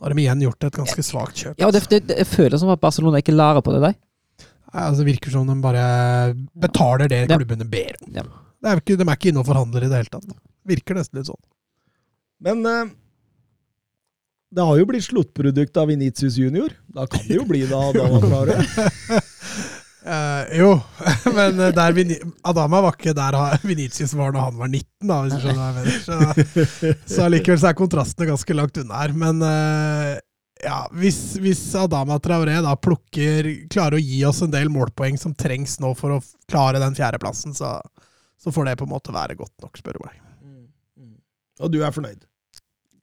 [0.01, 1.57] har de igjen gjort et ganske svakt kjøp.
[1.61, 3.97] Ja, det, det, det føles som at Barcelona ikke lærer på det der.
[4.69, 5.83] Nei, altså, det virker som de bare
[6.61, 7.37] betaler det Ja.
[7.39, 8.13] klubbene ber om.
[8.15, 8.25] Ja.
[8.59, 10.33] Det er ikke, de er ikke inne og forhandler i det hele tatt.
[10.69, 11.41] Virker nesten litt sånn.
[12.45, 12.91] Men uh,
[14.55, 16.73] det har jo blitt sluttprodukt av Venitius Junior.
[16.95, 17.81] Da kan det jo bli da.
[17.81, 19.23] av Adama Traore.
[20.03, 20.71] Eh, jo,
[21.37, 22.15] men eh, der Vin
[22.47, 25.69] Adama var ikke der Vinicius var da han var 19, da, hvis du skjønner hva
[25.69, 25.99] jeg mener.
[26.05, 29.15] Så, så allikevel så er kontrastene ganske langt unna her.
[29.19, 30.15] Men uh,
[30.63, 35.37] ja, hvis, hvis Adama Traoré da plukker Klarer å gi oss en del målpoeng som
[35.39, 37.77] trengs nå for å klare den fjerdeplassen, så,
[38.39, 40.25] så får det på en måte være godt nok, spør du meg.
[41.59, 42.23] Og du er fornøyd?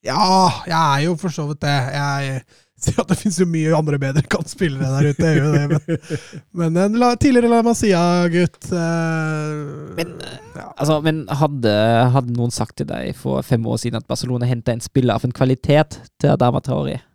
[0.06, 1.76] Ja, jeg er jo for så vidt det.
[1.96, 2.44] Jeg
[2.82, 5.30] ser at det finnes jo mye andre bedre kantspillere der ute.
[5.30, 6.20] Jeg gjør det, men,
[6.62, 10.14] men en la, tidligere La Masia-gutt eh, Men,
[10.58, 10.68] ja.
[10.76, 11.74] Altså, men hadde,
[12.16, 15.26] hadde noen sagt til deg for fem år siden at Barcelona henta en spiller av
[15.28, 16.98] en kvalitet til Adama Traori?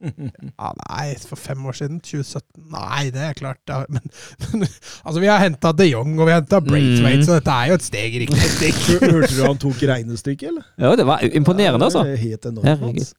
[0.00, 1.98] Ja, nei, for fem år siden?
[2.00, 2.62] 2017?
[2.72, 3.58] Nei, det er klart.
[3.68, 4.00] Ja, men,
[4.46, 7.26] men altså, vi har henta de Jong og vi har henta Braithwaite, Mm.
[7.26, 8.78] så dette er jo et steg i riktig retning.
[9.18, 10.64] Hørte du han tok regnestykket, eller?
[10.80, 12.06] Ja, det var imponerende, altså.
[12.08, 13.12] Det er helt enormt.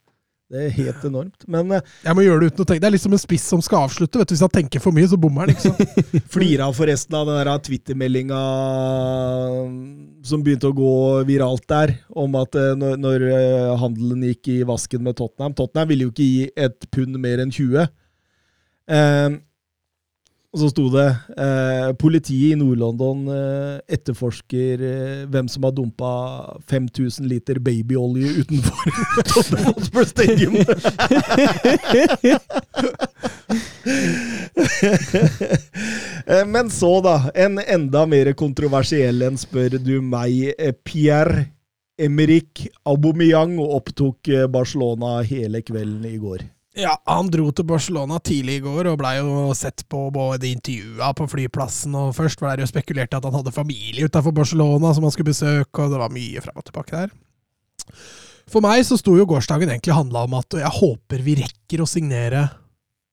[0.51, 1.45] Det er helt enormt.
[1.47, 2.83] Men eh, Jeg må gjøre det uten å tenke.
[2.83, 4.19] Det er litt som en spiss som skal avslutte.
[4.19, 4.33] vet du.
[4.35, 5.53] Hvis han tenker for mye, så bommer han.
[5.53, 5.77] liksom.
[6.35, 8.41] flira forresten av den Twitter-meldinga
[10.27, 10.95] som begynte å gå
[11.29, 15.89] viralt der, om at eh, når, når eh, handelen gikk i vasken med Tottenham Tottenham
[15.91, 17.87] ville jo ikke gi et pund mer enn 20.
[18.91, 19.39] Eh,
[20.51, 21.05] og så sto det
[21.39, 26.09] eh, politiet i Nord-London eh, etterforsker eh, hvem som har dumpa
[26.67, 28.91] 5000 liter babyolje utenfor
[29.31, 30.57] Tottenham Stadium.
[36.27, 37.15] Eh, Men så, da.
[37.35, 40.53] En enda mer kontroversiell enn, spør du meg.
[40.57, 41.47] eh, Pierre
[42.01, 46.45] Emerick Aubameyang opptok eh, Barcelona hele kvelden i går.
[46.77, 51.11] Ja, Han dro til Barcelona tidlig i går og blei jo sett på både intervjua
[51.17, 55.03] på flyplassen, og først var det jo spekulert at han hadde familie utafor Barcelona som
[55.03, 57.11] han skulle besøke, og det var mye fram og tilbake der.
[58.51, 61.89] For meg så sto jo gårsdagen egentlig handla om at jeg håper vi rekker å
[61.89, 62.47] signere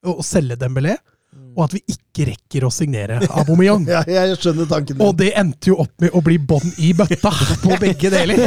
[0.07, 0.95] og selge Dembélé,
[1.59, 3.85] og at vi ikke rekker å signere Aubameyang.
[3.93, 7.33] Ja, jeg skjønner tanken Og det endte jo opp med å bli bånn i bøtta
[7.65, 8.43] på begge deler.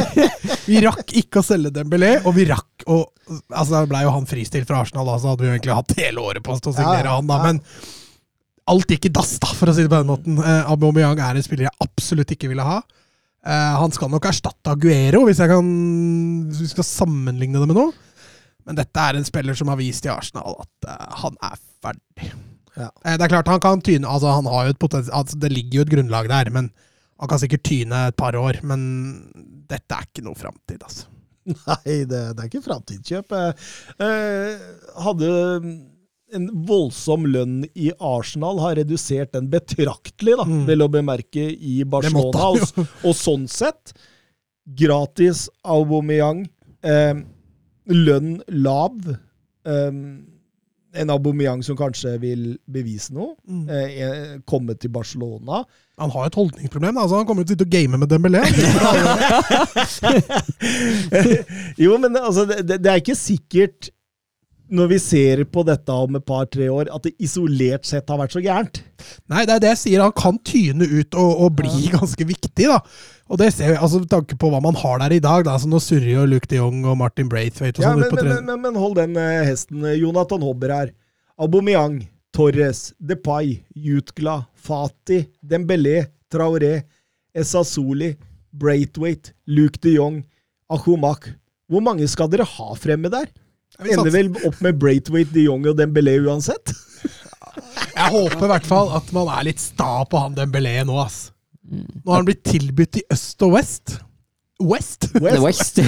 [0.66, 3.02] Vi rakk ikke å selge Dembélé, og vi rakk å
[3.32, 5.92] Altså, det ble jo han fristilt fra Arsenal, da, så hadde vi jo egentlig hatt
[5.96, 7.38] hele året på oss til å signere Ja, han, da.
[7.46, 7.60] Men
[8.72, 10.40] alt gikk i dass, da, for å si det på den måten.
[10.42, 12.80] Eh, Aubameyang er en spiller jeg absolutt ikke ville ha.
[13.46, 15.72] Eh, han skal nok erstatte Aguero, hvis, jeg kan,
[16.50, 17.94] hvis vi skal sammenligne det med noe.
[18.68, 22.32] Men dette er en spiller som har vist i Arsenal at eh, han er ferdig.
[22.76, 22.88] Ja.
[23.04, 25.50] Eh, Det er klart han kan tyne altså han har jo et potens- altså Det
[25.52, 26.70] ligger jo et grunnlag der, men
[27.20, 28.58] han kan sikkert tyne et par år.
[28.66, 28.82] Men
[29.68, 31.06] dette er ikke noe framtid, altså.
[31.46, 33.32] Nei, det, det er ikke framtidskjøp.
[33.34, 33.52] Eh,
[34.02, 34.64] eh,
[35.04, 35.28] hadde
[36.32, 40.64] en voldsom lønn i Arsenal, har redusert den betraktelig, da, Mm.
[40.66, 42.46] vel å bemerke, i Barcelona.
[42.56, 43.92] Og, og sånn sett,
[44.66, 46.46] gratis Aubameyang,
[46.82, 47.14] eh,
[47.86, 48.96] lønn lav.
[49.66, 49.90] Eh,
[50.94, 53.34] en Aubameyang som kanskje vil bevise noe.
[53.48, 53.68] Mm.
[53.68, 55.62] Eh, komme til Barcelona.
[56.00, 56.98] Han har et holdningsproblem.
[56.98, 58.42] Altså han kommer jo til å sitte og game med Dembélé.
[61.84, 63.92] jo, men altså, det, det det er ikke sikkert,
[64.72, 68.34] når vi ser på dette om et par-tre år, at det isolert sett har vært
[68.34, 68.80] så gærent.
[69.28, 70.04] Nei, det er det jeg sier.
[70.04, 72.78] Han kan tyne ut og, og bli ganske viktig, da.
[73.32, 75.44] Og det ser vi, altså med tanke på hva man har der i dag.
[75.46, 78.16] da, altså Nå surrer jo Luke de Jong og Martin Braithwaite og Ja, sånn men,
[78.28, 79.84] men, men, men hold den eh, hesten.
[79.96, 80.90] Jonathan Hobber her.
[81.40, 86.82] Aubameyang, Torres, Depay, Jutgla, Fati, Dembélé, Traoré,
[87.36, 88.14] Esasoli,
[88.52, 90.20] Braithwaite, Luke de Jong,
[90.72, 91.30] Ahumak.
[91.72, 93.28] Hvor mange skal dere ha fremme der?
[93.90, 96.74] Ender vel opp med Braithwaite, de Jong og Dembélé uansett?
[97.92, 101.30] Jeg håper i hvert fall at man er litt sta på han Dembélé nå, ass.
[101.72, 103.96] Nå har han blitt tilbudt i øst og west.
[104.62, 105.08] West?
[105.18, 105.80] West.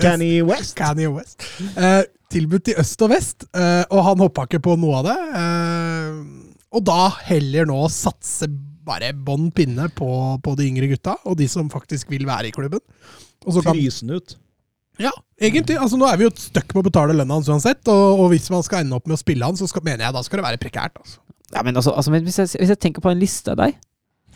[0.00, 0.74] Canny West?
[0.78, 1.44] Kanye West.
[1.76, 2.02] Uh,
[2.32, 5.18] tilbudt i øst og vest, uh, og han hoppa ikke på noe av det.
[5.34, 8.48] Uh, og da heller nå satse
[8.84, 10.08] bare bånn pinne på,
[10.44, 12.82] på de yngre gutta, og de som faktisk vil være i klubben.
[13.44, 14.36] Og så kan, Frysen ut.
[15.02, 15.10] Ja,
[15.40, 15.76] egentlig.
[15.80, 18.50] altså Nå er vi jo stuck med å betale lønna hans uansett, og, og hvis
[18.52, 20.46] man skal ende opp med å spille han, så skal, mener jeg da skal det
[20.46, 20.96] være prekært.
[21.02, 21.18] altså.
[21.54, 23.76] Ja, men altså, altså men hvis, jeg, hvis jeg tenker på en liste av deg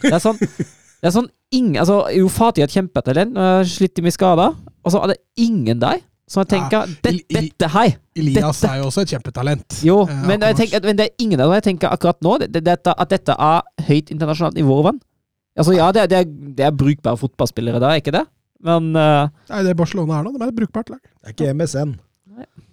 [0.03, 0.37] Det er sånn,
[1.01, 3.35] det er sånn ingen, altså, Jo, Fati er et kjempetalent,
[3.67, 4.55] slitt med skader,
[4.85, 8.59] og så er det ingen der som jeg tenker det, I- i- Dette her Elias
[8.61, 9.79] Dette- er jo også et kjempetalent.
[9.87, 12.51] Jo, Eh, men, jeg tenker, men det er ingen der jeg tenker akkurat nå det,
[12.53, 14.77] det, dette, at dette er høyt internasjonalt nivå.
[14.85, 14.99] Vann.
[15.57, 16.29] Altså, ja, det er, det, er,
[16.59, 18.27] det er brukbare fotballspillere da, er ikke det?
[18.65, 21.03] Men uh, Nei, det Barcelona er nå, de er et brukbart lag.
[21.03, 21.97] Det er ikke MSN.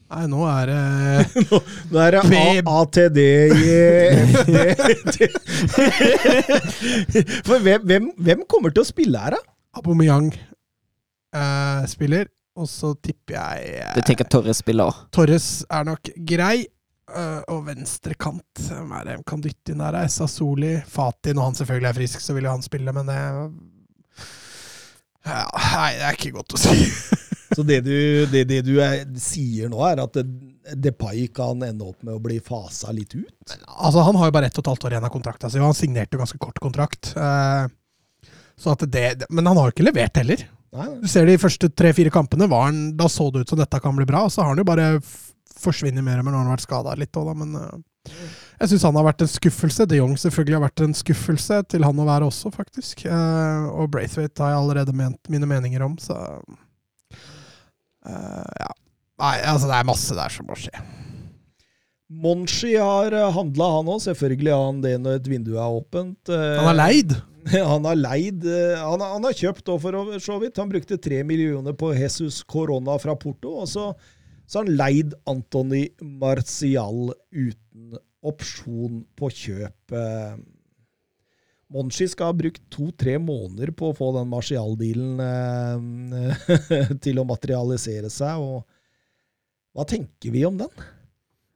[0.06, 1.45] Nei, nå er det
[1.91, 2.22] Nå er det.
[2.70, 3.74] ATD i
[7.48, 9.41] For hvem, hvem, hvem kommer til å spille her, da?
[9.76, 10.30] Aubameyang
[11.36, 15.03] uh, spiller, og så tipper jeg uh, det tenker Torres spiller.
[15.16, 16.57] Torres er nok grei.
[17.06, 19.94] Uh, og venstre kant, hvem er det de kan dytte inn der?
[20.10, 21.36] Sasoli, Sassoli, Fati.
[21.38, 23.20] Når han selvfølgelig er frisk, så vil jo han spille, men det
[25.26, 25.43] ja,
[25.76, 26.76] Nei, det er ikke godt å si.
[27.56, 27.95] Så det du,
[28.31, 30.18] det, det du er, sier nå, er at
[30.81, 33.53] Depay kan ende opp med å bli fasa litt ut?
[33.77, 35.69] Altså, Han har jo bare ett og et halvt år igjen av kontrakta si, og
[35.69, 37.14] han signerte jo ganske kort kontrakt.
[37.15, 37.68] Eh,
[38.60, 40.41] så at det, men han har jo ikke levert heller.
[40.76, 43.95] Nei, Du ser de første tre-fire kampene, han, da så det ut som dette kan
[43.95, 44.26] bli bra.
[44.26, 44.89] og Så har han jo bare
[45.56, 47.38] forsvunnet mer og mer når han har vært skada litt òg, da.
[47.45, 48.18] Men eh,
[48.60, 49.86] jeg syns han har vært en skuffelse.
[49.90, 53.06] De Jong selvfølgelig har vært en skuffelse til han å være også, faktisk.
[53.10, 56.15] Uh, og Braithwaite har jeg allerede ment mine meninger om, så
[58.06, 58.72] uh, Ja.
[59.15, 60.73] Nei, altså det er masse der som må skje.
[62.11, 64.02] Monshi har handla, han òg.
[64.03, 66.30] Selvfølgelig har han det når et vindu er åpent.
[66.30, 67.15] Eh, Han er leid.
[67.72, 70.57] Han har leid eh, Han, har- han har kjøpt òg, for så vidt.
[70.60, 73.56] Han brukte tre millioner på Jesus Corona fra Porto.
[73.64, 73.88] Og så,
[74.49, 77.95] så har han leid Antony Marcial uten
[78.31, 79.95] opsjon på kjøp.
[79.95, 80.53] Monshi
[81.73, 88.11] Monchi skal ha brukt to-tre måneder på å få den Marcial-dealen eh, til å materialisere
[88.14, 88.38] seg.
[88.38, 88.64] og
[89.73, 90.85] Hva tenker vi om den?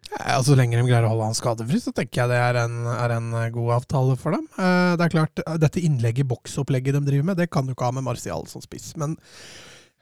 [0.09, 2.79] Ja, så lenge de greier å holde han skadefri, så tenker jeg det er en,
[2.89, 4.47] er en god avtale for dem.
[4.57, 7.91] Eh, det er klart, eh, Dette innlegget, boksopplegget de driver med, det kan du ikke
[7.91, 8.95] ha med Martial som spiss.
[8.97, 9.13] Men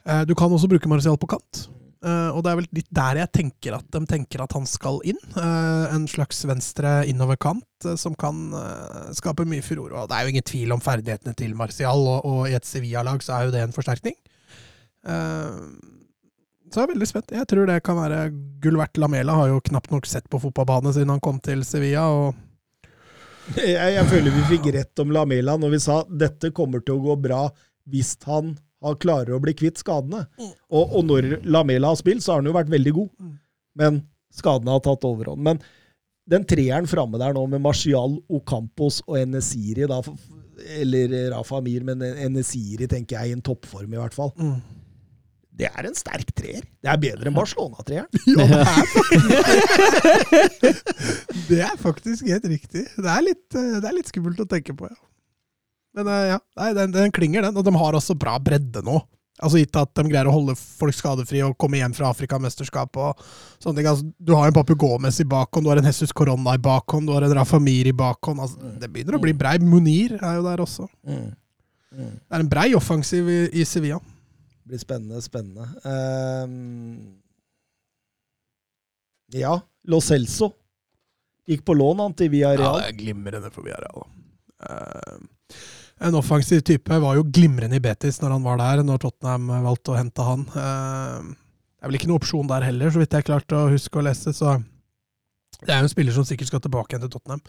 [0.07, 1.67] eh, du kan også bruke Martial på kant.
[2.07, 5.01] Eh, og det er vel litt der jeg tenker at de tenker at han skal
[5.07, 5.19] inn.
[5.33, 10.03] Eh, en slags venstre innoverkant uh, som kan eh, skape mye furore.
[10.03, 13.23] Og det er jo ingen tvil om ferdighetene til Martial, og, og i et Sevilla-lag
[13.25, 14.17] så er jo det en forsterkning.
[15.07, 15.61] Eh,
[16.67, 17.31] så jeg er veldig spent.
[17.31, 18.27] Jeg tror det kan være
[18.63, 18.99] gull verdt.
[18.99, 22.09] Lamela har jo knapt nok sett på fotballbane siden han kom til Sevilla.
[22.11, 26.97] og Jeg, jeg føler vi fikk rett om Lamela når vi sa dette kommer til
[26.97, 27.45] å gå bra
[27.87, 30.25] hvis han har klarer å bli kvitt skadene.
[30.69, 33.09] Og, og når Lamela har spilt, så har han jo vært veldig god.
[33.77, 34.01] Men
[34.33, 35.41] skadene har tatt overhånd.
[35.43, 35.61] Men
[36.27, 40.01] den treeren framme der nå med Marcial, Ocampos og Enesiri, da,
[40.77, 44.33] eller Rafa Amir, men Enesiri tenker jeg i en toppform i hvert fall.
[45.57, 46.65] Det er en sterk treer.
[46.83, 48.11] Det er bedre enn Barcelona-treeren.
[48.37, 48.45] Ja,
[50.61, 50.73] det
[51.49, 52.83] det er faktisk helt riktig.
[52.93, 54.97] Det er litt, eh, det er litt skummelt å tenke på, ja.
[55.97, 57.57] Men eh, ja, nei, den, den klinger, den.
[57.57, 58.99] Og de har også bra bredde nå.
[59.37, 63.19] Altså Gitt at de greier å holde folk skadefri og komme hjem fra Afrikamesterskap og
[63.61, 63.89] sånne ting.
[63.91, 67.05] Altså, du har en Papu Gomez i bakhånd, du har en Jesus Corona i bakhånd,
[67.05, 68.41] du har en Rafa Mir i bakhånd.
[68.41, 69.53] Altså, det begynner å bli brei.
[69.61, 70.87] Munir er jo der også.
[71.05, 74.01] Det er en brei offensiv i, i Sevilla.
[74.01, 75.69] Det blir spennende, spennende.
[75.85, 77.13] Um,
[79.37, 79.53] ja,
[79.87, 80.49] Lo Celso
[81.47, 82.81] gikk på lån han til Ja, Real.
[82.81, 84.09] det er glimrende for Villarreal.
[84.65, 85.21] Uh,
[85.99, 89.93] en offensiv type var jo glimrende i Betis når han var der, når Tottenham valgte
[89.93, 90.45] å hente han.
[90.53, 91.35] Eh,
[91.77, 94.05] det er vel ikke noen opsjon der heller, så vidt jeg klarte å huske å
[94.05, 94.33] lese.
[94.33, 94.57] Så
[95.61, 97.41] det er jo en spiller som sikkert skal tilbake igjen til Tottenham.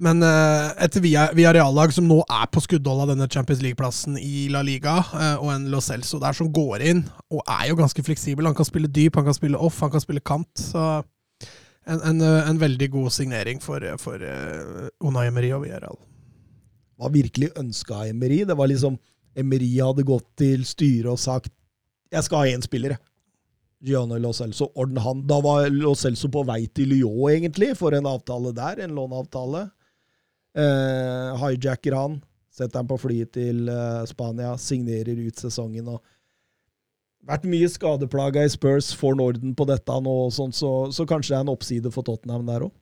[0.00, 4.46] Men uh, et Via- Villarreal-lag som nå er på skuddhold av denne Champions League-plassen i
[4.52, 8.06] La Liga, eh, og en Lo Celso der som går inn, og er jo ganske
[8.06, 8.48] fleksibel.
[8.48, 10.50] Han kan spille dyp, han kan spille off, han kan spille kant.
[10.56, 11.04] så
[11.84, 14.24] en, en, eh, en veldig god signering for, for
[15.04, 16.00] Unai Emery og Villarreal.
[17.00, 18.44] Var virkelig ønska Emery.
[18.46, 18.98] Det var liksom
[19.34, 21.52] Emery hadde gått til styret og sagt
[22.14, 23.02] jeg skal ha én spiller, jeg.
[23.84, 24.70] Gianni Lo Celso.
[24.78, 25.24] Orden han.
[25.28, 28.84] Da var Lo Celso på vei til Lyon, egentlig, for en avtale der.
[28.84, 29.64] En låneavtale.
[30.54, 32.20] Eh, hijacker han.
[32.54, 34.54] Setter han på flyet til eh, Spania.
[34.62, 35.90] Signerer ut sesongen.
[35.96, 36.00] og
[37.24, 41.32] vært mye skadeplaga i Spurs, får Norden på dette nå, og sånt, så, så kanskje
[41.32, 42.74] det er en oppside for Tottenham der òg.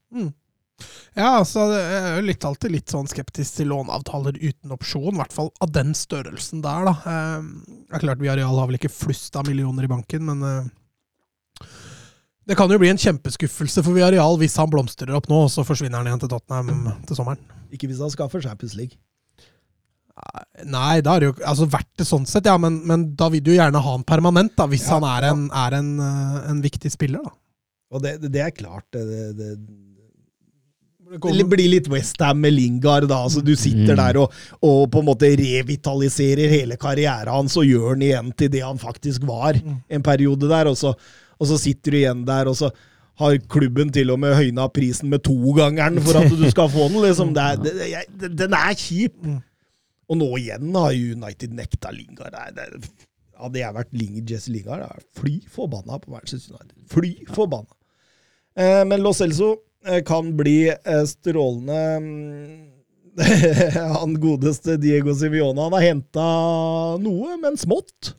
[1.13, 5.35] Ja, altså, jeg er litt, alltid litt sånn skeptisk til låneavtaler uten opsjon, i hvert
[5.35, 6.95] fall av den størrelsen der, da.
[7.05, 11.69] Eh, det er klart Viareal har vel ikke flust av millioner i banken, men eh,
[12.49, 15.67] det kan jo bli en kjempeskuffelse for Viareal hvis han blomstrer opp nå, og så
[15.69, 17.45] forsvinner han igjen til Tottenham til sommeren.
[17.73, 18.99] Ikke hvis han skaffer seg League.
[20.69, 23.45] Nei, da er det jo altså vært det sånn sett, ja, men, men da vil
[23.45, 26.37] du jo gjerne ha han permanent, da, hvis Ja, han er, en, er en, eh,
[26.51, 27.33] en viktig spiller, da.
[27.93, 28.87] Og det, det, det er klart.
[28.93, 29.49] Det, det,
[31.13, 33.19] det, blir litt Westham med Lingard, da.
[33.27, 34.33] Altså, du sitter der og,
[34.65, 38.81] og på en måte revitaliserer hele karrieren hans og gjør den igjen til det han
[38.81, 40.95] faktisk var en periode der, og så,
[41.39, 42.71] og så sitter du igjen der, og så
[43.21, 47.03] har klubben til og med høyna prisen med togangeren for at du skal få den.
[47.05, 47.35] Liksom.
[47.37, 49.19] Det er, det, jeg- den er kjip.
[50.11, 52.33] Og nå igjen har United nekta Lingard.
[52.57, 52.91] Det er, det
[53.43, 56.77] hadde jeg vært Ling, Jesse Lingard, jeg vært fly forbanna på Manchester United.
[56.93, 57.71] Fly forbanna.
[58.57, 59.53] Eh, men Lo Celso
[60.05, 62.72] kan bli eh, strålende mm,
[64.01, 66.27] Han godeste Diego Sivione han har henta
[67.03, 68.13] noe, men smått.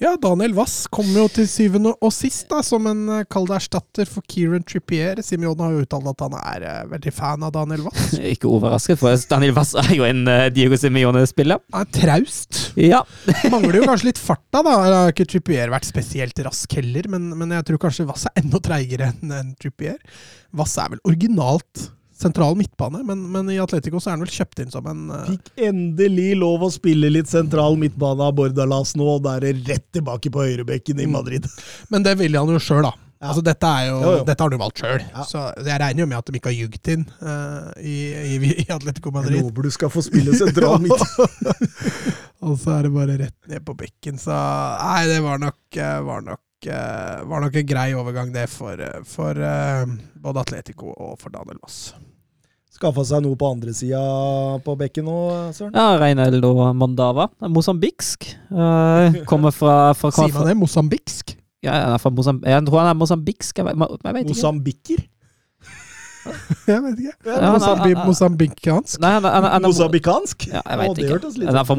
[0.00, 4.26] Ja, Daniel Wass kom jo til syvende og sist da, som en kald erstatter for
[4.30, 5.20] Kieran Trippier.
[5.22, 8.16] Simeone har jo uttalt at han er uh, veldig fan av Daniel Wass.
[8.32, 11.62] Ikke overrasket, for Daniel Wass er jo en uh, Diego Simione-spiller.
[11.76, 12.64] Han er traust.
[12.80, 13.04] Ja.
[13.54, 14.74] Mangler jo kanskje litt farta, da.
[14.80, 18.42] Eller har ikke Trippier vært spesielt rask heller, men, men jeg tror kanskje Wass er
[18.42, 20.00] enda treigere enn en Trippier.
[20.58, 21.90] Wass er vel originalt
[22.20, 25.22] sentral midtbane, men, men i Atletico så er han vel kjøpt inn som en uh...
[25.30, 29.68] Fikk endelig lov å spille litt sentral midtbane av Bordalas nå, og da er det
[29.70, 31.48] rett tilbake på høyrebekken i Madrid.
[31.88, 32.92] Men det vil han jo sjøl, da.
[33.20, 33.28] Ja.
[33.34, 34.20] Altså, dette, jo, Jo, jo.
[34.24, 35.02] dette har jo valgt sjøl.
[35.10, 35.24] Ja.
[35.28, 38.68] Så jeg regner jo med at de ikke har ljugd inn uh, i, i, i
[38.72, 39.42] Atletico Jeg Madrid.
[39.42, 41.04] lover du skal få spille sentral midt.
[42.48, 44.16] Og så er det bare rett ned på bekken.
[44.20, 46.40] Så nei, det var nok, eh, var nok,
[47.28, 49.84] var nok en grei overgang, det, for, for uh,
[50.24, 51.90] både Atletico og for Daniel Wass.
[52.70, 54.00] Skaffa seg noe på andre sida
[54.62, 55.18] på bekken nå,
[55.56, 55.74] Søren.
[55.74, 57.26] ja Reinaldo Mondava.
[57.50, 58.28] Mosambiksk.
[58.50, 60.54] Eh, kommer fra, fra, Sier man det?
[60.60, 61.34] Mosambiksk?
[61.66, 63.58] Ja, han er fra Mosam jeg tror han er mosambiksk.
[63.58, 64.36] Jeg vet, jeg vet ikke.
[64.36, 65.08] Mosambikker?
[66.68, 67.12] Jeg vet ikke.
[67.24, 68.98] Ja, han Mosambi Mosambikansk?
[69.00, 70.44] Nei, han han han Mosambikansk?
[70.50, 71.46] ja, jeg vet ikke.
[71.48, 71.76] Han er fra,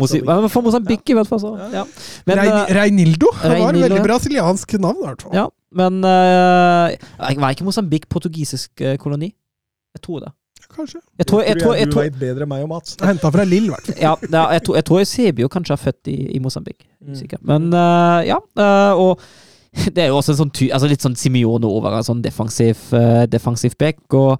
[0.65, 1.03] Mosambik.
[1.05, 1.39] er i hvert fall.
[1.43, 1.51] Så.
[1.71, 1.83] Ja.
[2.25, 3.29] Men, Rein, eh, Reinildo?
[3.37, 5.35] Det var et veldig brasiliansk navn, i hvert fall.
[5.37, 5.45] ja,
[5.77, 9.29] men uh, Var ikke Mosambik portugisisk koloni?
[9.93, 10.33] Jeg tror det.
[10.71, 11.01] Kanskje.
[11.19, 12.97] Jeg tror, jeg tror, jeg du tror, veit bedre enn meg og Mats.
[13.03, 13.99] Henta fra Lill, i hvert fall.
[13.99, 14.15] ja,
[14.55, 16.85] jeg tror, jeg tror Sebio kanskje er født i, i Mosambik.
[17.03, 17.23] Mm.
[17.53, 19.21] Men uh, ja, Uh, og
[19.95, 22.79] det er jo også en sånn ty, altså litt sånn Simione over en sånn defensiv,
[22.95, 24.01] uh, defensiv back.
[24.17, 24.35] Og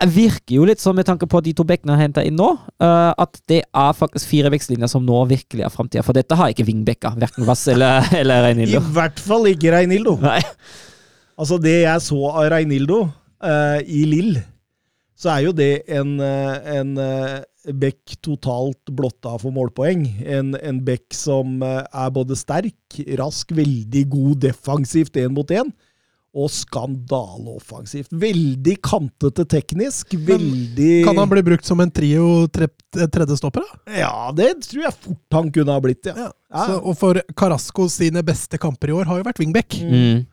[0.00, 2.50] det virker jo litt sånn, med tanke på de to bekkene jeg henta inn nå,
[2.82, 6.04] uh, at det er faktisk fire vekstlinjer som nå virkelig er framtida.
[6.06, 10.16] For dette har ikke vingbekker, verken Vass eller, eller I hvert fall ikke Reinildo.
[10.24, 10.40] Nei.
[11.34, 14.36] Altså, det jeg så av Reinildo uh, i Lill,
[15.24, 20.04] så er jo det en, eh, en eh, bekk totalt blotta for målpoeng.
[20.20, 25.72] En, en bekk som eh, er både sterk, rask, veldig god defensivt én mot én.
[26.34, 28.10] Og skandaleoffensivt.
[28.10, 30.16] Veldig kantete teknisk.
[30.18, 33.62] Veldig Kan han bli brukt som en trio tre, tredjestopper?
[33.62, 34.00] da?
[34.02, 36.26] Ja, det tror jeg fort han kunne ha blitt, ja.
[36.26, 36.32] Ja.
[36.66, 39.78] Så, og for Carasco sine beste kamper i år har jo vært wingback.
[39.78, 40.26] Mm.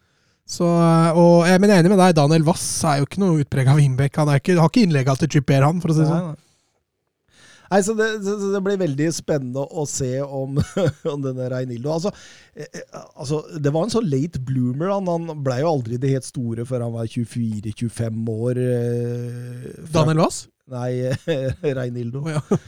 [0.51, 4.17] Så, og jeg er enig med deg, Daniel Wass er jo ikke noe utprega wingback.
[4.19, 6.31] Han er ikke, har ikke innlegga til Chipper, han, for å si det sånn.
[6.33, 7.79] nei.
[7.85, 10.59] Så det, så det blir veldig spennende å se om,
[11.13, 12.11] om denne Reinildo altså,
[12.51, 14.91] eh, eh, altså, Det var en sånn late bloomer.
[14.91, 18.59] Han, han ble jo aldri det helt store før han var 24-25 år.
[18.65, 20.43] Eh, Daniel Wass?
[20.71, 21.15] Nei,
[21.79, 22.25] Reinildo.
[22.25, 22.43] Oh, ja.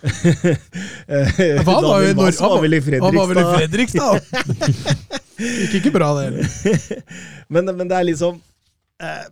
[0.00, 1.56] okay.
[1.64, 5.19] Hva, han var Wass var vel i Han var vel i Fredrikstad.
[5.40, 7.02] Gikk ikke bra, det heller.
[7.56, 8.38] men, men det er liksom
[9.02, 9.26] eh,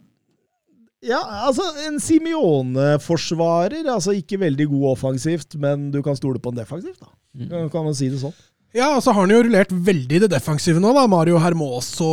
[1.09, 3.87] Ja, altså, en Simione-forsvarer.
[3.93, 7.13] Altså, ikke veldig god offensivt, men du kan stole på en defensivt, da.
[7.49, 8.35] Kan- Kan man si det sånn?
[8.77, 11.07] Ja, og så har han jo rullert veldig det defensive nå, da.
[11.09, 12.09] Mario Hermoso,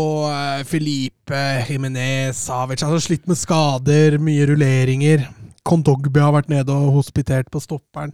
[0.64, 2.84] Filipe, Felipe, Jimenez, Savic.
[2.86, 5.26] Altså slitt med skader, mye rulleringer.
[5.66, 8.14] Kontogby har vært nede og hospitert på stopperen.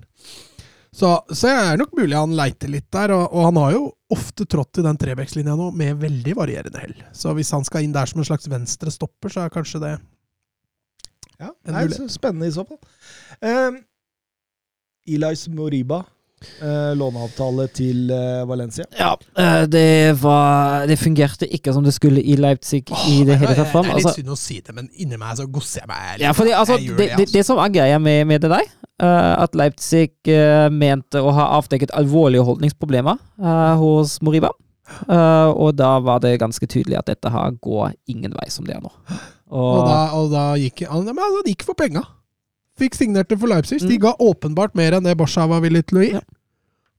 [0.92, 3.84] Så, så det er nok mulig han leiter litt der, og, og han har jo
[4.12, 6.96] ofte trådt i den trebekslinja nå med veldig varierende hell.
[7.16, 9.94] Så hvis han skal inn der som en slags venstre stopper, så er kanskje det
[11.40, 12.02] Ja, En nei, mulighet.
[12.12, 12.82] så spennende i så fall.
[13.42, 13.80] Um,
[15.10, 16.02] Elias Moriba,
[16.62, 18.86] eh, låneavtale til eh, Valencia.
[19.00, 19.88] Ja, eh, det
[20.22, 23.88] var Det fungerte ikke som det skulle i Leipzig i det hele tatt fram.
[23.88, 26.12] Det er litt Altså, synd å si det, men inni meg så gosser jeg meg.
[26.20, 26.28] litt.
[26.28, 28.70] ja, fordi, altså, det, det, det som er greia med, med det der,
[29.06, 34.52] at Leipzig eh, mente å ha avdekket alvorlige holdningsproblemer eh, hos Moriba.
[35.08, 38.76] Eh, og da var det ganske tydelig at dette her går ingen vei som det
[38.78, 38.92] er nå.
[39.52, 42.04] Og da, og da gikk han altså, de gikk for penga.
[42.80, 43.82] Fikk signert det for Leipzig.
[43.84, 44.02] De Mm.
[44.06, 46.12] ga åpenbart mer enn det Barca var villig til å gi.
[46.16, 46.22] Ja.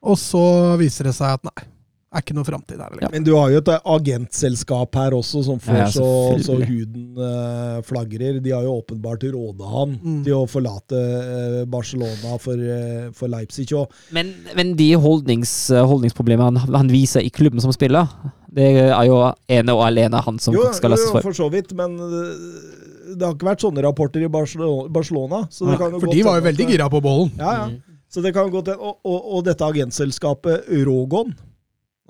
[0.03, 0.43] Og så
[0.81, 1.65] viser det seg at nei,
[2.13, 2.97] er ikke noe framtid her.
[3.01, 3.09] Ja.
[3.13, 6.07] Men du har jo et agentselskap her også som får Ja, så,
[6.45, 8.37] så huden uh, flagrer.
[8.45, 10.21] De har jo åpenbart råda han Mm.
[10.27, 13.69] til å forlate uh, Barcelona for, uh, for Leipzig.
[13.79, 18.09] Og Men, men de holdnings, holdningsproblemene han, han viser i klubben som spiller,
[18.53, 21.23] det er jo ene og alene han som jo, skal lastes for.
[21.23, 21.39] jo, for.
[21.39, 24.89] så vidt, men eh, det har ikke vært sånne rapporter i Barcelona.
[24.93, 27.33] Barcelona så det Nei, kan jo for de var jo veldig gira på bollen.
[27.41, 27.97] Ja, ja.
[28.13, 28.69] Så det kan godt.
[28.77, 31.33] Og, og, og dette agentselskapet Rogon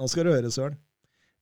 [0.03, 0.75] Nå skal du høre, Søren.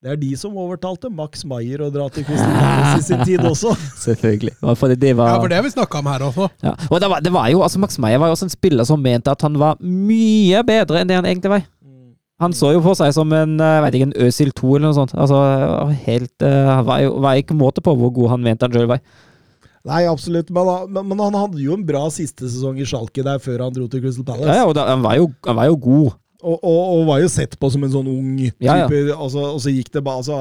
[0.01, 3.73] Det er de som overtalte Max Maier å dra til Costa i sin tid også.
[4.07, 4.55] Selvfølgelig.
[4.61, 6.47] Ja, For det, det var, Ja, for det har vi snakka om her også.
[6.65, 6.73] Ja.
[6.89, 9.01] Og det var, det var jo, altså Max Maier var jo også en spiller som
[9.05, 11.67] mente at han var mye bedre enn det han egentlig var.
[12.41, 14.97] Han så jo på seg som en jeg vet ikke, en Øsil 2 eller noe
[14.97, 15.13] sånt.
[15.13, 15.41] Altså,
[16.07, 18.89] helt, eh, Han var jo var ikke måte på hvor god han mente han sjøl
[18.89, 19.03] var.
[19.85, 20.49] Nei, absolutt.
[20.49, 23.67] Men, han- men, men han hadde jo en bra siste sesong i Schalke der før
[23.67, 24.49] han dro til Crystal Palace.
[24.49, 26.17] Ja, ja, og da, han, var jo, han var jo god.
[26.43, 28.65] Og, og, og var jo sett på som en sånn ung type.
[28.65, 29.17] Ja, ja.
[29.17, 30.37] Altså, og så gikk det bare altså,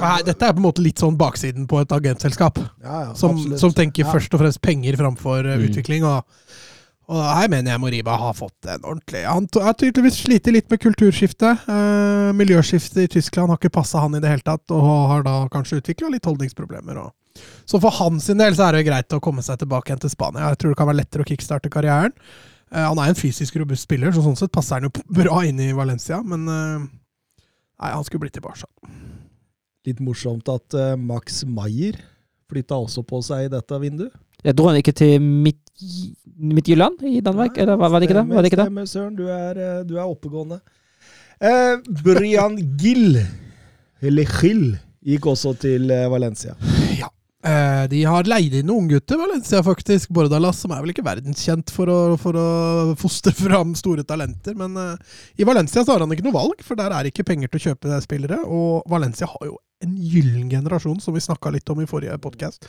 [0.00, 2.58] Ja, dette er på en måte litt sånn baksiden på et agentselskap.
[2.82, 4.12] ja, ja, Som, som tenker Ja.
[4.12, 5.68] først og fremst penger framfor eh, Mm.
[5.68, 6.04] utvikling.
[6.04, 6.24] Og,
[7.08, 10.80] og her mener jeg Moriba har fått en ordentlig Han har tydeligvis slitt litt med
[10.82, 11.52] kulturskifte.
[11.68, 14.82] Eh, miljøskiftet i Tyskland har ikke passa han i det hele tatt, og
[15.12, 16.98] har da kanskje utvikla litt holdningsproblemer.
[17.04, 17.12] Og.
[17.68, 20.48] Så for hans del så er det greit å komme seg tilbake igjen til Spania.
[20.50, 22.12] Jeg tror det kan være lettere å kickstarte karrieren.
[22.76, 24.92] Eh, han er en fysisk robust spiller, så sånn sett passer han jo
[25.22, 26.86] bra inn i Valencia, men eh,
[27.76, 28.64] Nei, han skulle blitt i Barca.
[29.86, 31.98] Litt morsomt at eh, Max Maier
[32.48, 34.14] flytta også på seg i dette vinduet.
[34.46, 35.84] Jeg dro han ikke til Midt-
[36.36, 37.56] Midtjylland i Danmark?
[37.60, 38.24] Eller var, var det ikke det?
[38.30, 38.66] Var det ikke det?
[38.70, 39.16] Stemmer, Søren.
[39.18, 40.60] Du er, du er oppegående.
[41.36, 43.18] Eh, Brian Gill,
[44.00, 44.64] eller Gill,
[45.04, 46.54] gikk også til Valencia.
[47.46, 50.10] Eh, de har leid inn noen gutter, Valencia faktisk.
[50.14, 52.46] Bordalas, som er vel ikke verdenskjent for å, for å
[52.98, 54.56] fostre fram store talenter.
[54.58, 57.52] Men uh, i Valencia så har han ikke noe valg, for der er ikke penger
[57.52, 58.40] til å kjøpe spillere.
[58.50, 62.66] Og Valencia har jo en gyllen generasjon, som vi snakka litt om i forrige podkast.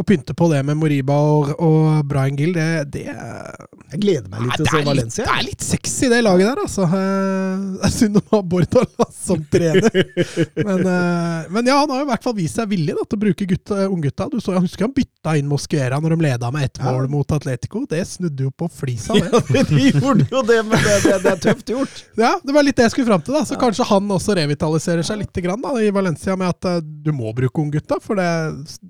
[0.00, 4.46] Å pynte på det med Moriba og, og Brian Gill, det, det Jeg gleder meg
[4.46, 5.24] litt til å se Valencia.
[5.24, 6.86] litt, det er litt sexy, det laget der, altså.
[6.88, 9.90] Eh, Det er synd å ha Bordalas som trener.
[10.70, 13.18] Men, eh, men ja, han har jo i hvert fall vist seg villig da, til
[13.18, 14.28] å bruke gutta, unggutta.
[14.32, 16.92] Du så, jeg husker han bytta inn Mosquera når de leda med ett Ja.
[16.94, 17.82] mål mot Atletico.
[17.90, 19.28] Det snudde jo på flisa, det.
[19.28, 22.02] Ja, de gjorde jo det, men det, det, det er tøft gjort.
[22.20, 23.36] Ja, Det var litt det jeg skulle fram til.
[23.36, 26.80] da Så kanskje han også revitaliserer seg litt grann, da, i Valencia med at eh,
[26.80, 28.30] du må bruke unggutta, for det,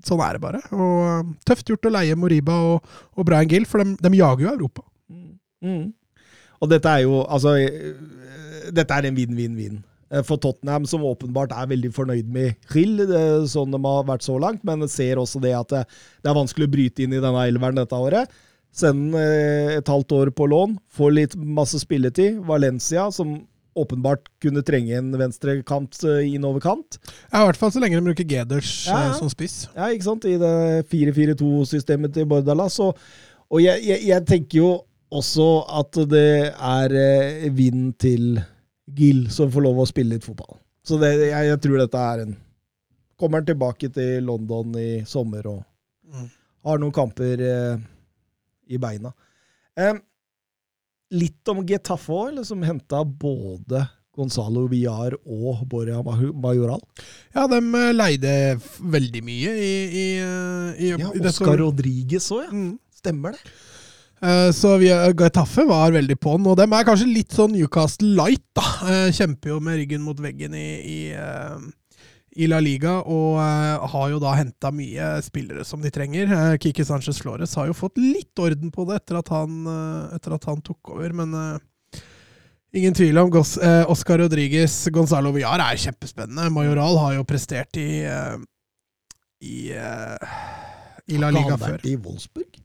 [0.07, 0.63] sånn er det bare.
[0.71, 1.00] Og
[1.47, 4.85] Tøft gjort å leie Moriba og, og Brian Gill, for de, de jager jo Europa.
[5.61, 5.91] Mm.
[6.61, 9.81] Og dette er jo Altså, eh, dette er en vinn-vinn-vinn.
[10.11, 14.07] Eh, For Tottenham, som åpenbart er veldig fornøyd med Hill, det er sånn de har
[14.09, 15.83] vært så langt, men ser også det at det,
[16.21, 18.31] det er vanskelig å bryte inn i denne elveren dette året.
[18.71, 22.39] Sende eh, et halvt år på lån, få litt masse spilletid.
[22.47, 23.39] Valencia, som
[23.77, 26.97] åpenbart kunne trenge en venstrekant innover innoverkant.
[27.31, 29.09] Ja, I hvert fall så lenge de bruker Geders Ja, ja.
[29.11, 29.67] eh, som spiss.
[29.75, 30.25] Ja, ikke sant?
[30.27, 30.51] I det
[30.91, 32.79] 4-4-2-systemet til Bordalas.
[32.83, 32.97] Og,
[33.51, 34.71] og jeg, jeg, jeg tenker jo
[35.11, 35.47] også
[35.79, 38.39] at det er eh, vind til
[38.91, 40.57] Gill som får lov å spille litt fotball.
[40.83, 42.37] Så det, jeg, jeg tror dette er en
[43.21, 45.59] Kommer han tilbake til London i sommer og
[46.11, 46.25] Mm.
[46.67, 47.77] har noen kamper eh,
[48.67, 49.13] i beina.
[49.79, 49.93] Eh,
[51.11, 53.83] litt om Getafe òg, eller som henta både
[54.15, 56.81] Gonzalo Villar og Borja Majoral.
[57.35, 58.33] Ja, de eh, leide
[58.83, 61.57] veldig mye i, i, eh, i, Ja, Oscar.
[61.63, 62.51] Rodriguez òg, ja.
[62.51, 62.73] Mm.
[63.01, 63.53] Stemmer det.
[64.21, 68.43] Eh, Så vi, Getafe var veldig på'n, og dem er kanskje litt sånn Newcastle light.
[68.53, 68.67] da.
[69.15, 70.99] Kjemper jo med ryggen mot veggen i, i,
[72.39, 76.29] i La Liga, og uh, har jo da henta mye spillere som de trenger.
[76.31, 80.15] Uh, Kiki Sanchez Flores har jo fått litt orden på det etter at han, uh,
[80.15, 81.35] etter at han tok over, men
[82.73, 86.49] ingen tvil om Gos eh, Oscar Rodriguez, Gonzalo Villar er kjempespennende.
[86.53, 88.37] Majoral har jo prestert i eh,
[89.41, 90.35] i, eh,
[91.11, 91.75] i La Har Liga han før.
[91.75, 92.59] vært i Wolfsburg?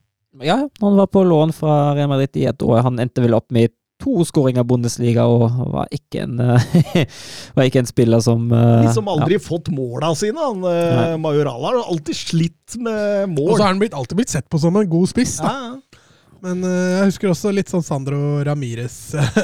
[0.45, 2.83] Ja, han var på lån fra Real Madrid i et år.
[2.85, 3.73] Han endte vel opp med
[4.07, 7.05] to skåringer i Bundesliga og var ikke en, eh,
[7.59, 10.39] var ikke en spiller som Liksom aldri fått måla sine.
[10.39, 11.17] Han, eh, Nei.
[11.27, 13.51] Majoral har alltid slitt med mål.
[13.51, 15.37] Og så har han blitt, alltid blitt sett på som en god spiss.
[15.43, 15.51] da.
[15.53, 16.03] ja, ja.
[16.47, 18.95] Men jeg husker også litt sånn Sandro Ramires,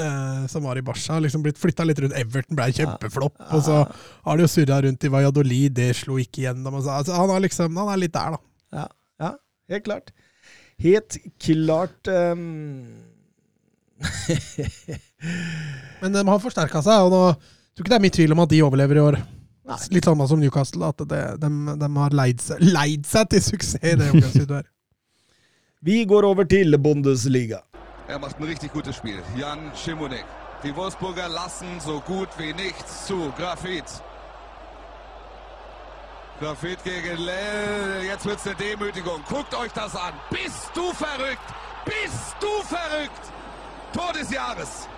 [0.52, 1.16] som var i Barca.
[1.24, 2.14] liksom Blitt flytta litt rundt.
[2.20, 3.78] Everton ble kjempeflopp, og så
[4.28, 5.72] har de jo surra rundt i Valladolid.
[5.80, 8.42] Det slo ikke så- Altså, han, er liksom, han er litt der, da.
[8.76, 8.86] Ja,
[9.24, 9.32] ja,
[9.72, 10.12] helt klart.
[10.84, 13.11] Helt klart ehm,
[16.02, 17.24] Men de har forsterka seg, og nå
[17.72, 19.16] jeg tror ikke det er mye tvil om at de overlever i år.
[19.70, 19.76] Nei.
[19.94, 21.48] Litt samme som Newcastle, at det, de,
[21.80, 24.66] de har leid seg, leid seg til suksess i det omgangsvinduet her.
[25.88, 27.62] Vi går over til Bundesliga.
[28.08, 29.22] Er macht ein richtig gutes Spiel.
[29.38, 30.26] Jan Schimonek.
[30.62, 33.32] Die Wolfsburger lassen so gut wie nichts zu.
[33.38, 33.88] Grafit.
[36.38, 38.04] Grafit gegen Lell.
[38.04, 39.24] Jetzt wird's eine Demütigung.
[39.28, 40.12] Guckt euch das an.
[40.30, 41.48] Bist du verrückt?
[41.86, 43.31] Bist du verrückt?
[43.92, 44.88] Tor des Jahres.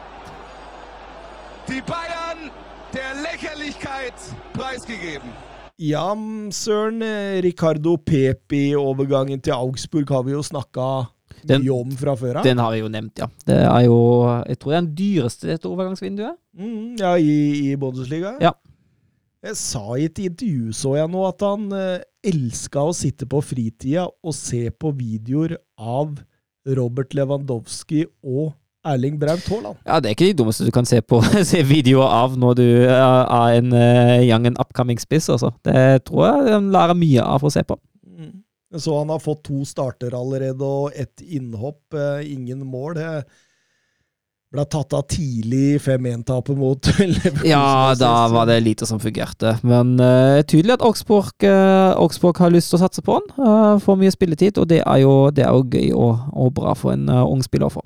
[1.69, 2.51] Die Bayern
[2.95, 4.15] der Lächerlichkeit
[4.53, 5.31] preisgegeben.
[5.79, 6.15] Ja,
[6.55, 7.03] søren.
[7.03, 11.09] eh, Ricardo Pepi-overgangen til Augsburg har vi jo snakka
[11.45, 12.45] Den- mye om fra før av.
[12.45, 13.27] Den har vi jo nevnt, ja.
[13.45, 16.37] Det er jo Jeg tror det er den dyreste dette overgangsvinduet.
[16.57, 18.39] Mm, ja, i, i Bundesliga.
[18.41, 18.53] Ja.
[19.43, 23.43] Jeg sa i et intervju, så jeg nå, at han eh, elska å sitte på
[23.43, 26.15] fritida og se på videoer av
[26.67, 28.55] Robert Lewandowski og
[28.85, 29.81] Erling Braut Haaland.
[29.87, 31.21] Ja, det er ikke de dummeste du kan se på
[31.51, 35.53] se videoer av når du er er en uh, young and upcoming spiss, altså.
[35.65, 37.79] Det tror jeg han lærer mye av å se på.
[38.05, 38.45] Mm.
[38.77, 42.95] Så han har fått to starter allerede og ett innhopp, eh, ingen mål.
[42.99, 43.11] Det
[44.55, 47.49] ble tatt av tidlig 5-1-tapet mot Leverkusen.
[47.51, 49.57] Ja, da var det lite som fungerte.
[49.67, 53.27] Men uh, tydelig at Augsburg, uh, Augsburg har lyst til å satse på han.
[53.39, 56.75] Uh, får mye spilletid, og det er jo, det er jo gøy og, og bra
[56.79, 57.85] for en uh, ung spiller å få.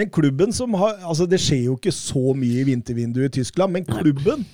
[0.00, 3.76] Men klubben som har Altså, det skjer jo ikke så mye i vintervinduet i Tyskland,
[3.76, 4.46] men klubben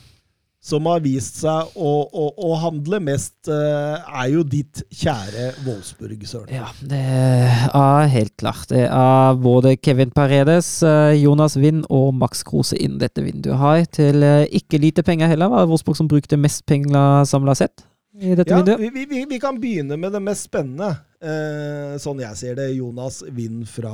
[0.66, 6.24] som har vist seg å, å, å handle mest, eh, er jo ditt kjære Wolfsburg,
[6.27, 6.51] Søren.
[6.56, 8.64] Ja, det er helt klart.
[8.73, 13.85] Det er både Kevin Paredes, eh, Jonas Wind og Max Krose innen dette vinduet har.
[13.94, 15.52] Til eh, ikke lite penger heller.
[15.55, 17.86] Var Wolfsburg som brukte mest penger samla sett
[18.18, 18.81] i dette Ja, vinduet?
[18.82, 20.97] vi, vi- vi, vi kan begynne med det mest spennende.
[21.27, 23.93] Eh, sånn jeg ser det, Jonas Wind fra,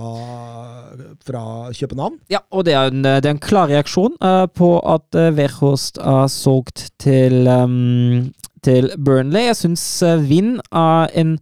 [1.24, 2.20] fra København.
[2.32, 6.00] Ja, og det er en, det er en klar reaksjon eh, på at uh, Verhorst
[6.02, 8.32] er solgt til, um,
[8.66, 9.48] til Burnley.
[9.48, 11.38] Jeg syns uh, Wind er en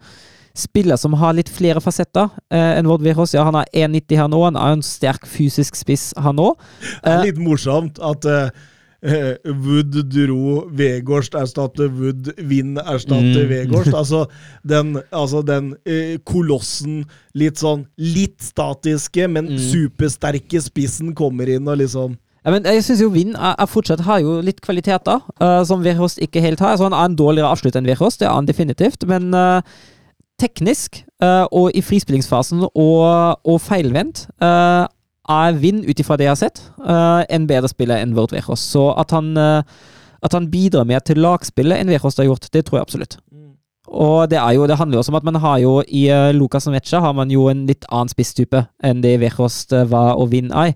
[0.56, 3.36] spiller som har litt flere fasetter eh, enn Vord Verhorst.
[3.36, 6.60] Ja, han er 1,90 her nå, han er en sterk fysisk spiss han òg.
[6.82, 13.48] Det er litt morsomt at eh, eh, Wood dro Vegårst erstatte Wood, Vind erstatte Mm.
[13.48, 13.94] Vegårst.
[14.00, 14.26] Altså
[14.66, 17.04] den, altså den eh, kolossen,
[17.34, 19.58] litt sånn litt statiske, men Mm.
[19.70, 24.00] supersterke spissen kommer inn og liksom Ja, men jeg syns jo Vind er, er fortsatt
[24.06, 26.76] har jo litt kvaliteter uh, som Verhost ikke helt har.
[26.76, 29.04] Så han er en dårligere avslutt enn Verhost, det er han definitivt.
[29.08, 29.60] Men uh,
[30.40, 34.86] teknisk uh, og i frispillingsfasen og, og feilvendt eh,
[35.30, 38.72] er Vind, ut ifra det jeg har sett, eh, en bedre spiller enn Vord Verhorst.
[38.74, 39.62] Så at han, eh,
[40.22, 43.20] at han bidrar mer til lagspillet enn Verhorst har gjort, det tror jeg absolutt.
[43.90, 46.30] Og det, er jo, det handler jo også om at man har jo i uh,
[46.30, 50.52] og Mecha har man jo en litt annen spisstype enn det eh, var og Vind
[50.52, 50.74] er.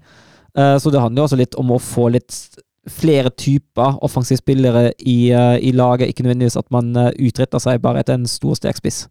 [0.59, 2.59] Eh, så det handler jo også litt om å få litt
[2.91, 8.03] flere typer offensive spillere i, eh, i laget, ikke nødvendigvis at man utretter seg bare
[8.03, 9.07] etter en stor, sterk spiss.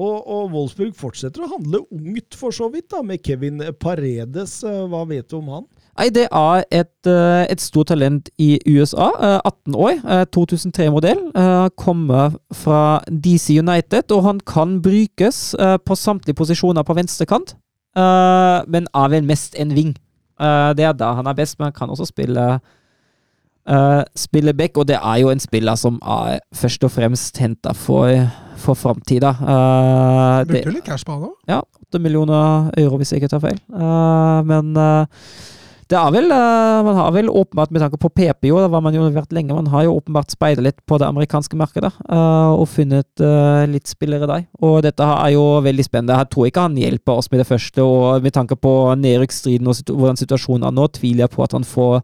[0.00, 4.62] Og, og Wolfsburg fortsetter å handle ungt, for så vidt, da, med Kevin Paredes.
[4.64, 5.66] Eh, Hva vet du om han?
[5.98, 9.10] Nei, det er et, eh, et stort talent i USA.
[9.20, 11.20] eh, 18 år, eh, 2003-modell.
[11.36, 15.54] eh, Kommer fra DC United, og han kan brukes
[15.84, 17.54] på samtlige posisjoner på venstrekant.
[17.94, 19.94] Men er vel mest en ving.
[20.40, 22.60] Det er da han er best, men han kan også spille
[23.68, 27.74] eh, spille back, og det er jo en spiller som er først og fremst henta
[27.76, 28.10] for,
[28.60, 29.34] for framtida.
[29.40, 31.38] Uh, Brukte jo litt cash på han òg.
[31.48, 33.58] ja, 8 millioner euro, hvis jeg ikke tar feil.
[33.72, 35.26] Uh, men eh,
[35.92, 38.82] det er vel eh, Man har vel åpenbart, med tanke på PP, jo, da var
[38.84, 42.52] man jo vært lenge, man har jo åpenbart speida litt på det amerikanske markedet eh,
[42.56, 44.46] og funnet eh, litt spillere der.
[44.64, 46.20] Og dette er jo veldig spennende.
[46.22, 48.72] Jeg tror ikke han hjelper oss med det første, og med tanke på
[49.02, 52.00] nedrykksstriden og hvordan situasjonen er nå, tviler jeg på at han får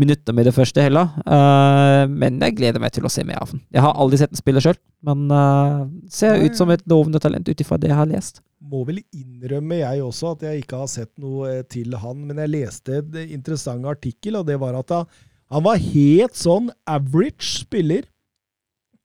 [0.00, 1.12] minutter med det første heller.
[1.24, 3.62] Uh, men jeg gleder meg til å se mer av den.
[3.74, 7.48] Jeg har aldri sett den spille sjøl, men uh, ser ut som et lovende talent
[7.48, 8.42] ut ifra det jeg har lest.
[8.66, 12.24] Må vel innrømme, jeg også, at jeg ikke har sett noe eh, til han.
[12.26, 15.08] Men jeg leste en interessant artikkel, og det var at han,
[15.54, 18.08] han var helt sånn average spiller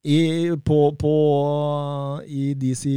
[0.02, 1.16] i, på, på,
[2.26, 2.88] i DC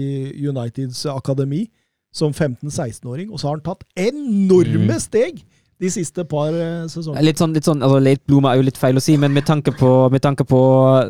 [0.41, 1.67] Uniteds akademi
[2.15, 3.29] som 15-16-åring.
[3.31, 5.43] Og så har han tatt enorme steg
[5.83, 7.25] de siste par eh, sesongene.
[7.27, 9.47] Litt sånn, litt sånn altså Late bloomer er jo litt feil å si, men med
[9.49, 10.61] tanke på, med tanke på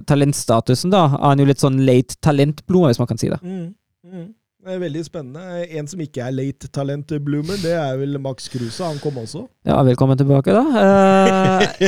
[0.09, 3.41] talentstatusen, da, er han jo litt sånn late talentbloomer, hvis man kan si det.
[3.45, 3.69] Mm,
[4.09, 4.33] mm.
[4.65, 5.65] Det er veldig spennende.
[5.77, 8.81] En som ikke er late talent bloomer, det er vel Max Kruse.
[8.81, 9.43] Han kom også.
[9.69, 10.63] Ja, velkommen tilbake, da.
[10.81, 11.83] Eh,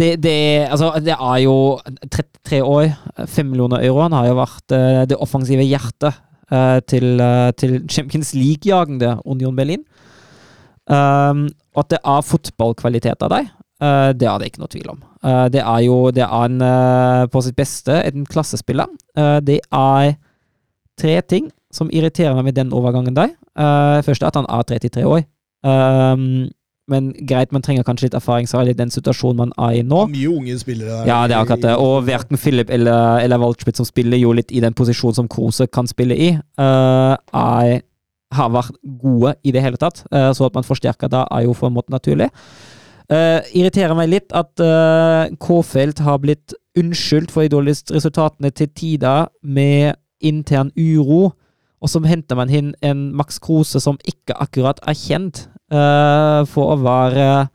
[0.00, 0.38] det, det,
[0.70, 1.58] altså, det er jo
[2.08, 2.88] 33 år,
[3.26, 4.06] 5 millioner euro.
[4.06, 6.24] Han har jo vært eh, det offensive hjertet
[6.88, 7.20] til,
[7.60, 9.82] til Champions League-jagende Union Berlin.
[10.88, 11.48] Um,
[11.78, 13.50] at det er fotballkvalitet av deg,
[13.84, 15.02] uh, det er det ikke noe tvil om.
[15.20, 18.88] Uh, det er jo det er en, uh, på sitt beste en klassespiller.
[19.44, 20.16] Det er
[20.98, 23.34] tre ting som irriterer meg med den overgangen der.
[23.58, 25.26] Uh, først er at han er 33 år.
[25.66, 26.48] Um,
[26.88, 30.06] men greit, man trenger kanskje litt erfaring, i den situasjonen man er i nå.
[30.08, 31.10] Mye unge spillere der.
[31.10, 31.74] Ja, det er akkurat det.
[31.76, 35.66] Og verken Philip eller, eller Waldschmidt, som spiller jo litt i den posisjonen som Kruse
[35.66, 37.82] kan spille i, uh, er,
[38.34, 40.02] har vært gode i det hele tatt.
[40.12, 42.30] Eh, så at man forsterker da, er jo på en måte naturlig.
[43.08, 49.30] Uh, irriterer meg litt at uh, K-felt har blitt unnskyldt for de resultatene til tider
[49.40, 51.30] med intern uro.
[51.80, 56.74] Og så henter man inn en Max Krose som ikke akkurat er kjent uh, for
[56.74, 57.48] å være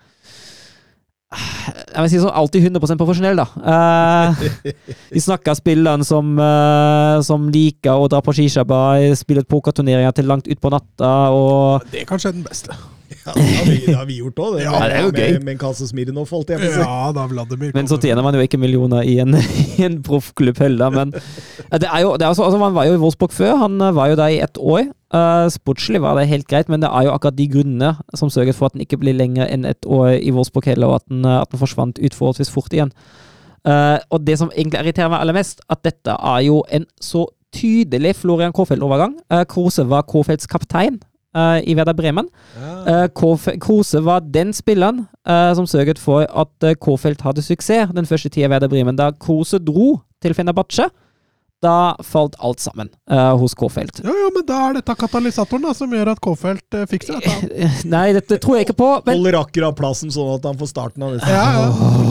[1.34, 3.45] jeg vil si sånn alltid 100 profesjonell, da.
[3.60, 4.73] Uh,
[5.14, 8.81] vi snakka spilleren som, uh, som liker å dra på skisjabba,
[9.19, 12.77] spille pokerturneringer til langt utpå natta og Det er kanskje den beste.
[13.24, 14.64] Ja, det har vi, det har vi gjort òg, det.
[14.66, 15.38] Ja, det er jo med, gøy.
[15.44, 16.82] Med en kasse Smirnov, holdt jeg på å si.
[16.84, 19.38] Ja, da Vladimir Men så tjener man jo ikke millioner i en,
[19.78, 20.91] i en proffklubb heller.
[20.91, 23.56] Men det er jo, det er altså, altså, man var jo i Wolfsburg før.
[23.64, 24.90] Han eh, var jo der i ett år.
[25.14, 28.58] Uh, sportslig var det helt greit, men det er jo akkurat de grunnene som sørget
[28.58, 31.22] for at han ikke blir lenger enn ett år i Wolfsburg heller, og at han,
[31.30, 32.91] eh, at han forsvant ut forholdsvis fort igjen.
[33.64, 37.28] Uh, og det som egentlig irriterer meg aller mest, at dette er jo en så
[37.54, 39.16] tydelig Florian Kofeld-overgang.
[39.32, 40.98] Uh, Krose var Kofelds kaptein
[41.35, 42.30] eh, i Werder Bremen.
[42.57, 43.07] Uh,
[43.60, 48.30] Krose var den spilleren uh, som sørget for at uh, Kofeld hadde suksess den første
[48.30, 48.97] tida i Werder Bremen.
[48.99, 50.89] Da Krose dro til Fenerbahçe,
[51.64, 54.01] da falt alt sammen uh, hos Kofeld.
[54.03, 57.69] Jo, jo, men da er dette katalysatoren da, som gjør at K-felt uh, fikser dette.
[57.93, 58.89] Nei, dette tror jeg ikke på.
[59.07, 61.22] Men, Holder akkurat plassen sånn at han får starten av det.
[61.23, 61.45] Ja,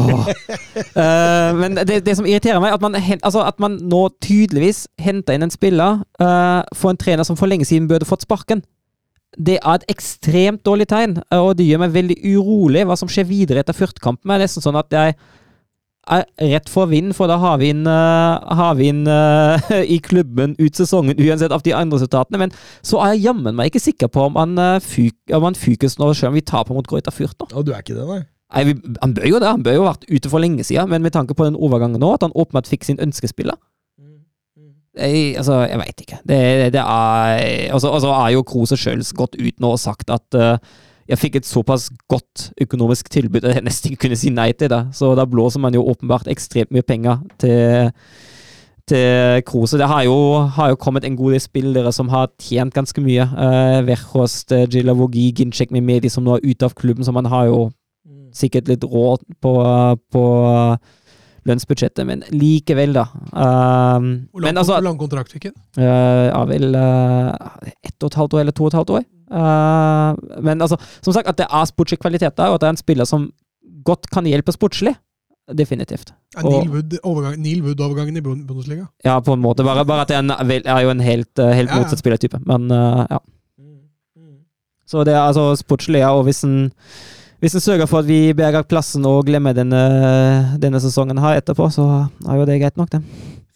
[0.09, 0.19] ja.
[0.97, 5.37] uh, men det, det som irriterer meg, at man, altså, at man nå tydeligvis henter
[5.37, 8.63] inn en spiller eh, for en trener som for lenge siden burde fått sparken.
[9.39, 13.09] Det er et ekstremt dårlig tegn, eh, og det gjør meg veldig urolig hva som
[13.09, 14.29] skjer videre etter Furt-kampen.
[14.29, 15.15] Det er nesten sånn at jeg
[16.11, 20.01] er rett for vind, for da har vi inn, eh, har vi inn uh, i
[20.03, 22.41] klubben ut sesongen uansett av de andre resultatene.
[22.43, 25.59] Men så er jeg jammen meg ikke sikker på om han, uh, fyk, om han
[25.59, 27.39] fykes nå, selv om vi taper mot Greuter Fyrt.
[27.39, 27.49] nå.
[27.55, 28.23] Og du er ikke det, nei?
[28.53, 30.91] Nei, vi, Han bør jo det, han bør jo ha vært ute for lenge siden,
[30.93, 33.57] men med tanke på den overgangen nå, at han åpenbart fikk sin ønskespiller
[34.99, 36.19] jeg, altså, jeg veit ikke.
[36.29, 36.39] Det,
[36.75, 40.59] det er Og så er jo Krose sjøl gått ut nå og sagt at uh,
[41.09, 44.71] jeg fikk et såpass godt økonomisk tilbud at jeg nesten ikke kunne si nei til
[44.73, 44.85] det.
[44.97, 47.91] Så da blåser man jo åpenbart ekstremt mye penger til
[48.93, 49.79] til Krose.
[49.79, 53.23] Det har jo, har jo kommet en god del spillere som har tjent ganske mye.
[53.31, 57.31] Uh, Verhost, uh, Gilavogi, Ginchek med Medi som nå er ute av klubben, så man
[57.31, 57.71] har jo
[58.35, 59.53] sikkert litt råd på,
[60.13, 60.25] på
[61.49, 63.05] lønnsbudsjettet, men likevel, da.
[63.33, 65.57] Um, Hvor lang, men altså hvor lang kontrakt fikk han?
[65.79, 67.33] uh, Ja vel uh,
[67.83, 69.07] ett og et halvt år eller to og et halvt år.
[69.33, 72.77] Uh, men altså, som sagt, at det er sportslig kvalitet der, og at det er
[72.77, 73.31] en spiller som
[73.85, 74.95] godt kan hjelpe sportslig.
[75.53, 76.13] Definitivt.
[76.37, 78.87] Ja, Neil Wood-overgangen Wood i Bundesliga?
[79.05, 79.65] Ja, på en måte.
[79.67, 80.31] Bare, bare at det er, en,
[80.65, 81.81] er jo en helt, helt Ja, ja.
[81.83, 82.39] motsatt spillertype.
[82.47, 83.19] Men ja.
[84.87, 86.13] Så det er altså sportslig, ja.
[86.15, 86.71] Og hvis en,
[87.43, 89.83] hvis en sørger for at vi berger plassen og glemmer denne,
[90.63, 91.89] denne sesongen her etterpå, så
[92.23, 93.03] er jo det greit nok, det.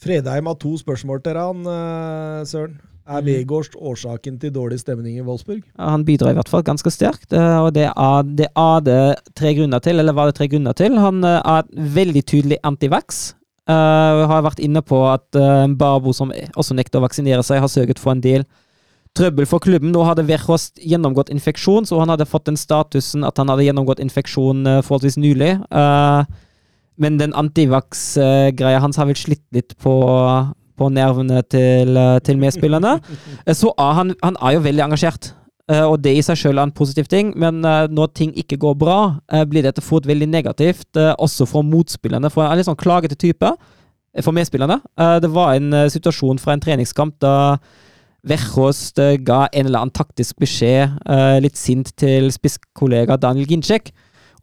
[0.03, 2.77] Fredheim har to spørsmål til han, eh, Søren.
[3.07, 3.27] Er Mm.
[3.27, 5.63] Vegårst årsaken til dårlig stemning i Wolfsburg?
[5.79, 9.55] Han bidrar i hvert fall ganske sterkt, eh, og det er, det er det tre
[9.55, 10.01] grunner til.
[10.01, 10.99] Eller var det tre grunner til?
[10.99, 13.35] Han eh, er veldig tydelig antivax.
[13.69, 17.67] Uh, har vært inne på at uh, Barbo, som også nekter å vaksinere seg, har
[17.67, 18.45] sørget for en del
[19.17, 19.93] trøbbel for klubben.
[19.95, 24.03] Nå hadde Verhost gjennomgått infeksjon, så han hadde fått den statusen at han hadde gjennomgått
[24.05, 25.55] infeksjon uh, forholdsvis nylig.
[25.71, 26.23] Uh,
[27.01, 29.97] men den antivax-greia hans har vel slitt litt på,
[30.77, 32.99] på nervene til, uh, til medspillerne.
[33.45, 35.33] Eh, Så er han, han er jo veldig engasjert.
[35.67, 38.59] Eh, og det i seg selv er en positiv ting, men eh, når ting ikke
[38.63, 38.99] går bra,
[39.35, 42.31] eh, blir dette fort veldig negativt, eh, også for motspillerne.
[42.31, 44.79] For han er litt sånn klagete type eh, for medspillerne.
[44.95, 47.35] Eh, det var en eh, situasjon fra en treningskamp da
[48.27, 53.93] Verhost eh, ga en eller annen taktisk beskjed, eh, litt sint til spisskollega Daniel Ginczek.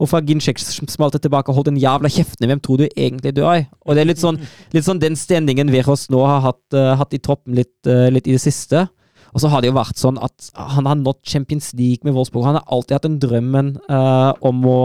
[0.02, 3.36] Og fra Ginczek smalt det tilbake og holdt en jævla kjeftende Hvem tror du egentlig
[3.38, 3.68] du er?
[3.86, 4.40] Og det er litt sånn,
[4.74, 8.36] litt sånn den stemningen Verhost nå har hatt, eh, hatt i troppen litt, litt i
[8.36, 8.88] det siste.
[9.34, 12.46] Og så har det jo vært sånn at han har nådd Champions League med Wolfsburg.
[12.46, 14.82] Han har alltid hatt den drømmen uh, om, å,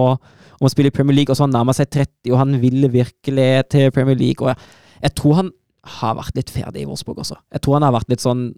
[0.56, 2.56] om å spille i Premier League, og så har han nærmet seg 30, og han
[2.62, 4.40] ville virkelig til Premier League.
[4.40, 4.72] Og jeg,
[5.04, 5.52] jeg tror han
[5.98, 7.36] har vært litt ferdig i Wolfsburg også.
[7.52, 8.48] Jeg tror han har vært litt sånn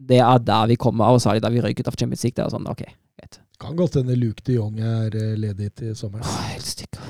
[0.00, 2.36] Det er der vi kommer, og særlig da vi røyket av Champions League.
[2.38, 2.84] Det er sånn, ok,
[3.20, 3.40] greit.
[3.60, 6.24] Kan godt hende Luke de Jong er eh, ledig til sommeren.
[6.24, 7.04] Åh, helst ikke.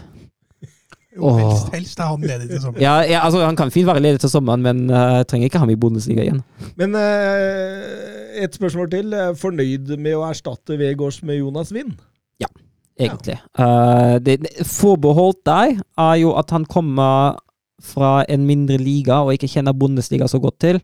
[1.16, 2.82] Jo, helst, helst er han ledig til sommeren.
[2.82, 5.72] Ja, ja, altså, han kan fint være ledig til sommeren, men uh, trenger ikke ham
[5.72, 6.42] i Bundesliga igjen.
[6.78, 9.14] Men uh, et spørsmål til.
[9.14, 11.98] Er Fornøyd med å erstatte Vegårs med Jonas Wind?
[13.00, 13.38] egentlig.
[13.58, 17.38] Eh, det, det forbeholdt deg er jo at han kommer
[17.80, 20.80] fra en mindre liga og ikke kjenner Bundesliga så godt til,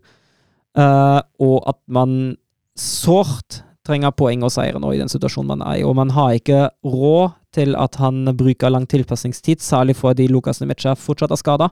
[0.78, 2.36] eh, og at man
[2.76, 6.34] sårt trenger poeng og seier nå i den situasjonen man er i, og man har
[6.36, 11.68] ikke råd til at han bruker lang tilpasningstid, særlig fordi Lukas Nemetsja fortsatt er skada.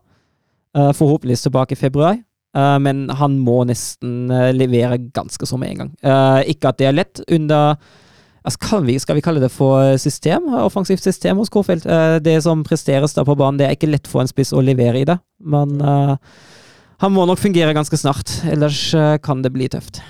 [0.74, 2.16] forhåpentligvis tilbake i februar.
[2.54, 5.92] Uh, men han må nesten eh, levere ganske så med en gang.
[6.06, 7.74] Eh, ikke at det er lett under
[8.60, 10.50] kan vi, Skal vi kalle det for system?
[10.52, 11.86] Offensivt system hos Kårfeldt.
[11.86, 14.60] Eh, det som presteres da på banen, det er ikke lett for en spiss å
[14.60, 15.16] levere i det.
[15.40, 16.14] Men eh,
[17.02, 20.02] han må nok fungere ganske snart, ellers eh, kan det bli tøft.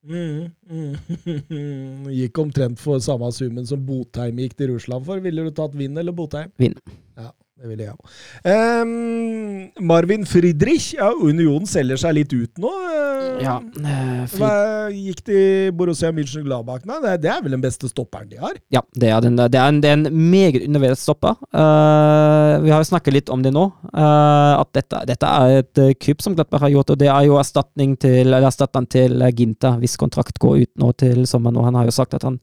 [0.00, 2.06] Mm, mm.
[2.20, 5.20] Gikk omtrent for samme summen som Botheim gikk til Russland for.
[5.20, 6.52] Ville du tatt Vinn eller Botheim?
[6.60, 6.78] Vinn.
[7.20, 8.12] Ja, det ville jeg òg.
[8.48, 10.94] Um, Marvin Friedrich.
[10.96, 12.70] Ja, Union selger seg litt ut nå.
[12.88, 14.52] Eh, Ja, eh, Hva
[14.92, 15.40] gikk de
[15.76, 16.86] Borussia München-Gladbach?
[16.88, 18.56] Nei, det, det er vel den beste stopperen de har?
[18.72, 21.36] Ja, det er, den, det er, en, det er en meget undervurdert stopper.
[21.52, 23.66] Uh, vi har jo snakket litt om det nå.
[23.92, 27.36] Uh, at dette, dette er et kupp som Gladbach har gjort, og det er jo
[27.40, 31.60] erstatning til, eller erstatteren til Ginta hvis kontrakt går ut nå til sommeren.
[31.60, 32.40] Og han har jo sagt at han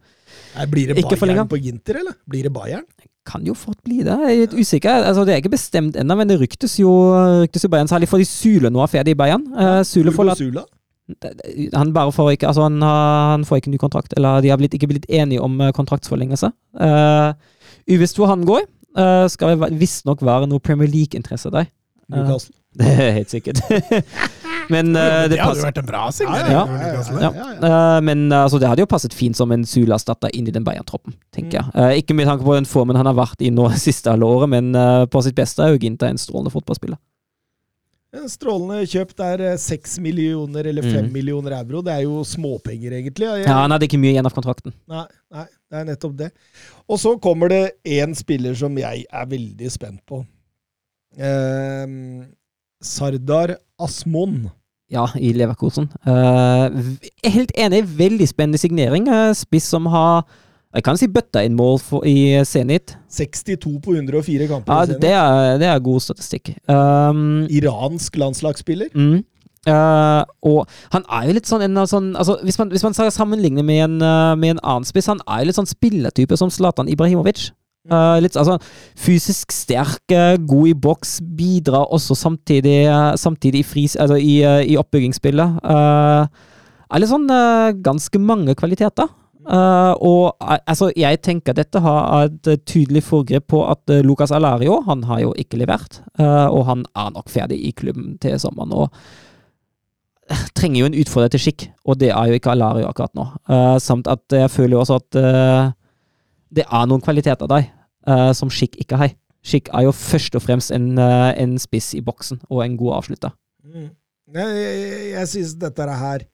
[0.57, 1.19] Nei, blir det Ikke.
[1.21, 2.17] Bayern på Ginter, eller?
[2.29, 2.87] Blir det Bayern?
[3.27, 4.15] kan jo fort bli det.
[4.23, 5.03] Jeg er litt usikker.
[5.09, 6.91] Altså, det er ikke bestemt ennå, men det ryktes jo,
[7.43, 9.43] ryktes jo Bayern, særlig fordi Sule nå er ferdig i Bayern.
[9.51, 10.63] Uh, Sule Sula?
[11.73, 14.13] han bare får ikke Altså, han, han får ikke ny kontrakt.
[14.17, 16.51] Eller de har blitt, ikke blitt enige om eh, kontraktsforlengelse.
[16.75, 17.33] Uh,
[17.87, 18.67] uvisst hvor han går.
[18.97, 21.69] Uh, skal visstnok være noe Premier League-interesse der.
[22.13, 22.35] Uh,
[22.77, 23.61] Det er helt sikkert.
[24.69, 26.53] Men uh, det det hadde jo vært en bra signering.
[27.63, 31.13] Eh, men altså, det hadde jo passet fint som en Sula-erstatter inn i den Bayern-troppen,
[31.35, 31.71] tenker jeg.
[31.75, 34.25] Uh, ikke med tanke på den formen han har vært i nå det siste halve
[34.27, 36.97] året, men uh, på sitt beste er jo Ginta en strålende fotballspiller.
[38.17, 41.11] En Strålende kjøpt er seks millioner eller fem Mm.
[41.13, 41.81] millioner euro.
[41.83, 43.27] Det er jo småpenger, egentlig.
[43.27, 44.73] Jeg- Ja, Han hadde ikke mye igjen av kontrakten.
[44.87, 46.29] Nei, nei, det er nettopp det.
[46.89, 50.25] Og så kommer det én spiller som jeg er veldig spent på.
[51.19, 51.85] Eh,
[52.81, 54.51] Sardar Asmon.
[54.91, 55.89] Ja, i Leverkosen.
[56.07, 56.71] Uh,
[57.27, 59.09] helt enig, veldig spennende signering.
[59.11, 60.27] Eh, spiss som har
[60.75, 62.97] Jeg kan si bøtta inn mål for, i Zenit.
[63.09, 64.73] 62 på 104 kamper.
[64.73, 66.51] Ja, i det er, det er god statistikk.
[66.69, 68.91] Um, Iransk landslagsspiller.
[68.93, 69.23] Mm.
[69.67, 73.65] uh, og han er jo litt sånn, en, sånn altså, hvis, man, hvis man sammenligner
[73.65, 73.97] med en,
[74.37, 77.47] med en annen spiss, han er jo litt sånn spillertype som Zlatan Ibrahimovic.
[77.87, 78.57] Eh, litt altså,
[78.99, 84.41] fysisk sterk, eh, god i boks, bidrar også samtidig, eh, samtidig i, fris, altså, i,
[84.43, 85.61] i oppbyggingsspillet.
[85.63, 86.27] Uh,
[86.91, 89.07] er litt sånn uh, ganske mange kvaliteter.
[89.47, 90.35] Uh, og
[90.67, 95.23] altså, jeg tenker dette har et tydelig forgrep på at uh, Lucas Alario han har
[95.23, 98.73] jo ikke levert, Uh, og han er nok ferdig i klubben til sommeren.
[98.73, 98.89] og
[100.57, 103.27] trenger jo en utfordrer til skikk, og det er jo ikke Alario akkurat nå.
[103.79, 105.17] Samt at jeg føler jo også at
[106.49, 107.69] det er noen kvaliteter der
[108.07, 109.13] eh, som skikk ikke har.
[109.47, 112.97] Skikk er jo først og fremst en, uh, en spiss i boksen og en god
[112.97, 113.31] avslutter.
[113.63, 113.89] Mm.
[114.35, 116.25] Jeg, jeg, jeg synes dette her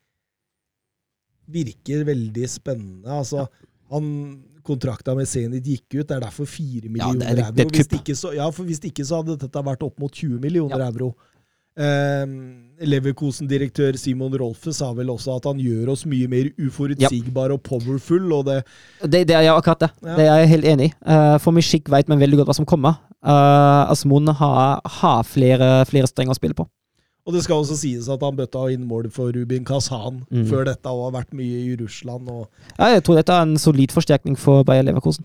[1.54, 3.12] virker veldig spennende.
[3.12, 3.46] Altså,
[3.92, 4.10] han
[4.64, 7.76] Kontrakta med Zenit gikk ut, det er derfor 4 millioner det er- det er euro.
[7.76, 10.80] Hvis ikke, så, ja, for hvis ikke så hadde dette vært opp mot 20 millioner
[10.80, 10.88] Ja.
[10.88, 11.10] euro.
[11.74, 12.34] Um,
[12.84, 18.28] Leverkosen-direktør Simon Rolfe sa vel også at han gjør oss mye mer uforutsigbare og powerful,
[18.36, 18.60] og det
[19.02, 19.90] Det, det er jeg akkurat det.
[20.04, 20.16] Ja.
[20.20, 20.94] Det er jeg helt enig i.
[21.08, 23.00] Uh, for Mishik vet man veldig godt hva som kommer.
[23.26, 26.68] Uh, Asmon har, har flere, flere strenger å spille på.
[27.26, 30.44] Og det skal også sies at han bøtta inn mål for Rubin Kazan Mm.
[30.50, 32.28] før dette og har vært mye i Russland.
[32.78, 35.24] Ja, jeg tror dette er en solid forsterkning for Bayer Leverkosen.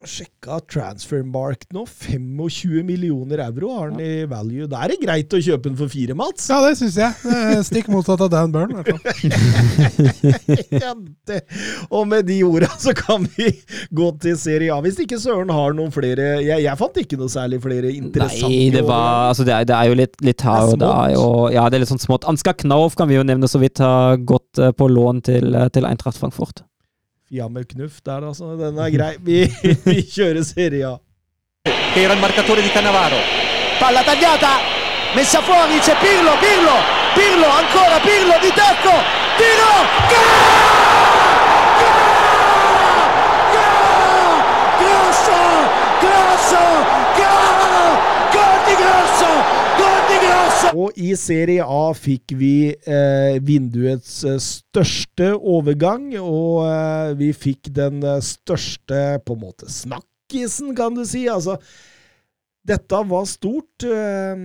[0.00, 1.82] Sjekka Transfermark nå.
[1.84, 4.64] 25 millioner euro har han i value.
[4.70, 6.46] Da er det greit å kjøpe den for fire, Mats.
[6.48, 7.18] Ja, det syns jeg.
[7.20, 8.72] Det er Stikk motsatt av Dan Burn.
[8.72, 10.78] i hvert fall.
[10.86, 10.94] ja,
[11.28, 11.42] det.
[11.92, 13.50] Og med de orda så kan vi
[13.92, 14.80] gå til Serie A.
[14.86, 18.70] Hvis ikke Søren har noen flere Jeg, jeg fant ikke noe særlig flere interessante Nei,
[18.72, 21.18] det, var, altså det, er, det er jo litt, litt her og er der.
[21.58, 22.24] Ja, det er litt sånn smått.
[22.30, 25.68] Ansgar Knauf kan vi jo nevne så vidt har gått eh, på lån til, eh,
[25.76, 26.64] til Eintracht Frankfurt.
[27.30, 28.56] Jammer Knuff der, altså.
[28.58, 29.14] Den er grei.
[29.20, 29.44] Vi,
[29.84, 30.98] vi kjører Serie A.
[31.94, 33.16] era il marcatore di Cannavaro.
[33.78, 34.58] Palla tagliata,
[35.14, 36.76] messa fuori, c'è Pirlo, Pirlo,
[37.14, 38.92] Pirlo, ancora Pirlo di tacco,
[39.36, 39.74] tiro,
[40.10, 40.38] gol!
[44.78, 45.38] Grosso,
[46.00, 46.62] grosso,
[47.16, 47.98] gol!
[48.32, 49.30] Gol di Grosso,
[49.76, 49.89] gol!
[50.70, 57.72] Og i Serie A fikk vi eh, vinduets eh, største overgang, og eh, vi fikk
[57.76, 61.24] den eh, største på en måte snakkisen, kan du si.
[61.32, 61.56] Altså,
[62.66, 63.86] dette var stort.
[63.86, 64.44] Eh,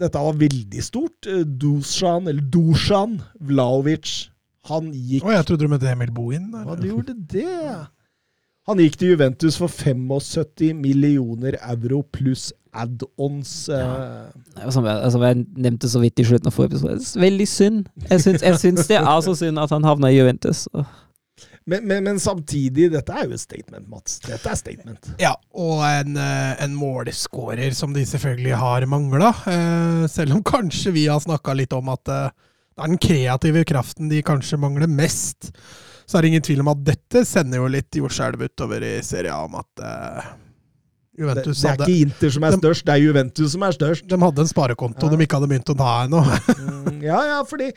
[0.00, 1.28] dette var veldig stort.
[1.28, 4.30] Eh, Dusan, eller Dusan Vlaovic,
[4.70, 6.48] han gikk Å, jeg trodde du mente Emil Bohin.
[6.54, 6.70] Eller?
[6.70, 7.58] Ja, du gjorde det.
[8.70, 13.52] Han gikk til Juventus for 75 millioner euro pluss add-ons.
[13.68, 14.68] Ja.
[14.72, 17.00] Som jeg, som jeg nevnte så vidt i slutten av forrige episode.
[17.02, 17.80] Det Veldig synd.
[18.08, 20.68] Jeg syns, jeg syns det er så synd at han havna i Juventus.
[21.68, 24.16] Men, men, men samtidig, dette er jo et statement, Mats.
[24.24, 25.12] Dette er statement.
[25.22, 29.30] Ja, og en, eh, en målskårer som de selvfølgelig har mangla.
[29.46, 32.34] Eh, selv om kanskje vi har snakka litt om at eh,
[32.72, 35.52] det er den kreative kraften de kanskje mangler mest.
[36.06, 39.32] Så er det ingen tvil om at dette sender jo litt jordskjelv utover i Serie
[39.34, 40.30] A om at uh,
[41.12, 43.62] Det, Juventus det er hadde, ikke Inter som er De- størst, det er Juventus som
[43.66, 44.06] er størst.
[44.08, 45.16] de hadde en sparekonto Ja.
[45.16, 46.22] de ikke hadde begynt å ta ennå.
[46.24, 47.68] Mm, ja, ja, fordi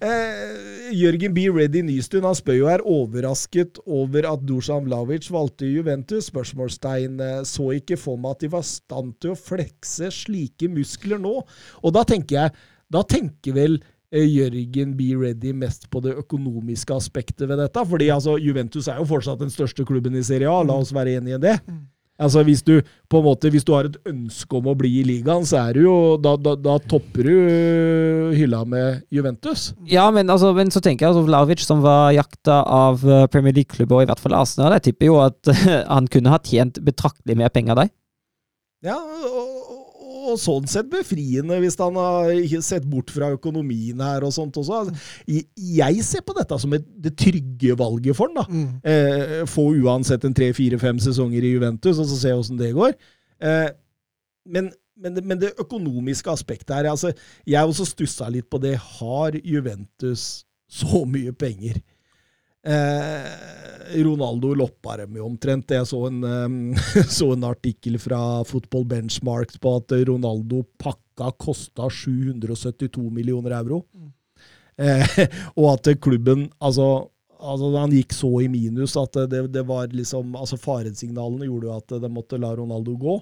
[0.00, 1.44] eh, Jørgen B.
[1.54, 6.28] Reddy Nystuen han spør jo er overrasket over at Dusan Vlavic valgte Juventus.
[6.32, 10.68] Spørsmålstegn eh, så ikke for meg at de var i stand til å flekse slike
[10.72, 11.36] muskler nå.
[11.84, 12.54] Og da tenker jeg,
[12.90, 13.78] da tenker vel
[14.10, 17.86] Jørgen be ready mest på det økonomiske aspektet ved dette.
[17.86, 21.20] fordi altså, Juventus er jo fortsatt den største klubben i Serie A, la oss være
[21.20, 21.56] enige i det.
[22.20, 25.04] Altså Hvis du på en måte, hvis du har et ønske om å bli i
[25.06, 29.70] ligaen, så er du jo Da, da, da topper du hylla med Juventus.
[29.88, 33.56] Ja, men, altså, men så tenker jeg altså Vlaovic, som var jakta av eh, Premier
[33.56, 35.52] League-klubber, i hvert fall Arsenal, jeg tipper jo at
[35.94, 37.92] han kunne ha tjent betraktelig mer penger der.
[38.84, 39.79] Ja, og,
[40.20, 42.30] og, sånn sett befriende, hvis han har
[42.64, 44.80] sett bort fra økonomien her og sånt også.
[44.84, 48.34] Altså, jeg- ser på dette som et, det trygge valget for han.
[48.34, 48.44] da.
[48.48, 48.80] Mm.
[48.84, 52.94] Eh, få uansett en tre-fire-fem sesonger i Juventus, og så se åssen det går.
[53.40, 53.70] Eh,
[54.46, 57.12] men, men, men det økonomiske aspektet her altså,
[57.46, 58.76] Jeg også stussa litt på det.
[59.00, 61.80] Har Juventus så mye penger?
[62.66, 65.72] Eh, Ronaldo loppa dem jo omtrent.
[65.72, 71.88] Jeg så en, eh, så en artikkel fra Football Benchmark på at Ronaldo pakka kosta
[71.90, 73.84] 772 millioner euro.
[74.76, 75.16] Eh,
[75.58, 80.36] og at klubben altså, altså Han gikk så i minus at det, det var liksom
[80.38, 83.20] altså Faresignalene gjorde jo at de måtte la Ronaldo gå.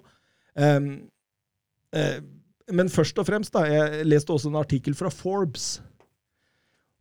[0.58, 2.18] Eh,
[2.68, 5.78] men først og fremst, da, jeg leste også en artikkel fra Forbes.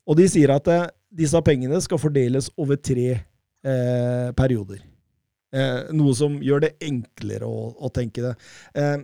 [0.07, 0.85] Og de sier at eh,
[1.17, 4.81] disse pengene skal fordeles over tre eh, perioder.
[5.55, 8.33] Eh, noe som gjør det enklere å, å tenke det.
[8.77, 8.97] Eh,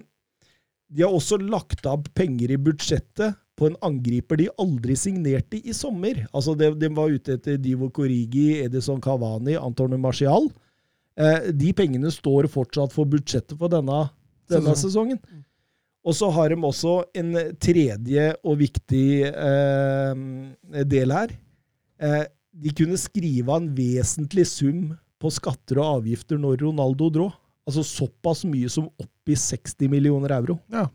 [0.93, 5.73] de har også lagt av penger i budsjettet på en angriper de aldri signerte i
[5.77, 6.23] sommer.
[6.33, 10.49] Altså De, de var ute etter Divo Korigi, Edison Cavani, Antonio Marcial.
[11.17, 14.05] Eh, de pengene står fortsatt for budsjettet for denne,
[14.51, 15.21] denne sesongen.
[16.03, 17.31] Og så har de også en
[17.63, 20.23] tredje og viktig eh,
[20.91, 21.31] del her.
[22.01, 24.91] Eh, de kunne skrive av en vesentlig sum
[25.21, 27.29] på skatter og avgifter når Ronaldo dro.
[27.67, 30.57] Altså såpass mye som oppi 60 millioner euro.
[30.71, 30.87] Ja.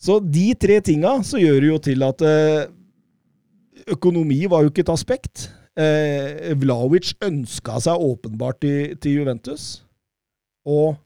[0.00, 2.66] Så de tre tinga så gjør det jo til at eh,
[3.92, 5.48] økonomi var jo ikke et aspekt.
[5.76, 9.84] Eh, Vlaovic ønska seg åpenbart til, til Juventus,
[10.64, 10.96] og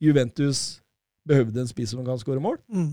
[0.00, 0.80] Juventus
[1.26, 2.58] behøvde en spiss som kan skåre mål.
[2.70, 2.92] Mm.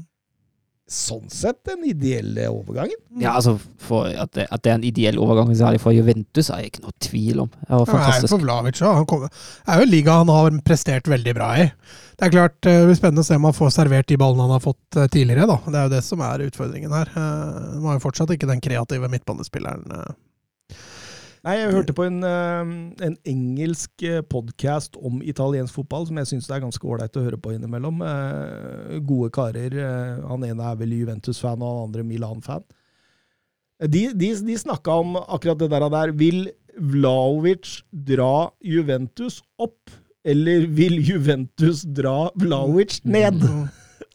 [0.87, 2.95] Sånn sett den ideelle overgangen.
[3.19, 6.61] Ja, altså, for at det, at det er en ideell overgang særlig for Juventus, er
[6.63, 7.49] det ikke noe tvil om.
[7.59, 8.23] Det var fantastisk.
[8.23, 8.31] Nei.
[8.31, 11.65] For Vlavic kommer- Det er jo en liga han har prestert veldig bra i.
[12.17, 14.41] Det er klart, eh, det blir spennende å se om han får servert de ballene
[14.47, 15.45] han har fått eh, tidligere.
[15.45, 15.57] da.
[15.67, 17.11] Det er jo det som er utfordringen her.
[17.11, 20.15] Eh, Han har jo fortsatt ikke den kreative midtbanespilleren.
[21.47, 21.51] Eh.
[21.51, 22.71] Nei, jeg hørte på en, eh,
[23.07, 27.53] en engelsk podkast om italiensk fotball som jeg syns er ganske ålreit å høre på
[27.55, 28.01] innimellom.
[28.03, 29.73] Eh, Gode karer.
[29.73, 32.63] eh, Han ene er vel Juventus-fan, og han andre Milan-fan.
[33.79, 35.89] De, de, de snakka om akkurat det der.
[35.89, 36.11] der.
[36.11, 39.89] Vil Vlaovic dra Juventus opp,
[40.25, 43.41] eller vil Juventus dra Vlaovic ned?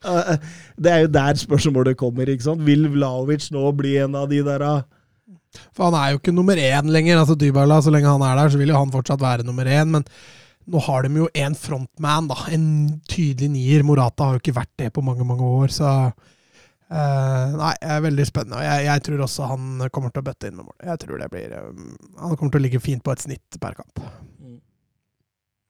[0.05, 0.37] Eh,
[0.83, 2.27] Det er jo der spørsmålet kommer.
[2.27, 2.65] ikke sant?
[2.67, 4.83] Vil Vlaovic nå bli en av de der eh,
[5.73, 7.20] For han er jo ikke nummer én lenger.
[7.23, 9.91] altså Dybala, Så lenge han er der, så vil jo han fortsatt være nummer én.
[9.97, 10.07] Men
[10.70, 12.37] nå har de jo en frontman, da.
[12.55, 12.66] En
[13.11, 13.83] tydelig nier.
[13.87, 15.73] Morata har jo ikke vært det på mange, mange år.
[15.73, 16.12] Så
[16.93, 18.59] Uh, Nei, det er veldig spennende.
[18.61, 20.74] Og jeg, jeg tror også han kommer til å bøtte inn med mål.
[20.85, 21.87] Jeg tror det blir um,
[22.20, 24.03] Han kommer til å ligge fint på et snitt per kamp.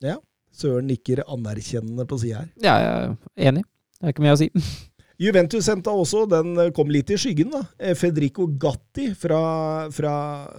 [0.03, 0.17] Ja.
[0.51, 2.49] Søren nikker anerkjennende på sida her.
[2.65, 3.63] Ja, jeg er enig.
[4.01, 4.51] Det er ikke mye å si.
[5.23, 7.61] Juventus henta også, den kom litt i skyggen, da.
[7.79, 9.43] Eh, Federico Gatti fra,
[9.95, 10.15] fra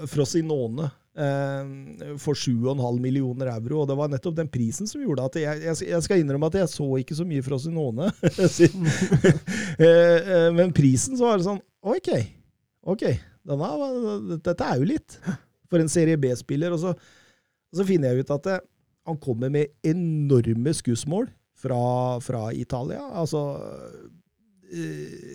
[0.07, 0.89] Frosinone.
[1.13, 3.83] Eh, for 7,5 millioner euro.
[3.83, 6.57] Og det var nettopp den prisen som gjorde at jeg, jeg, jeg skal innrømme at
[6.63, 8.07] jeg så ikke så mye Frosinone.
[9.77, 12.09] eh, eh, men prisen så var det sånn Ok,
[12.95, 13.03] ok.
[13.43, 13.69] Denne,
[14.39, 15.17] dette er jo litt
[15.69, 16.71] for en serie B-spiller.
[16.73, 16.95] Og, så-
[17.73, 18.57] så finner jeg ut at det,
[19.09, 21.25] han kommer med enorme skussmål
[21.59, 21.79] fra,
[22.23, 23.01] fra Italia.
[23.19, 24.03] Altså eh,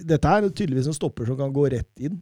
[0.08, 2.16] Dette er tydeligvis en stopper som kan gå rett inn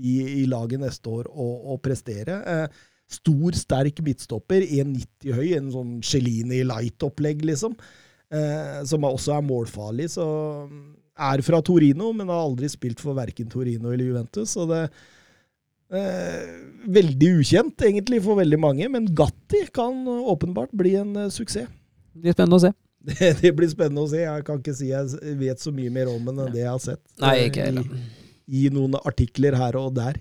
[0.00, 2.40] i, i laget neste år og, og prestere.
[2.44, 7.76] Eh, stor, sterk midtstopper, 1,90 høy, en sånn Cellini light-opplegg, liksom.
[8.30, 10.10] Eh, som også er målfarlig.
[10.14, 10.26] Så
[11.20, 14.54] er fra Torino, men har aldri spilt for verken Torino eller Juventus.
[14.54, 14.84] Så det
[15.92, 16.58] eh,
[16.90, 21.68] Veldig ukjent, egentlig, for veldig mange, men Gatti kan åpenbart bli en eh, suksess.
[22.10, 22.70] Det blir spennende å se.
[23.10, 24.18] Det, det blir spennende å se.
[24.20, 26.82] Jeg kan ikke si jeg vet så mye mer om den enn det jeg har
[26.84, 27.86] sett Nei, eh, ikke heller.
[27.88, 30.18] i, i noen artikler her og der.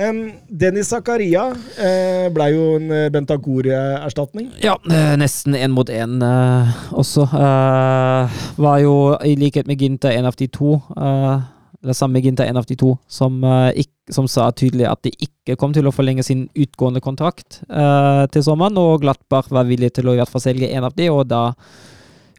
[0.00, 4.46] Um, Dennis Zakaria uh, ble jo en eh, Bentancour-erstatning.
[4.62, 7.26] Ja, eh, nesten én mot én uh, også.
[7.28, 8.94] Uh, var jo
[9.26, 11.42] i likhet med Ginta, en av de to, eh,
[11.82, 15.02] eller samme med Ginter en av de to, som, eh, ikk- som sa tydelig at
[15.02, 19.64] de ikke kom til å forlenge sin utgående kontrakt eh, til sommeren, og Glattbach var
[19.64, 21.54] villig til å i hvert fall selge en av de, og da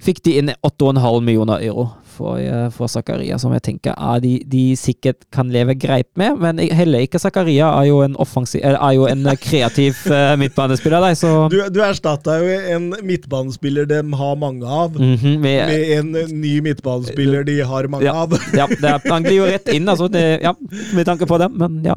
[0.02, 4.32] fikk de inn 8,5 millioner euro for, eh, for Zakaria, som jeg tenker er de,
[4.50, 6.38] de sikkert kan leve greit med.
[6.42, 11.16] Men heller ikke Zakaria er jo en er jo en eh, kreativ eh, midtbanespiller, der,
[11.18, 16.40] så Du, du erstatta jo en midtbanespiller de har mange av, Mhm, med, med en
[16.42, 18.14] ny midtbanespiller de har mange Ja.
[18.26, 18.34] av.
[18.58, 20.10] ja, det er, Han glir jo rett inn, altså.
[20.18, 20.54] Det, ja,
[20.94, 21.96] med tanke på det, men ja.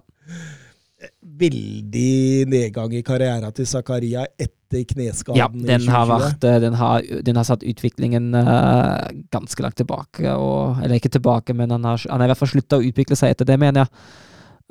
[1.39, 7.02] Veldig nedgang i karrieren til Zakaria etter kneskaden ja den, har vært, eh, den, har,
[7.27, 10.27] den har satt utviklingen uh, ganske langt tilbake.
[10.35, 13.19] Og, eller ikke tilbake, men han har, han har i hvert fall slutta å utvikle
[13.19, 14.06] seg etter det, mener jeg.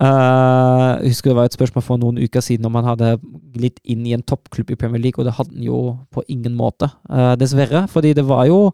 [0.01, 3.11] Uh, jeg husker det var et spørsmål for noen uker siden om han hadde
[3.53, 5.81] glidd inn i en toppklubb i Premier League, og det hadde han jo
[6.11, 7.85] på ingen måte, uh, dessverre.
[7.91, 8.69] Fordi det var jo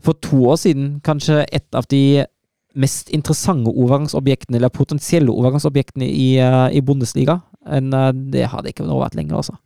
[0.00, 2.24] for to år siden kanskje et av de
[2.74, 7.40] mest interessante overgangsobjektene, eller potensielle overgangsobjektene i, eh, i Bundesliga.
[7.66, 9.56] En, eh, det har det ikke vært lenger, altså.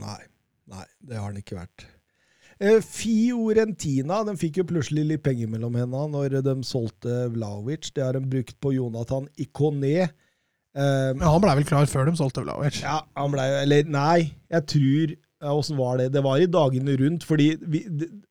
[0.00, 0.20] Nei,
[0.68, 1.86] nei, det har den ikke vært.
[2.62, 7.90] Eh, Fiorentina de fikk jo plutselig litt penger mellom hendene når de solgte Vlaovic.
[7.94, 10.10] Det har de brukt på Jonathan Ikoné.
[10.72, 12.78] Um, Men han blei vel klar før de solgte Vlaovic.
[12.80, 15.10] ja, han ble Eller nei, jeg tror
[15.42, 16.12] ja, Åssen var det?
[16.14, 17.82] Det var i dagene rundt, fordi vi,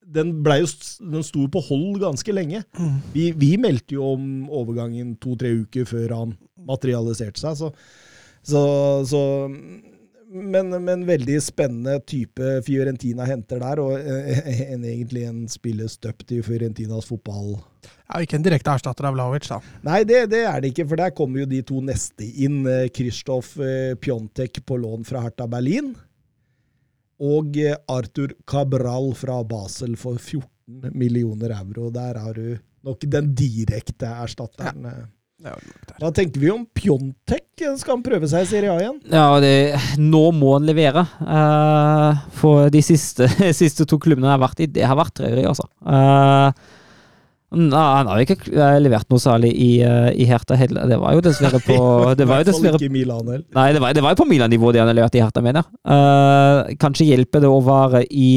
[0.01, 0.69] den, ble jo,
[1.11, 2.63] den sto på hold ganske lenge.
[2.79, 2.97] Mm.
[3.13, 6.35] Vi, vi meldte jo om overgangen to-tre uker før han
[6.67, 7.71] materialiserte seg, så,
[8.47, 8.61] så,
[9.09, 9.23] så
[10.31, 16.31] men, men veldig spennende type Fiorentina henter der, og eh, en, egentlig en spiller støpt
[16.31, 17.57] i Fiorentinas fotball.
[18.07, 19.59] Ja, ikke en direkte erstatter av Vlaovic, da.
[19.87, 22.61] Nei, det, det er det ikke, for der kommer jo de to neste inn.
[22.69, 25.91] eh, Kristoff eh, Pjontek på lån fra Hertha Berlin.
[27.21, 31.89] Og eh, Arthur Cabral fra Basel for 14 millioner euro.
[31.93, 32.55] Der har du
[32.87, 34.85] nok den direkte erstatteren.
[34.89, 35.01] eh.
[35.41, 35.95] Er nok der.
[36.03, 37.47] Hva tenker vi om Pjontek?
[37.81, 38.99] Skal han prøve seg i Serie A igjen?
[39.09, 39.53] Ja, det,
[39.97, 41.01] nå må han levere.
[41.21, 43.25] Uh, for de siste,
[43.61, 45.65] siste to klubbene jeg har vært i, det har vært traurig, altså.
[45.81, 46.77] Eh,
[47.51, 50.87] nei, han har ikke eh, levert noe særlig i, eh, i Hertha heller.
[50.87, 51.77] Det var jo dessverre på
[52.19, 53.47] Det var jo dessverre Milan heller.
[53.57, 55.67] Nei, det var, det var jo på Milan-nivå det han har levert i Hertha, mener.
[55.83, 58.29] Eh, kanskje hjelper det å være i,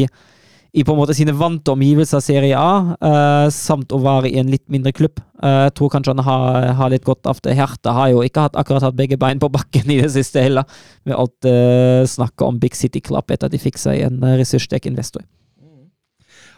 [0.75, 4.41] i på en måte sine vante omgivelser av Serie A, uh, samt å være i
[4.43, 5.23] en litt mindre klubb.
[5.39, 7.55] Jeg Jeg tror kanskje han har, har litt godt av det.
[7.55, 10.67] Hertha har jo ikke hatt, akkurat hatt begge bein på bakken i det siste heller,
[11.07, 14.35] med alt uh, snakket om Big City Club etter at de fikk seg en uh,
[14.41, 15.23] ressurssterk investor.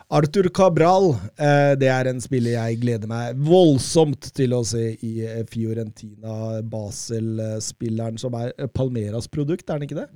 [0.07, 5.17] Arthur Cabral, eh, det er en spiller jeg gleder meg voldsomt til å se i
[5.27, 6.61] eh, Fiorentina.
[6.63, 10.07] Basel-spilleren som er eh, Palmeras produkt, er han ikke det?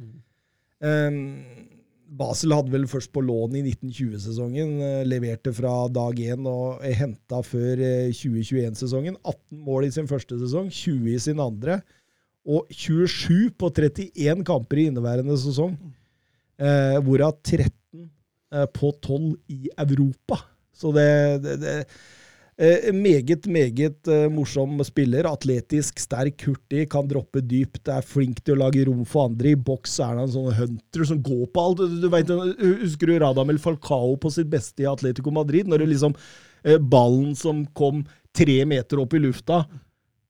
[0.87, 1.19] Eh,
[2.21, 7.43] Basel hadde vel først på lån i 1920-sesongen, eh, leverte fra dag én og henta
[7.47, 9.19] før eh, 2021-sesongen.
[9.25, 11.81] 18 mål i sin første sesong, 20 i sin andre,
[12.47, 15.75] og 27 på 31 kamper i inneværende sesong.
[16.63, 17.77] Eh, hvorav 13 eh,
[18.75, 20.41] på 12 i Europa.
[20.81, 21.11] Så det,
[21.45, 21.75] det, det
[22.57, 25.29] eh, Meget, meget eh, morsom spiller.
[25.29, 27.89] Atletisk, sterk, hurtig, kan droppe dypt.
[27.89, 29.53] Er flink til å lage rom for andre.
[29.53, 31.85] I boks er han en sånn hunter som går på alt.
[31.85, 32.33] Du, du vet,
[32.85, 35.69] Husker du Radamel Falcao på sitt beste i Atletico Madrid?
[35.69, 36.17] Når det liksom
[36.65, 38.05] eh, ballen som kom
[38.37, 39.65] tre meter opp i lufta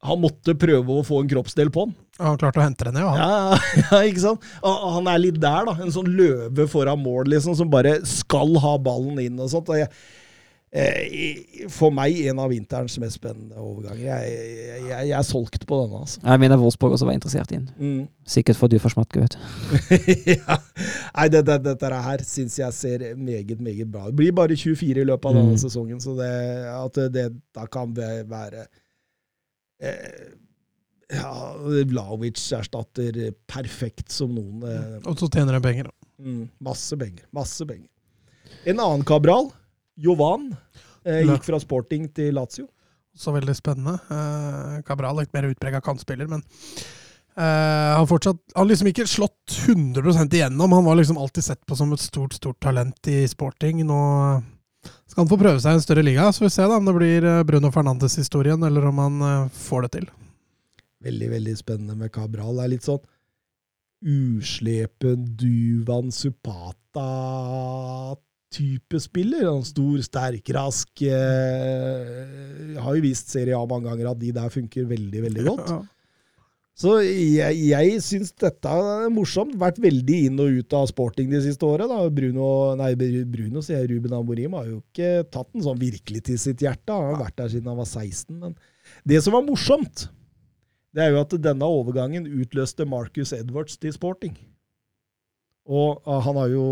[0.09, 1.97] Han måtte prøve å få en kroppsdel på den.
[2.21, 3.11] Og han klarte å hente det ned, jo.
[3.17, 3.19] Han.
[3.19, 3.59] Ja,
[3.91, 4.49] ja, ikke sant?
[4.63, 5.77] Og Han er litt der, da.
[5.81, 9.71] En sånn løve foran mål, liksom, som bare skal ha ballen inn og sånt.
[9.73, 9.89] Og jeg,
[10.71, 14.05] eh, for meg en av vinterens mest spennende overganger.
[14.05, 16.21] Jeg, jeg, jeg, jeg er solgt på denne, altså.
[16.29, 17.71] Jeg mener Wolfsburg også var interessert i den.
[17.81, 18.05] Mm.
[18.31, 19.35] Sikkert for du for smatt, vet
[20.37, 20.59] ja.
[21.17, 24.13] Nei, det, det, dette her syns jeg ser meget, meget bra ut.
[24.13, 25.63] Det blir bare 24 i løpet av denne Mm.
[25.65, 26.31] sesongen, så det,
[26.77, 27.27] at det
[27.57, 28.69] da kan være
[29.83, 30.31] eh,
[31.13, 31.33] ja,
[31.91, 34.63] Vlaovic erstatter perfekt som noen.
[34.65, 35.91] Eh, Og så tjener han penger.
[35.91, 36.09] da.
[36.21, 37.25] Mm, masse penger.
[37.35, 37.89] Masse penger.
[38.69, 39.51] En annen Cabral,
[39.97, 40.51] Jovan,
[41.05, 42.69] eh, gikk fra Sporting til Lazio.
[43.17, 43.99] Så veldig spennende.
[44.11, 46.43] Eh, er litt mer utprega kantspiller, men
[47.39, 50.73] Uh, han fortsatt har liksom ikke slått 100% igjennom.
[50.75, 53.85] Han var liksom alltid sett på som et stort, stort talent i sporting.
[53.87, 54.01] Nå
[55.07, 56.89] skal han få prøve seg i en større liga, så vi får se da om
[56.89, 60.11] det blir eh, Bruno Fernandes-historien, eller om han eh, får det til.
[61.05, 62.59] Veldig, veldig spennende med Cabral.
[62.59, 63.07] Det er litt sånn
[64.01, 66.11] uslepen Duvan
[68.51, 69.47] type spiller.
[69.51, 74.53] En stor, sterk, rask Jeg Har jo vist Serie A mange ganger at de der
[74.53, 75.73] funker veldig, veldig godt.
[76.81, 79.53] Så jeg, jeg syns dette er morsomt.
[79.61, 81.91] Vært veldig inn og ut av sporting de siste året.
[81.91, 81.99] Da.
[82.09, 82.47] Bruno,
[82.81, 86.65] nei, Bruno sier jeg, Ruben Amorim har jo ikke tatt den sånn virkelig til sitt
[86.65, 86.95] hjerte.
[86.95, 88.41] Han har vært der siden han var 16.
[88.41, 88.57] Men
[89.13, 90.09] det som var morsomt,
[90.95, 94.35] det er jo at denne overgangen utløste Marcus Edwards til sporting.
[95.71, 96.65] Og ah, han har jo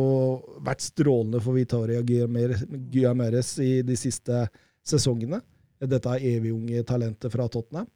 [0.64, 4.46] vært strålende for Vitoria Guiamares i de siste
[4.86, 5.38] sesongene.
[5.78, 7.86] Dette er evig unge talentet fra Tottenham.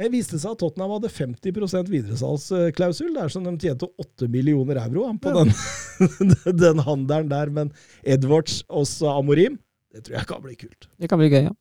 [0.00, 3.10] Det viste seg at Tottenham hadde 50 videresalgsklausul.
[3.16, 5.52] Det er som de tjente 8 millioner euro på på den,
[6.64, 7.52] den handelen der.
[7.52, 7.72] Men
[8.04, 9.58] Edwards og Amorim,
[9.92, 10.88] det tror jeg kan bli kult.
[11.00, 11.54] Det kan bli gøy, ja.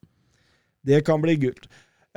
[0.88, 1.68] Det kan bli gult.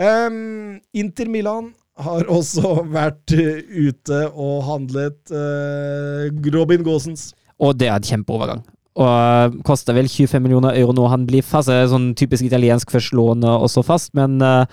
[0.00, 7.32] Um, Inter Milan har også vært uh, ute og handlet uh, Robin Gaasens.
[7.60, 8.64] Og det er en kjempeovergang.
[8.96, 11.68] Og uh, koster vel 25 millioner euro nå han blir fast.
[11.68, 14.64] Det er sånn typisk italiensk førstlående og så fast, men uh,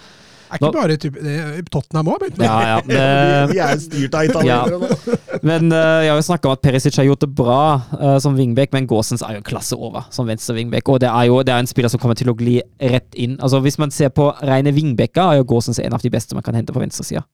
[0.49, 3.01] Er ikke bare typ, det Tottenham òg, begynte ja, ja, det,
[3.51, 5.17] de er styrt av italienere nå.
[5.45, 7.61] Men uh, jeg har jo snakka om at Perisic har gjort det bra
[7.93, 10.89] uh, som wingback, men Gåsens er jo en klasse over som venstre wingback.
[10.89, 13.37] Og det er jo det er en spiller som kommer til å gli rett inn.
[13.37, 16.45] Altså Hvis man ser på rene wingbacker, er jo Gåsens en av de beste man
[16.45, 17.25] kan hente på venstresida.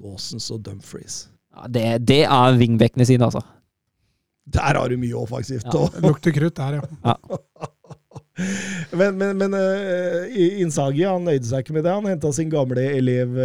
[0.00, 1.26] Gåsens og Dumfries.
[1.52, 3.44] Ja, det, det er wingbackene sine, altså.
[4.50, 5.68] Der har du mye offensivt.
[5.68, 5.86] Ja.
[6.02, 7.16] lukter krutt der, ja.
[8.90, 10.26] Men, men, men uh,
[10.60, 11.94] Innsagi han nøyde seg ikke med det.
[11.94, 13.36] Han henta sin gamle elev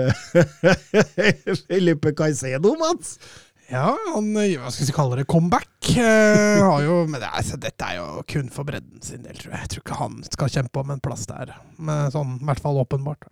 [1.13, 3.17] Filipe Felipe Caicedo, Mats.
[3.65, 5.72] Ja, han, eh, hva skal vi kalle det, comeback.
[5.97, 9.61] Uh, jo, men det altså, dette er jo kun for bredden sin del, tror jeg.
[9.63, 11.55] Jeg tror ikke han skal kjempe om en plass der.
[11.81, 13.26] Men sånn, i hvert fall åpenbart.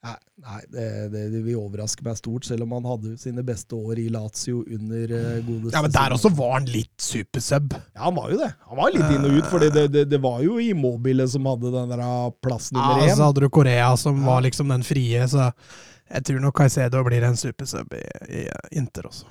[0.00, 3.76] Nei, nei det, det, det vil overraske meg stort, selv om han hadde sine beste
[3.76, 7.74] år i Lazio under uh, godeste Ja, men der også var han litt supersub.
[7.92, 8.48] Ja, han var jo det.
[8.70, 11.74] Han var litt inn og ut, for det, det, det var jo Immobile som hadde
[11.74, 13.12] den der uh, plass Ja, nummer én.
[13.18, 14.30] så hadde du Korea, som Ja.
[14.32, 15.50] var liksom den frie, så
[16.10, 18.06] jeg tror nok Caicedo blir en supersub i,
[18.40, 18.46] i
[18.80, 19.28] Inter også.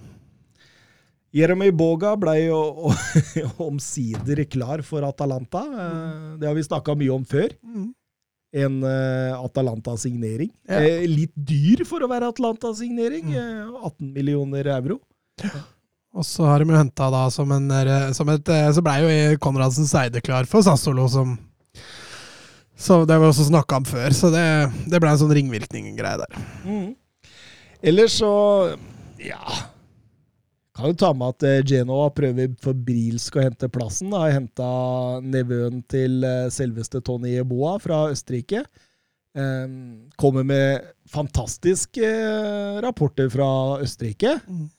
[1.33, 2.59] Jeremy Boga ble jo
[3.69, 5.61] omsider klar for Atalanta.
[5.65, 7.53] Eh, Det har vi snakka mye om før.
[8.51, 10.49] En uh, Atalanta-signering.
[10.65, 10.79] Ja.
[10.81, 13.35] Eh, litt dyr for å være Atalanta-signering.
[13.37, 14.99] eh, 18 millioner euro.
[16.17, 17.69] Og så har de jo henta da som en
[18.17, 21.37] som et, eh, Så blei jo Konradsen Seide klar for Sassolo, som
[22.79, 24.45] så Det har vi også snakka om før, så det,
[24.89, 26.37] det ble en sånn ringvirkning-greie der.
[26.63, 26.95] Mm.
[27.83, 28.77] Ellers så
[29.19, 29.43] Ja.
[30.79, 34.13] Kan jo ta med at eh, Genoa prøver febrilsk å hente plassen.
[34.15, 34.67] Har henta
[35.19, 38.61] nevøen til eh, selveste Tony Eboa fra Østerrike.
[39.35, 39.65] Eh,
[40.21, 43.49] kommer med fantastiske eh, rapporter fra
[43.83, 44.37] Østerrike.
[44.47, 44.69] Mm.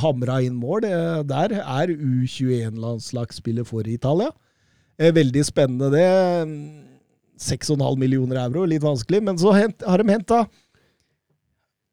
[0.00, 0.86] Hamra inn mål.
[1.28, 4.30] Der er U21-landslagsspiller for Italia.
[4.96, 6.06] Veldig spennende, det.
[7.44, 9.20] 6,5 millioner euro, litt vanskelig.
[9.28, 10.46] Men så har de henta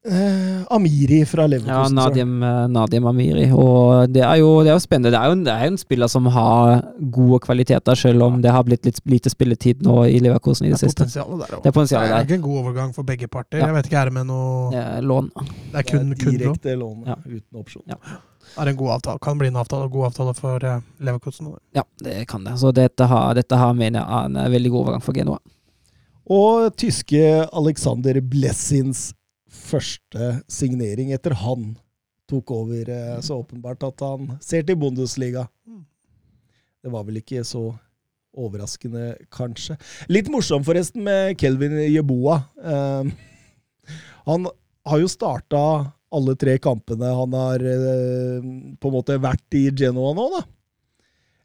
[0.09, 1.95] eh, Amiri fra Leverkusen.
[1.97, 3.47] Ja, Nadim, eh, Nadim Amiri.
[3.51, 5.11] Og det er, jo, det er jo spennende.
[5.11, 6.81] Det er jo, en, det er jo en spiller som har
[7.11, 10.79] gode kvaliteter, selv om det har blitt litt lite spilletid nå i Leverkusen i Det
[10.79, 11.03] det siste.
[11.05, 11.59] potensialet der.
[11.63, 12.19] Det er potensialet Det der.
[12.21, 13.59] er ikke en god overgang for begge parter.
[13.59, 13.67] Ja.
[13.67, 15.29] Jeg vet ikke, er det med noe Eh, Lån.
[15.35, 16.39] Det er kun, Det er kun lån.
[16.39, 17.15] direkte lån Ja.
[17.25, 17.83] uten opsjon.
[17.87, 17.95] Ja.
[18.55, 19.19] Det er en god avtale.
[19.21, 21.53] Kan bli en avtale, god avtale for eh, Leverkusen.
[21.75, 22.53] Ja, det kan det.
[22.57, 25.37] Så dette har, dette har mener jeg er en eh, veldig god overgang for Genoa.
[26.29, 29.13] Og tyske Alexander Blessins
[29.57, 31.73] første signering etter han
[32.29, 32.89] tok over.
[32.89, 35.47] eh, Så åpenbart at han ser til Bundesliga.
[36.83, 37.71] Det var vel ikke så
[38.37, 39.75] overraskende, kanskje.
[40.13, 42.35] Litt morsom forresten med Kelvin Jeboa.
[42.63, 43.09] Eh,
[44.27, 44.45] han
[44.87, 45.61] har jo starta
[46.13, 48.45] alle tre kampene han har eh,
[48.79, 50.43] på en måte vært i Genoa nå, da.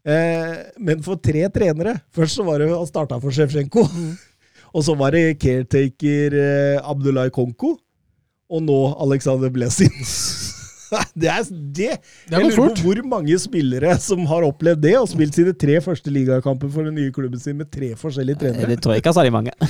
[0.02, 0.52] Eh,
[0.82, 3.86] men for tre trenere Først så var det han starta for Sjevtsjenko.
[4.74, 6.34] Og så var det caretaker
[6.80, 7.74] Abdullah Konko.
[8.52, 9.94] Og nå Alexander Blessin.
[11.22, 11.94] det er det!
[12.28, 15.78] Det Jeg lurer på hvor mange spillere som har opplevd det, og spilt sine tre
[15.84, 18.70] første ligakamper for den nye klubben sin med tre forskjellige trenere.
[18.72, 19.56] Det tror jeg ikke er særlig mange.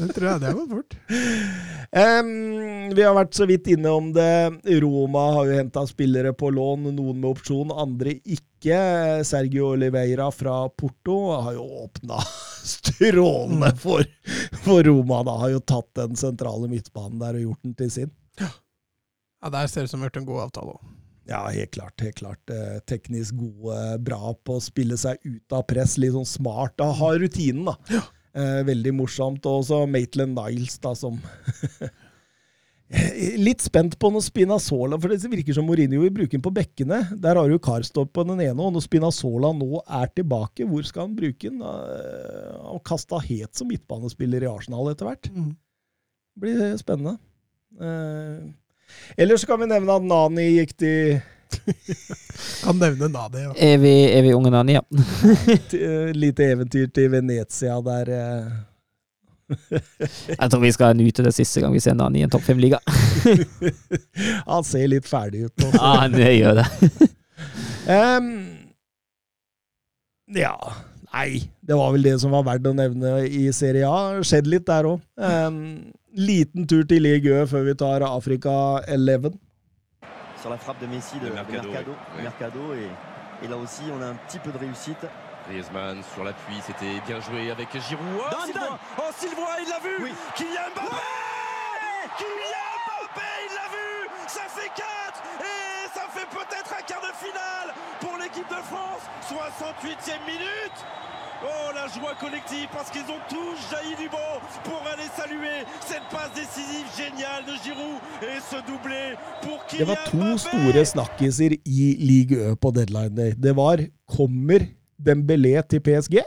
[0.00, 0.94] Det tror jeg det går fort.
[1.90, 2.28] Um,
[2.94, 4.30] vi har vært så vidt inne om det.
[4.80, 8.78] Roma har jo henta spillere på lån, noen med opsjon, andre ikke.
[9.26, 12.22] Sergio Oliveira fra Porto har jo åpna
[12.74, 14.06] strålende for,
[14.64, 15.20] for Roma.
[15.26, 18.12] Da har jo tatt den sentrale midtbanen der og gjort den til sin.
[18.40, 18.52] Ja,
[19.48, 20.82] Der ser det ut som det har vært en god avtale òg.
[21.30, 22.00] Ja, helt klart.
[22.02, 22.50] helt klart.
[22.50, 25.94] Eh, teknisk gode, bra på å spille seg ut av press.
[26.02, 26.74] Litt sånn smart.
[26.80, 28.00] Har rutinen, da.
[28.34, 29.46] Eh, veldig morsomt.
[29.46, 31.20] Og så Maitland Niles, da, som
[33.38, 37.04] litt spent på når Spinazzola For det virker som Mourinho vil bruke den på bekkene.
[37.22, 41.06] Der har du Karstorp på den ene, og når Spinazzola nå er tilbake, hvor skal
[41.06, 41.62] han bruke den?
[41.62, 45.30] Eh, Han kasta het som midtbanespiller i Arsenal etter hvert.
[45.30, 45.52] Mm.
[46.40, 47.14] blir spennende.
[47.78, 48.50] Eh,
[49.16, 51.20] ellers kan vi nevne at Nani gikk til,
[52.64, 53.76] Kan nevne Nani, Ja.
[53.82, 54.82] Vi, er unge Nani, ja.
[55.78, 58.50] eh, lite eventyr til Venezia der eh,
[60.38, 62.78] Jeg tror vi skal nyte det siste gang vi ser Nani i en topp fem-liga.
[64.50, 65.72] Han ser litt ferdig ut nå.
[65.74, 66.68] Ja, han gjør det.
[67.90, 68.30] um,
[70.38, 70.54] ja
[71.10, 74.20] Nei, det var vel det som var verdt å nevne i Serie A.
[74.22, 75.00] Skjedd litt der òg.
[76.14, 78.50] Liten tur til Ligue Ø før vi tar Afrika
[78.88, 79.32] 11.
[80.40, 82.22] sur la frappe de Messi de, De de Mercado, Mercado, oui.
[82.22, 82.90] Mercado, et,
[83.44, 85.04] et là aussi on a un petit peu de réussite.
[85.48, 88.20] Griezmann sur l'appui, c'était bien joué avec Giroud.
[88.24, 90.12] Oh, Zidane Oh, Sylvain, il l'a vu Oui.
[90.36, 90.96] Kylian Mbappé
[92.18, 93.88] Kylian Mbappé, il l'a vu
[94.28, 95.22] Ça fait 4
[95.52, 97.68] Et ça fait peut-être un quart de finale
[98.00, 100.78] pour l'équipe de France 68e minute
[101.42, 106.04] Oh, la joie collective parce qu'ils ont tous jailli du banc pour aller saluer cette
[106.12, 111.56] passe décisive géniale de Giroud et ce doublé pour Det var to Mbappé store snakkiser
[111.64, 113.32] i Ligue Ø på deadline day.
[113.38, 114.66] Det var kommer
[115.00, 116.20] Dembélé til PSG?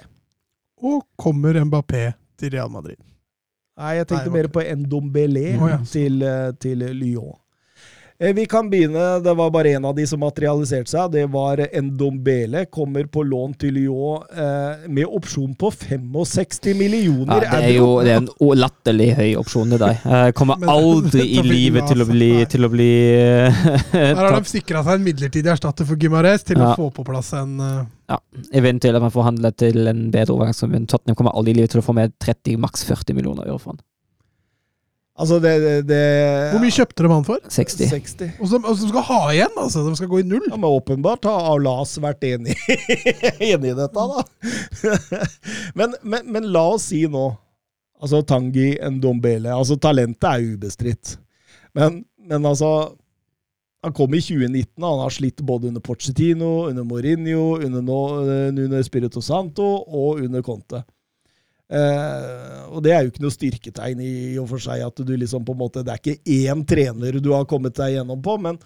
[0.81, 2.98] Og kommer Mbappé til Real Madrid.
[3.77, 5.77] Nei, jeg tenkte Nei, mer på Ndombélé oh, ja.
[5.94, 7.38] til, eh, til Lyon.
[8.19, 9.19] Eh, Vi kan begynne.
[9.23, 11.11] Det var bare én av de som materialiserte seg.
[11.11, 12.65] Det var Ndombele.
[12.72, 17.90] Kommer på lån til Lyon eh, med opsjon på 65 millioner Ja, det er jo
[18.06, 18.30] det er en
[18.60, 19.98] latterlig høy opsjon i dag.
[20.06, 22.90] Jeg kommer Men- aldri i livet til å bli, til å bli
[23.94, 26.72] Her har de sikra seg en midlertidig erstatter for Gimares til Ja.
[26.73, 27.84] å få på plass en uh...
[28.10, 28.18] Ja,
[28.53, 30.85] eventuelt at man forhandler til en bedre overgang.
[30.88, 33.73] Tottenham kommer aldri i livet til å få med 30, maks 40 millioner euro for
[33.73, 33.80] han.
[35.14, 35.99] Altså, det, det, det
[36.56, 37.41] Hvor mye kjøpte de han for?
[37.53, 37.90] 60.
[37.91, 38.31] 60.
[38.41, 39.84] Og som, og som skal ha igjen, altså!
[39.85, 40.48] De skal gå i null.
[40.49, 42.56] Ja, men åpenbart har Alas vært enig,
[43.52, 44.23] enig i dette, da.
[45.80, 47.30] men, men, men la oss si nå
[48.03, 49.48] Altså Tangi Ndombele.
[49.53, 51.14] Altså, talentet er ubestridt.
[51.77, 52.98] Men, men altså
[53.84, 58.02] Han kom i 2019, og han har slitt både under Pochettino, under Mourinho, under, nå,
[58.23, 60.84] eh, under Spirito Santo og under Conte.
[61.72, 65.14] Eh, og det er jo ikke noe styrketegn i, i og for seg at du
[65.15, 68.35] liksom på en måte Det er ikke én trener du har kommet deg gjennom på,
[68.41, 68.60] men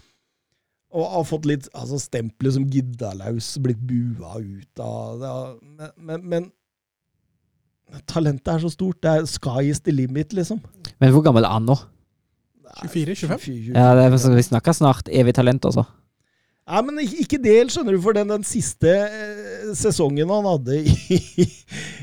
[0.98, 5.34] og har fått litt altså stempelet som giddalaus, blitt bua ut av det.
[5.68, 9.02] Men, men, men talentet er så stort.
[9.03, 10.61] Det er sky is the limit, liksom.
[11.03, 11.76] Men hvor gammel er han nå?
[12.88, 13.74] 24-25?
[13.76, 15.84] Ja, det er, Vi snakker snart evig talent, altså.
[16.68, 21.45] Nei, men ikke del, skjønner du, for den, den siste eh, sesongen han hadde i,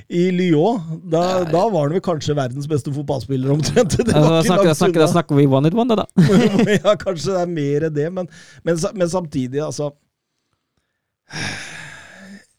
[0.08, 3.98] i Lyon, da, da var han vel kanskje verdens beste fotballspiller, omtrent.
[3.98, 6.06] Det var ikke snakker, snakker, da snakker vi one it one, da.
[6.78, 8.30] ja, kanskje det er mer det, men,
[8.64, 9.90] men, men samtidig, altså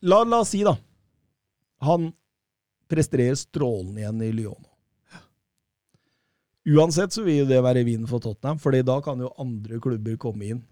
[0.06, 0.76] la, la oss si, da.
[1.90, 2.12] Han
[2.90, 4.62] presterer strålende igjen i Lyon.
[6.66, 10.18] Uansett så vil jo det være vinn for Tottenham, Fordi da kan jo andre klubber
[10.22, 10.64] komme inn.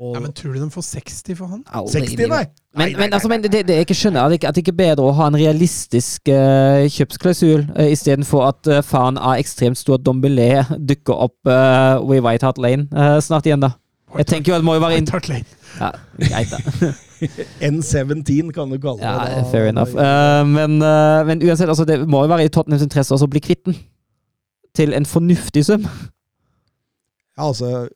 [0.00, 1.60] Og Ja, men tror du de får 60 for han?
[1.70, 2.44] Aldri i 60, Men, nei!
[2.74, 4.62] Men, men, altså, men det, det jeg ikke skjønner, er at det ikke- at det
[4.64, 9.38] ikke er bedre å ha en realistisk uh, kjøpsklausul uh, istedenfor at uh, faren av
[9.38, 13.70] ekstremt stor Dombelé dukker opp uh, i White Hart Lane uh, snart igjen, da.
[14.18, 15.06] Jeg tenker jo at det må jo være inn...
[15.06, 15.44] White Hart Lane.
[15.78, 16.92] Ja, greit, da.
[17.70, 19.06] N17 kan du kalle det.
[19.06, 19.44] Ja, da.
[19.50, 19.94] fair enough.
[19.94, 23.32] Uh, men, uh, men uansett, altså, det må jo være i Tottenhams interesse også å
[23.32, 23.78] bli kvitt den.
[24.74, 25.86] Til en fornuftig sum.
[27.34, 27.88] Ja, altså,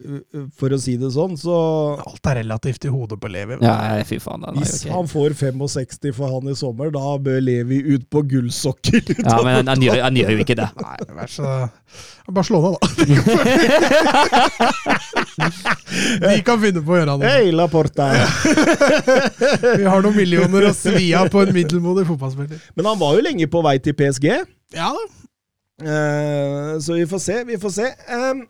[0.59, 1.55] for å si det sånn, så
[2.02, 3.55] Alt er relativt i hodet på Levi.
[3.62, 4.43] Ja, fy faen.
[4.43, 4.97] Den Hvis jo ok.
[4.97, 8.98] han får 65 for han i sommer, da bør Levi ut på gullsokkel.
[9.28, 10.66] Ja, men han, han, gjør, han gjør jo ikke det.
[10.82, 11.70] Nei, vær så
[12.35, 12.82] Barcelona, da.
[16.27, 17.23] De kan finne på å gjøre noe.
[17.31, 18.10] Hei, la porta.
[19.39, 22.59] Vi har noen millioner å svi av på en middelmodig fotballspiller.
[22.74, 24.35] Men han var jo lenge på vei til PSG,
[24.74, 25.06] Ja da.
[25.78, 27.47] Uh, så vi får se.
[27.47, 27.86] Vi får se.
[28.10, 28.43] Em,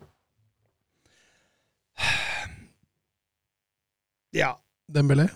[4.41, 4.53] ja.
[4.89, 5.27] Dembélé.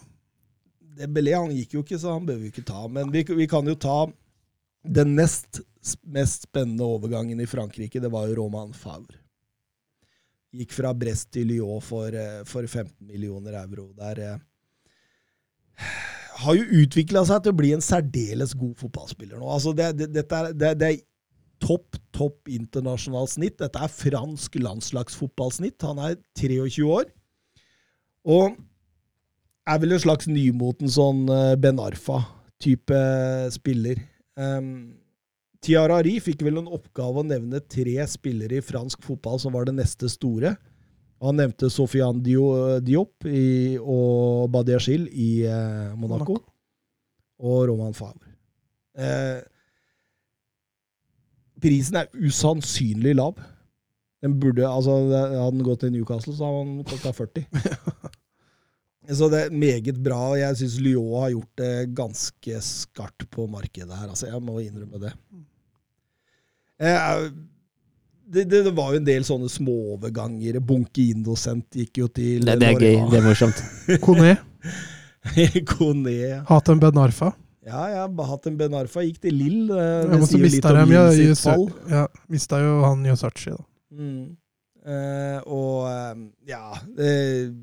[0.97, 2.85] Dembélé han gikk jo ikke, så han bør vi ikke ta.
[2.87, 3.99] Men vi, vi kan jo ta
[4.83, 5.63] den nest
[6.01, 7.99] mest spennende overgangen i Frankrike.
[7.99, 9.19] Det var jo Roman Favre.
[10.53, 13.91] Gikk fra Brest til Lyon for, eh, for 15 millioner euro.
[13.97, 14.37] Der eh,
[16.43, 19.49] har jo utvikla seg til å bli en særdeles god fotballspiller nå.
[19.49, 21.01] Altså det, det, dette er, det, det er
[21.63, 23.57] topp, topp internasjonalt snitt.
[23.61, 25.79] Dette er fransk landslagsfotballsnitt.
[25.87, 27.07] Han er 23 år.
[28.23, 28.57] Og
[29.69, 32.99] er vel en slags nymoten sånn eh, Ben Arfa-type
[33.55, 34.01] spiller.
[34.35, 34.99] Um,
[35.63, 39.77] Tiarari fikk vel en oppgave å nevne tre spillere i fransk fotball som var det
[39.77, 40.57] neste store.
[41.23, 42.19] Han nevnte Sofiane
[42.83, 46.35] Diop i, og Badiachil i eh, Monaco.
[46.35, 46.41] Monaco.
[47.43, 48.33] Og Roman Favre.
[48.99, 49.39] Eh,
[51.63, 53.39] prisen er usannsynlig lav.
[54.23, 57.47] Den burde, altså, Hadde den gått til Newcastle, så hadde den kosta 40.
[59.11, 60.19] Så det er meget bra.
[60.31, 64.07] og Jeg syns Lyon har gjort det ganske skarpt på markedet her.
[64.13, 65.11] Altså, jeg må innrømme det.
[66.83, 67.25] Eh,
[68.33, 70.61] det, det, det var jo en del sånne småoverganger.
[70.63, 73.01] Bunke Indosent gikk jo til Det, det er gøy.
[73.11, 73.59] Det er morsomt.
[74.05, 74.37] Kone,
[75.73, 76.15] Kone.
[76.47, 77.33] Hatem Ben Arfa.
[77.65, 79.67] Ja, ja, Bahatem Ben Arfa gikk til Lill.
[79.69, 81.67] Det, Ja, det men sier litt om Lill sitt fall.
[81.89, 83.63] ja, mista jo han Yosachi, da.
[83.93, 84.23] Mm.
[84.83, 87.53] Eh, og eh, ja eh,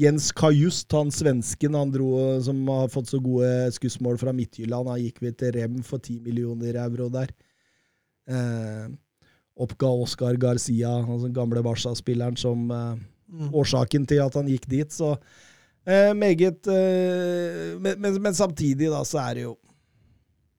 [0.00, 5.00] Jens Kajust, han svensken han dro, som har fått så gode skussmål fra Midtjylland, han
[5.02, 7.32] gikk vi til Rem for 10 millioner euro der.
[8.30, 8.86] Eh,
[9.60, 12.94] oppga Oscar Garcia, altså den gamle Barca-spilleren, som eh,
[13.30, 13.52] Mm.
[13.54, 14.90] årsaken til at han gikk dit.
[14.90, 15.12] Så
[15.86, 19.54] eh, meget eh, men, men, men samtidig, da, så er det jo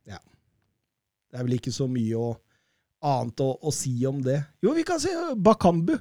[0.10, 0.20] Ja.
[1.30, 2.32] Det er vel ikke så mye å,
[3.02, 4.40] annet å, å si om det.
[4.64, 5.96] Jo, vi kan si eh, Bakambu.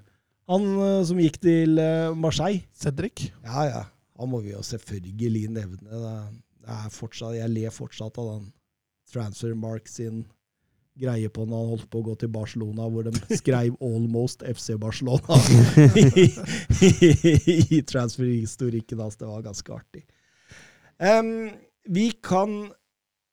[0.51, 2.65] Han eh, som gikk til eh, Marseille.
[2.75, 3.29] Cedric.
[3.47, 3.85] Ja, ja.
[4.21, 5.87] Han må vi jo selvfølgelig nevne.
[5.89, 6.33] Det er,
[6.67, 8.51] det er fortsatt, jeg ler fortsatt av den
[9.11, 10.25] Transfermark sin
[10.99, 14.77] greie på når han holdt på å gå til Barcelona, hvor de skrev 'Almost FC
[14.81, 15.39] Barcelona'
[15.97, 16.27] i,
[16.89, 19.17] i, i transferhistorikken hans.
[19.17, 20.05] Det var ganske artig.
[21.01, 21.51] Um,
[21.89, 22.71] vi kan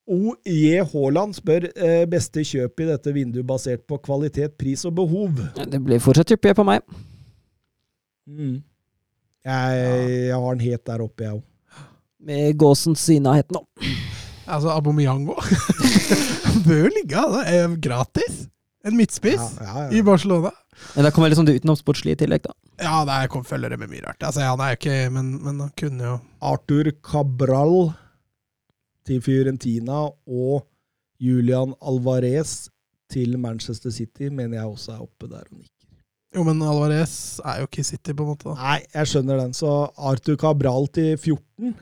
[0.08, 5.42] OJ Haaland spør eh, beste kjøp i dette vinduet basert på kvalitet, pris og behov.
[5.68, 6.80] Det blir fortsatt Trippier på meg.
[8.28, 8.62] Mm.
[9.48, 9.84] Jeg,
[10.30, 11.44] jeg har den helt der oppe, jeg òg.
[12.28, 13.62] Med gåsen Sina sinahhet nå.
[14.48, 15.36] Altså Abomiango.
[16.68, 17.42] Bør ligge, altså.
[17.48, 18.46] Er gratis.
[18.88, 20.02] En midtspiss Ja, ja, i.
[20.06, 20.52] Barcelona.
[20.96, 22.54] Men da kommer liksom det utenomsportslige i tillegg, da.
[22.80, 24.22] Ja, det er- kom følgere med mye rart.
[24.24, 27.94] Altså, han er jo ikke Men, men han kunne jo Arthur Cabral
[29.08, 30.68] til Fiorentina og
[31.20, 32.70] Julian Alvarez
[33.10, 35.74] til Manchester City mener jeg også er oppe der og nikker.
[36.36, 38.44] Jo, men Alvarez er jo ikke i City, på en måte.
[38.52, 38.56] da.
[38.62, 39.54] Nei, jeg skjønner den.
[39.58, 41.74] Så Arthur Cabral til 14,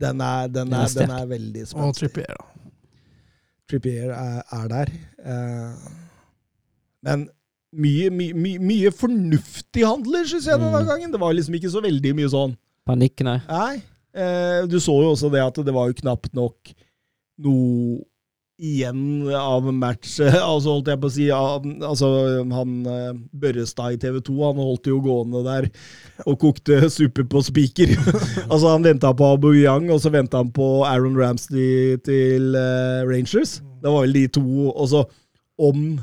[0.00, 1.94] den er, den Den er, er den er veldig Og.
[1.96, 2.63] Trippier, da.
[3.70, 4.90] Trippier er, er der.
[5.24, 5.94] Eh,
[7.04, 7.26] men
[7.74, 10.88] mye, mye, mye, mye fornuftig handler, syns jeg, denne Mm.
[10.88, 11.12] gangen.
[11.12, 13.38] Det var liksom ikke så veldig mye sånn Panikk, nei.
[13.48, 13.82] Nei.
[14.14, 16.74] Eh, du så jo også det at det var jo knapt nok
[17.40, 18.04] noe
[18.58, 22.10] igjen av match Altså, holdt jeg på å si Altså,
[22.54, 25.68] han eh, Børrestad i TV 2, han holdt jo gående der
[26.30, 27.90] og kokte suppe på spiker.
[28.52, 33.56] altså, han venta på Aubameyang, og så venta han på Aaron Ramsey til uh, Rangers.
[33.82, 34.44] Det var vel de to.
[34.70, 35.02] Og så
[35.58, 35.98] om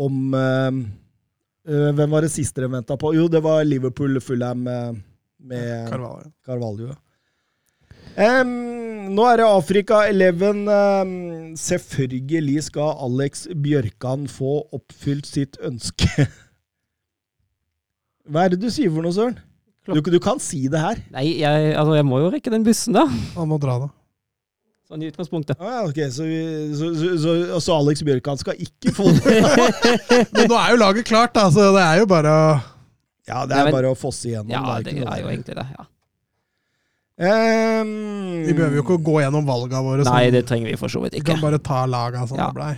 [0.00, 0.80] om uh,
[1.64, 3.12] Hvem var det siste de venta på?
[3.16, 5.04] Jo, det var Liverpool-Fulham med,
[5.44, 6.32] med Carvalho.
[6.44, 6.96] Carvalho.
[8.14, 8.50] Em,
[9.14, 10.60] nå er det Afrika 11.
[10.70, 11.14] Um,
[11.58, 16.28] selvfølgelig skal Alex Bjørkan få oppfylt sitt ønske.
[18.30, 19.34] Hva er det du sier for noe, Søren?
[19.84, 21.00] Du, du kan si det her.
[21.12, 23.02] Nei, jeg, altså, jeg må jo rekke den bussen, da.
[23.34, 23.90] Han må dra, da.
[24.88, 25.58] Sånn i utgangspunktet.
[25.60, 26.06] Ah, okay.
[26.12, 26.38] så, vi,
[26.76, 27.34] så, så, så,
[27.66, 29.42] så Alex Bjørkan skal ikke få det?
[30.36, 32.46] Men nå er jo laget klart, da, så det er jo bare å
[33.28, 34.52] Ja, det Nei, er men- bare å fosse igjennom.
[34.54, 35.66] Ja, det det er jo egentlig det.
[35.74, 35.84] ja.
[37.18, 40.04] Em, Vi behøver jo ikke å gå gjennom valga våre.
[40.08, 41.28] Nei, det trenger vi for så vidt ikke.
[41.28, 42.48] Vi kan bare ta laga som Ja.
[42.50, 42.72] det blei.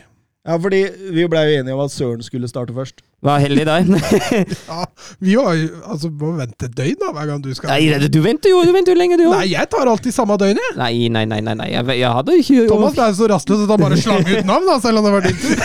[0.47, 0.83] Ja, fordi
[1.13, 3.01] vi blei jo enige om at Søren skulle starte først.
[3.25, 3.89] Vær heldig deg.
[4.67, 4.83] Ja,
[5.23, 5.57] vi har
[5.89, 8.73] altså, må vente et døgn da, hver gang du skal Nei, du venter jo du
[8.75, 9.35] venter jo lenge, du òg.
[9.39, 10.75] Nei, jeg tar alltid samme døgn, jeg.
[10.79, 11.55] Nei, nei, nei, nei.
[11.59, 11.69] nei.
[11.73, 14.77] Jeg, jeg hadde ikke Thomas er så rastløs at han bare slang ut navn, da,
[14.83, 15.57] selv om det var din tur.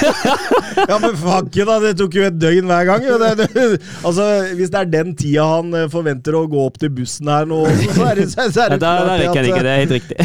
[0.71, 3.03] Ja, men fakken da, det tok jo et døgn hver gang.
[3.05, 3.17] jo.
[3.21, 3.65] Det, det,
[4.07, 7.49] altså, Hvis det er den tida han eh, forventer å gå opp til bussen her
[7.49, 7.59] nå,
[7.91, 9.81] så er det, så er Ja, det da, da rekker han jeg ikke, det er
[9.83, 10.17] helt riktig.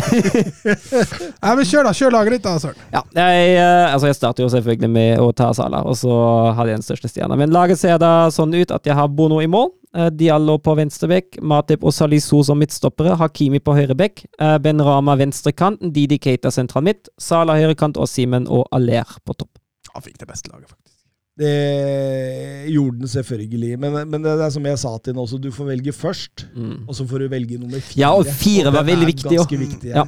[1.43, 1.94] Nei, men kjør, da.
[1.98, 2.86] Kjør laget ditt, da, Søren.
[2.94, 6.15] Ja, jeg, eh, altså jeg starter jo selvfølgelig med å ta Sala, og så
[6.57, 7.36] hadde jeg den største stjerna.
[7.40, 10.76] Men laget ser da sånn ut at jeg har Bono i mål, eh, Diallo på
[10.78, 16.52] venstrebekk, Matip og Salisu som midtstoppere, Hakimi på høyrebekk, eh, Ben Rama venstrekant, Didi Keita
[16.55, 19.56] sentral midt, Salah høyrekant og Simen og Aller på topp.
[19.94, 20.93] Han fikk det beste laget, faktisk.
[21.36, 25.51] Det gjorde den selvfølgelig, men, men det er som jeg sa til den også, du
[25.52, 26.86] får velge først, Mm.
[26.88, 28.01] og så får du velge nummer fire.
[28.01, 29.36] Ja, og fire var den veldig viktig.
[29.36, 30.06] Ganske viktig, Ja.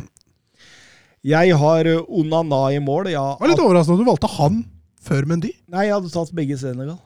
[1.28, 3.08] Jeg har eh, Onana i mål.
[3.10, 4.60] Jeg, jeg var litt overraskende at du valgte han
[5.08, 5.54] før Mendy.
[5.72, 6.98] Nei, jeg hadde tatt begge Senegal.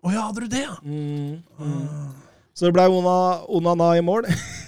[0.00, 0.76] Å ja, hadde du det, ja?
[0.80, 2.12] Mm.
[2.56, 3.16] Så det ble Ona,
[3.52, 4.28] Onana i mål.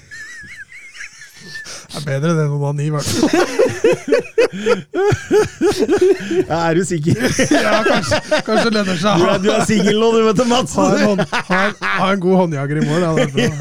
[2.02, 3.30] Er bedre det enn onani, i hvert fall.
[6.52, 7.14] Er du sikker?
[7.62, 9.18] Ja, kanskje, kanskje det lønner seg.
[9.20, 10.74] Du er, du er singel nå, du, vet du, Mats.
[10.76, 13.00] Ha en, hånd, ha, en, ha en god håndjager i mål.
[13.02, 13.52] Ja, det er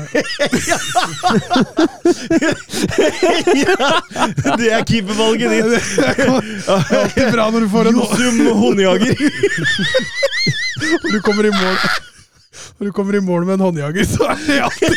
[3.62, 3.90] ja,
[4.62, 5.66] Det er keepervalget ditt.
[5.98, 9.16] Det er alltid bra når du får en Josum håndjager.
[11.12, 11.76] Du kommer i mål
[12.82, 14.96] Når du kommer i mål med en håndjager, så er det alltid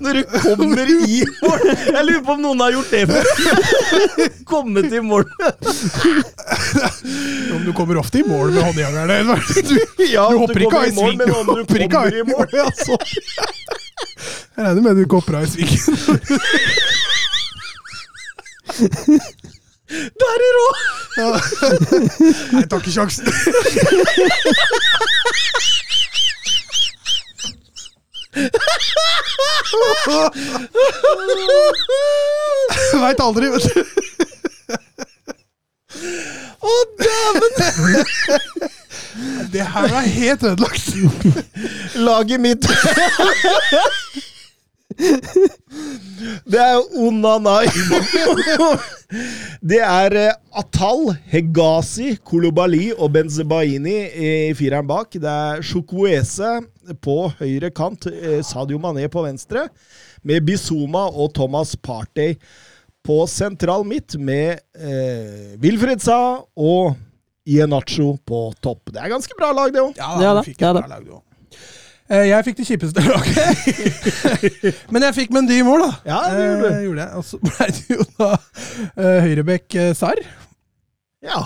[0.00, 0.22] Når du
[0.56, 1.58] kommer i mål.
[1.92, 3.24] Jeg lurer på om noen har gjort det før.
[4.48, 5.24] Kommet i mål.
[7.52, 9.36] Om du kommer ofte i mål med håndjagerne.
[9.68, 9.76] Du,
[10.08, 11.20] Ja, du hopper ikke av i sving.
[11.20, 12.46] Du hopper ikke av i mål.
[12.56, 13.20] Ja, sorry.
[14.52, 15.80] Jeg regner med du ikke hopper av i svingen.
[19.92, 20.68] Der er rå!
[22.52, 23.26] Nei, tar ikke sjansen.
[33.02, 33.80] Veit aldri, vet du.
[36.62, 37.52] Å, dæven!
[39.52, 40.86] Det her er helt ødelagt.
[42.00, 42.64] Laget mitt
[46.46, 47.66] Det er Onanai.
[49.62, 55.14] Det er eh, Atal, Hegazi, Kolobali og Benzebaini i fireren bak.
[55.18, 56.60] Det er Chukwueze
[57.04, 59.66] på høyre kant, eh, Sadio Mané på venstre,
[60.24, 62.36] med Bizuma og Thomas Partey
[63.02, 66.20] på sentral midt, med eh, Wilfred Sa
[66.56, 66.94] og
[67.48, 68.92] Ienacho på topp.
[68.94, 69.98] Det er ganske bra lag, det òg.
[69.98, 70.42] Ja, Ja da,
[71.02, 71.22] da,
[72.12, 74.82] Jeg fikk det kjipeste laget.
[74.92, 75.90] Men jeg fikk Mendy i mål, da.
[76.10, 76.70] Ja, det gjorde.
[76.74, 77.16] Eh, gjorde jeg.
[77.16, 80.22] Og så ble det jo da uh, Høyrebekk uh, Sarr.
[81.24, 81.44] Ja.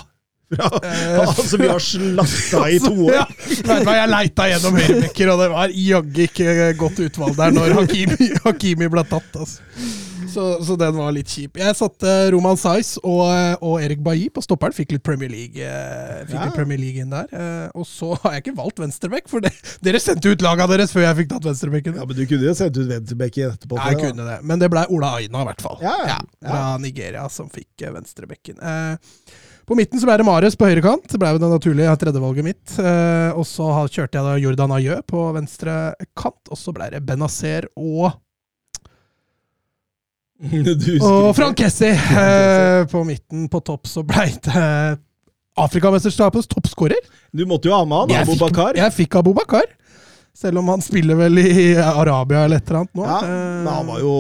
[0.51, 0.71] Bra.
[0.83, 3.15] Eh, altså, vi har slakta i to år.
[3.19, 7.57] Ja, vet hva, Jeg leita gjennom høyrebekker, og det var jaggu ikke godt utvalg der
[7.57, 9.33] når Hakimi, Hakimi ble tatt.
[9.35, 9.63] Altså.
[10.37, 11.57] Så, så den var litt kjip.
[11.61, 13.25] Jeg satte Roman Saiz og,
[13.65, 14.75] og Erik Bailly på stopperen.
[14.77, 16.45] Fikk litt Premier League, eh, fikk Ja.
[16.51, 17.31] litt Premier League inn der.
[17.33, 19.55] Eh, og så har jeg ikke valgt venstreback, for det,
[19.87, 21.97] dere sendte ut laga deres før jeg fikk tatt venstrebekken.
[21.97, 23.81] Ja, men du kunne jo sendt ut venstrebekken etterpå.
[23.81, 24.39] Ja, jeg det, kunne det.
[24.53, 25.81] Men det ble Ola Aina, i hvert fall.
[25.85, 26.21] Ja, ja.
[26.45, 28.61] Fra Nigeria, som fikk eh, venstrebekken.
[28.61, 31.09] Eh, på midten så ble det Mares på høyrekant.
[31.11, 32.77] Det ble jo det naturlige tredjevalget mitt.
[32.79, 35.75] Eh, og så kjørte jeg da Jordan Ayø på venstre
[36.15, 36.39] kant.
[36.53, 38.13] Og så ble det Benazer og,
[41.01, 43.49] og Frank Kessi eh, på midten.
[43.53, 44.67] På topp så ble det
[45.57, 47.01] Afrikamesterskapets toppskårer.
[47.33, 48.77] Du måtte jo ha med han, Abu Bakar.
[48.77, 49.65] Jeg fikk Abu Bakar.
[50.37, 53.07] Selv om han spiller vel i Arabia eller et eller annet nå.
[53.09, 54.17] Ja, Eh, men han var jo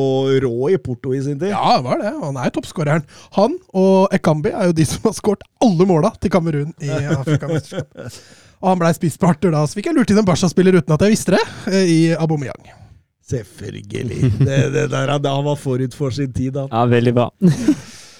[0.47, 1.51] rå i Porto i sin tid.
[1.52, 2.14] Ja, det var det.
[2.22, 3.05] Han er toppskåreren.
[3.36, 6.88] Han og Ekambi er jo de som har skåret alle måla til Kamerun i
[7.20, 8.16] Afrikamesterskapet.
[8.64, 11.12] Og han blei Arthur da, så fikk jeg lurt inn en Barca-spiller uten at jeg
[11.12, 12.86] visste det, I i Aubameyang.
[13.27, 14.31] Selvfølgelig.
[14.39, 16.69] Det, det der, det, han var forut for sin tid, han.
[16.70, 17.31] Ja, veldig bra.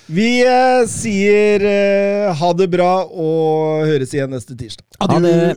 [0.07, 4.87] Vi eh, sier eh, ha det bra og høres igjen neste tirsdag.
[5.03, 5.57] Ha det.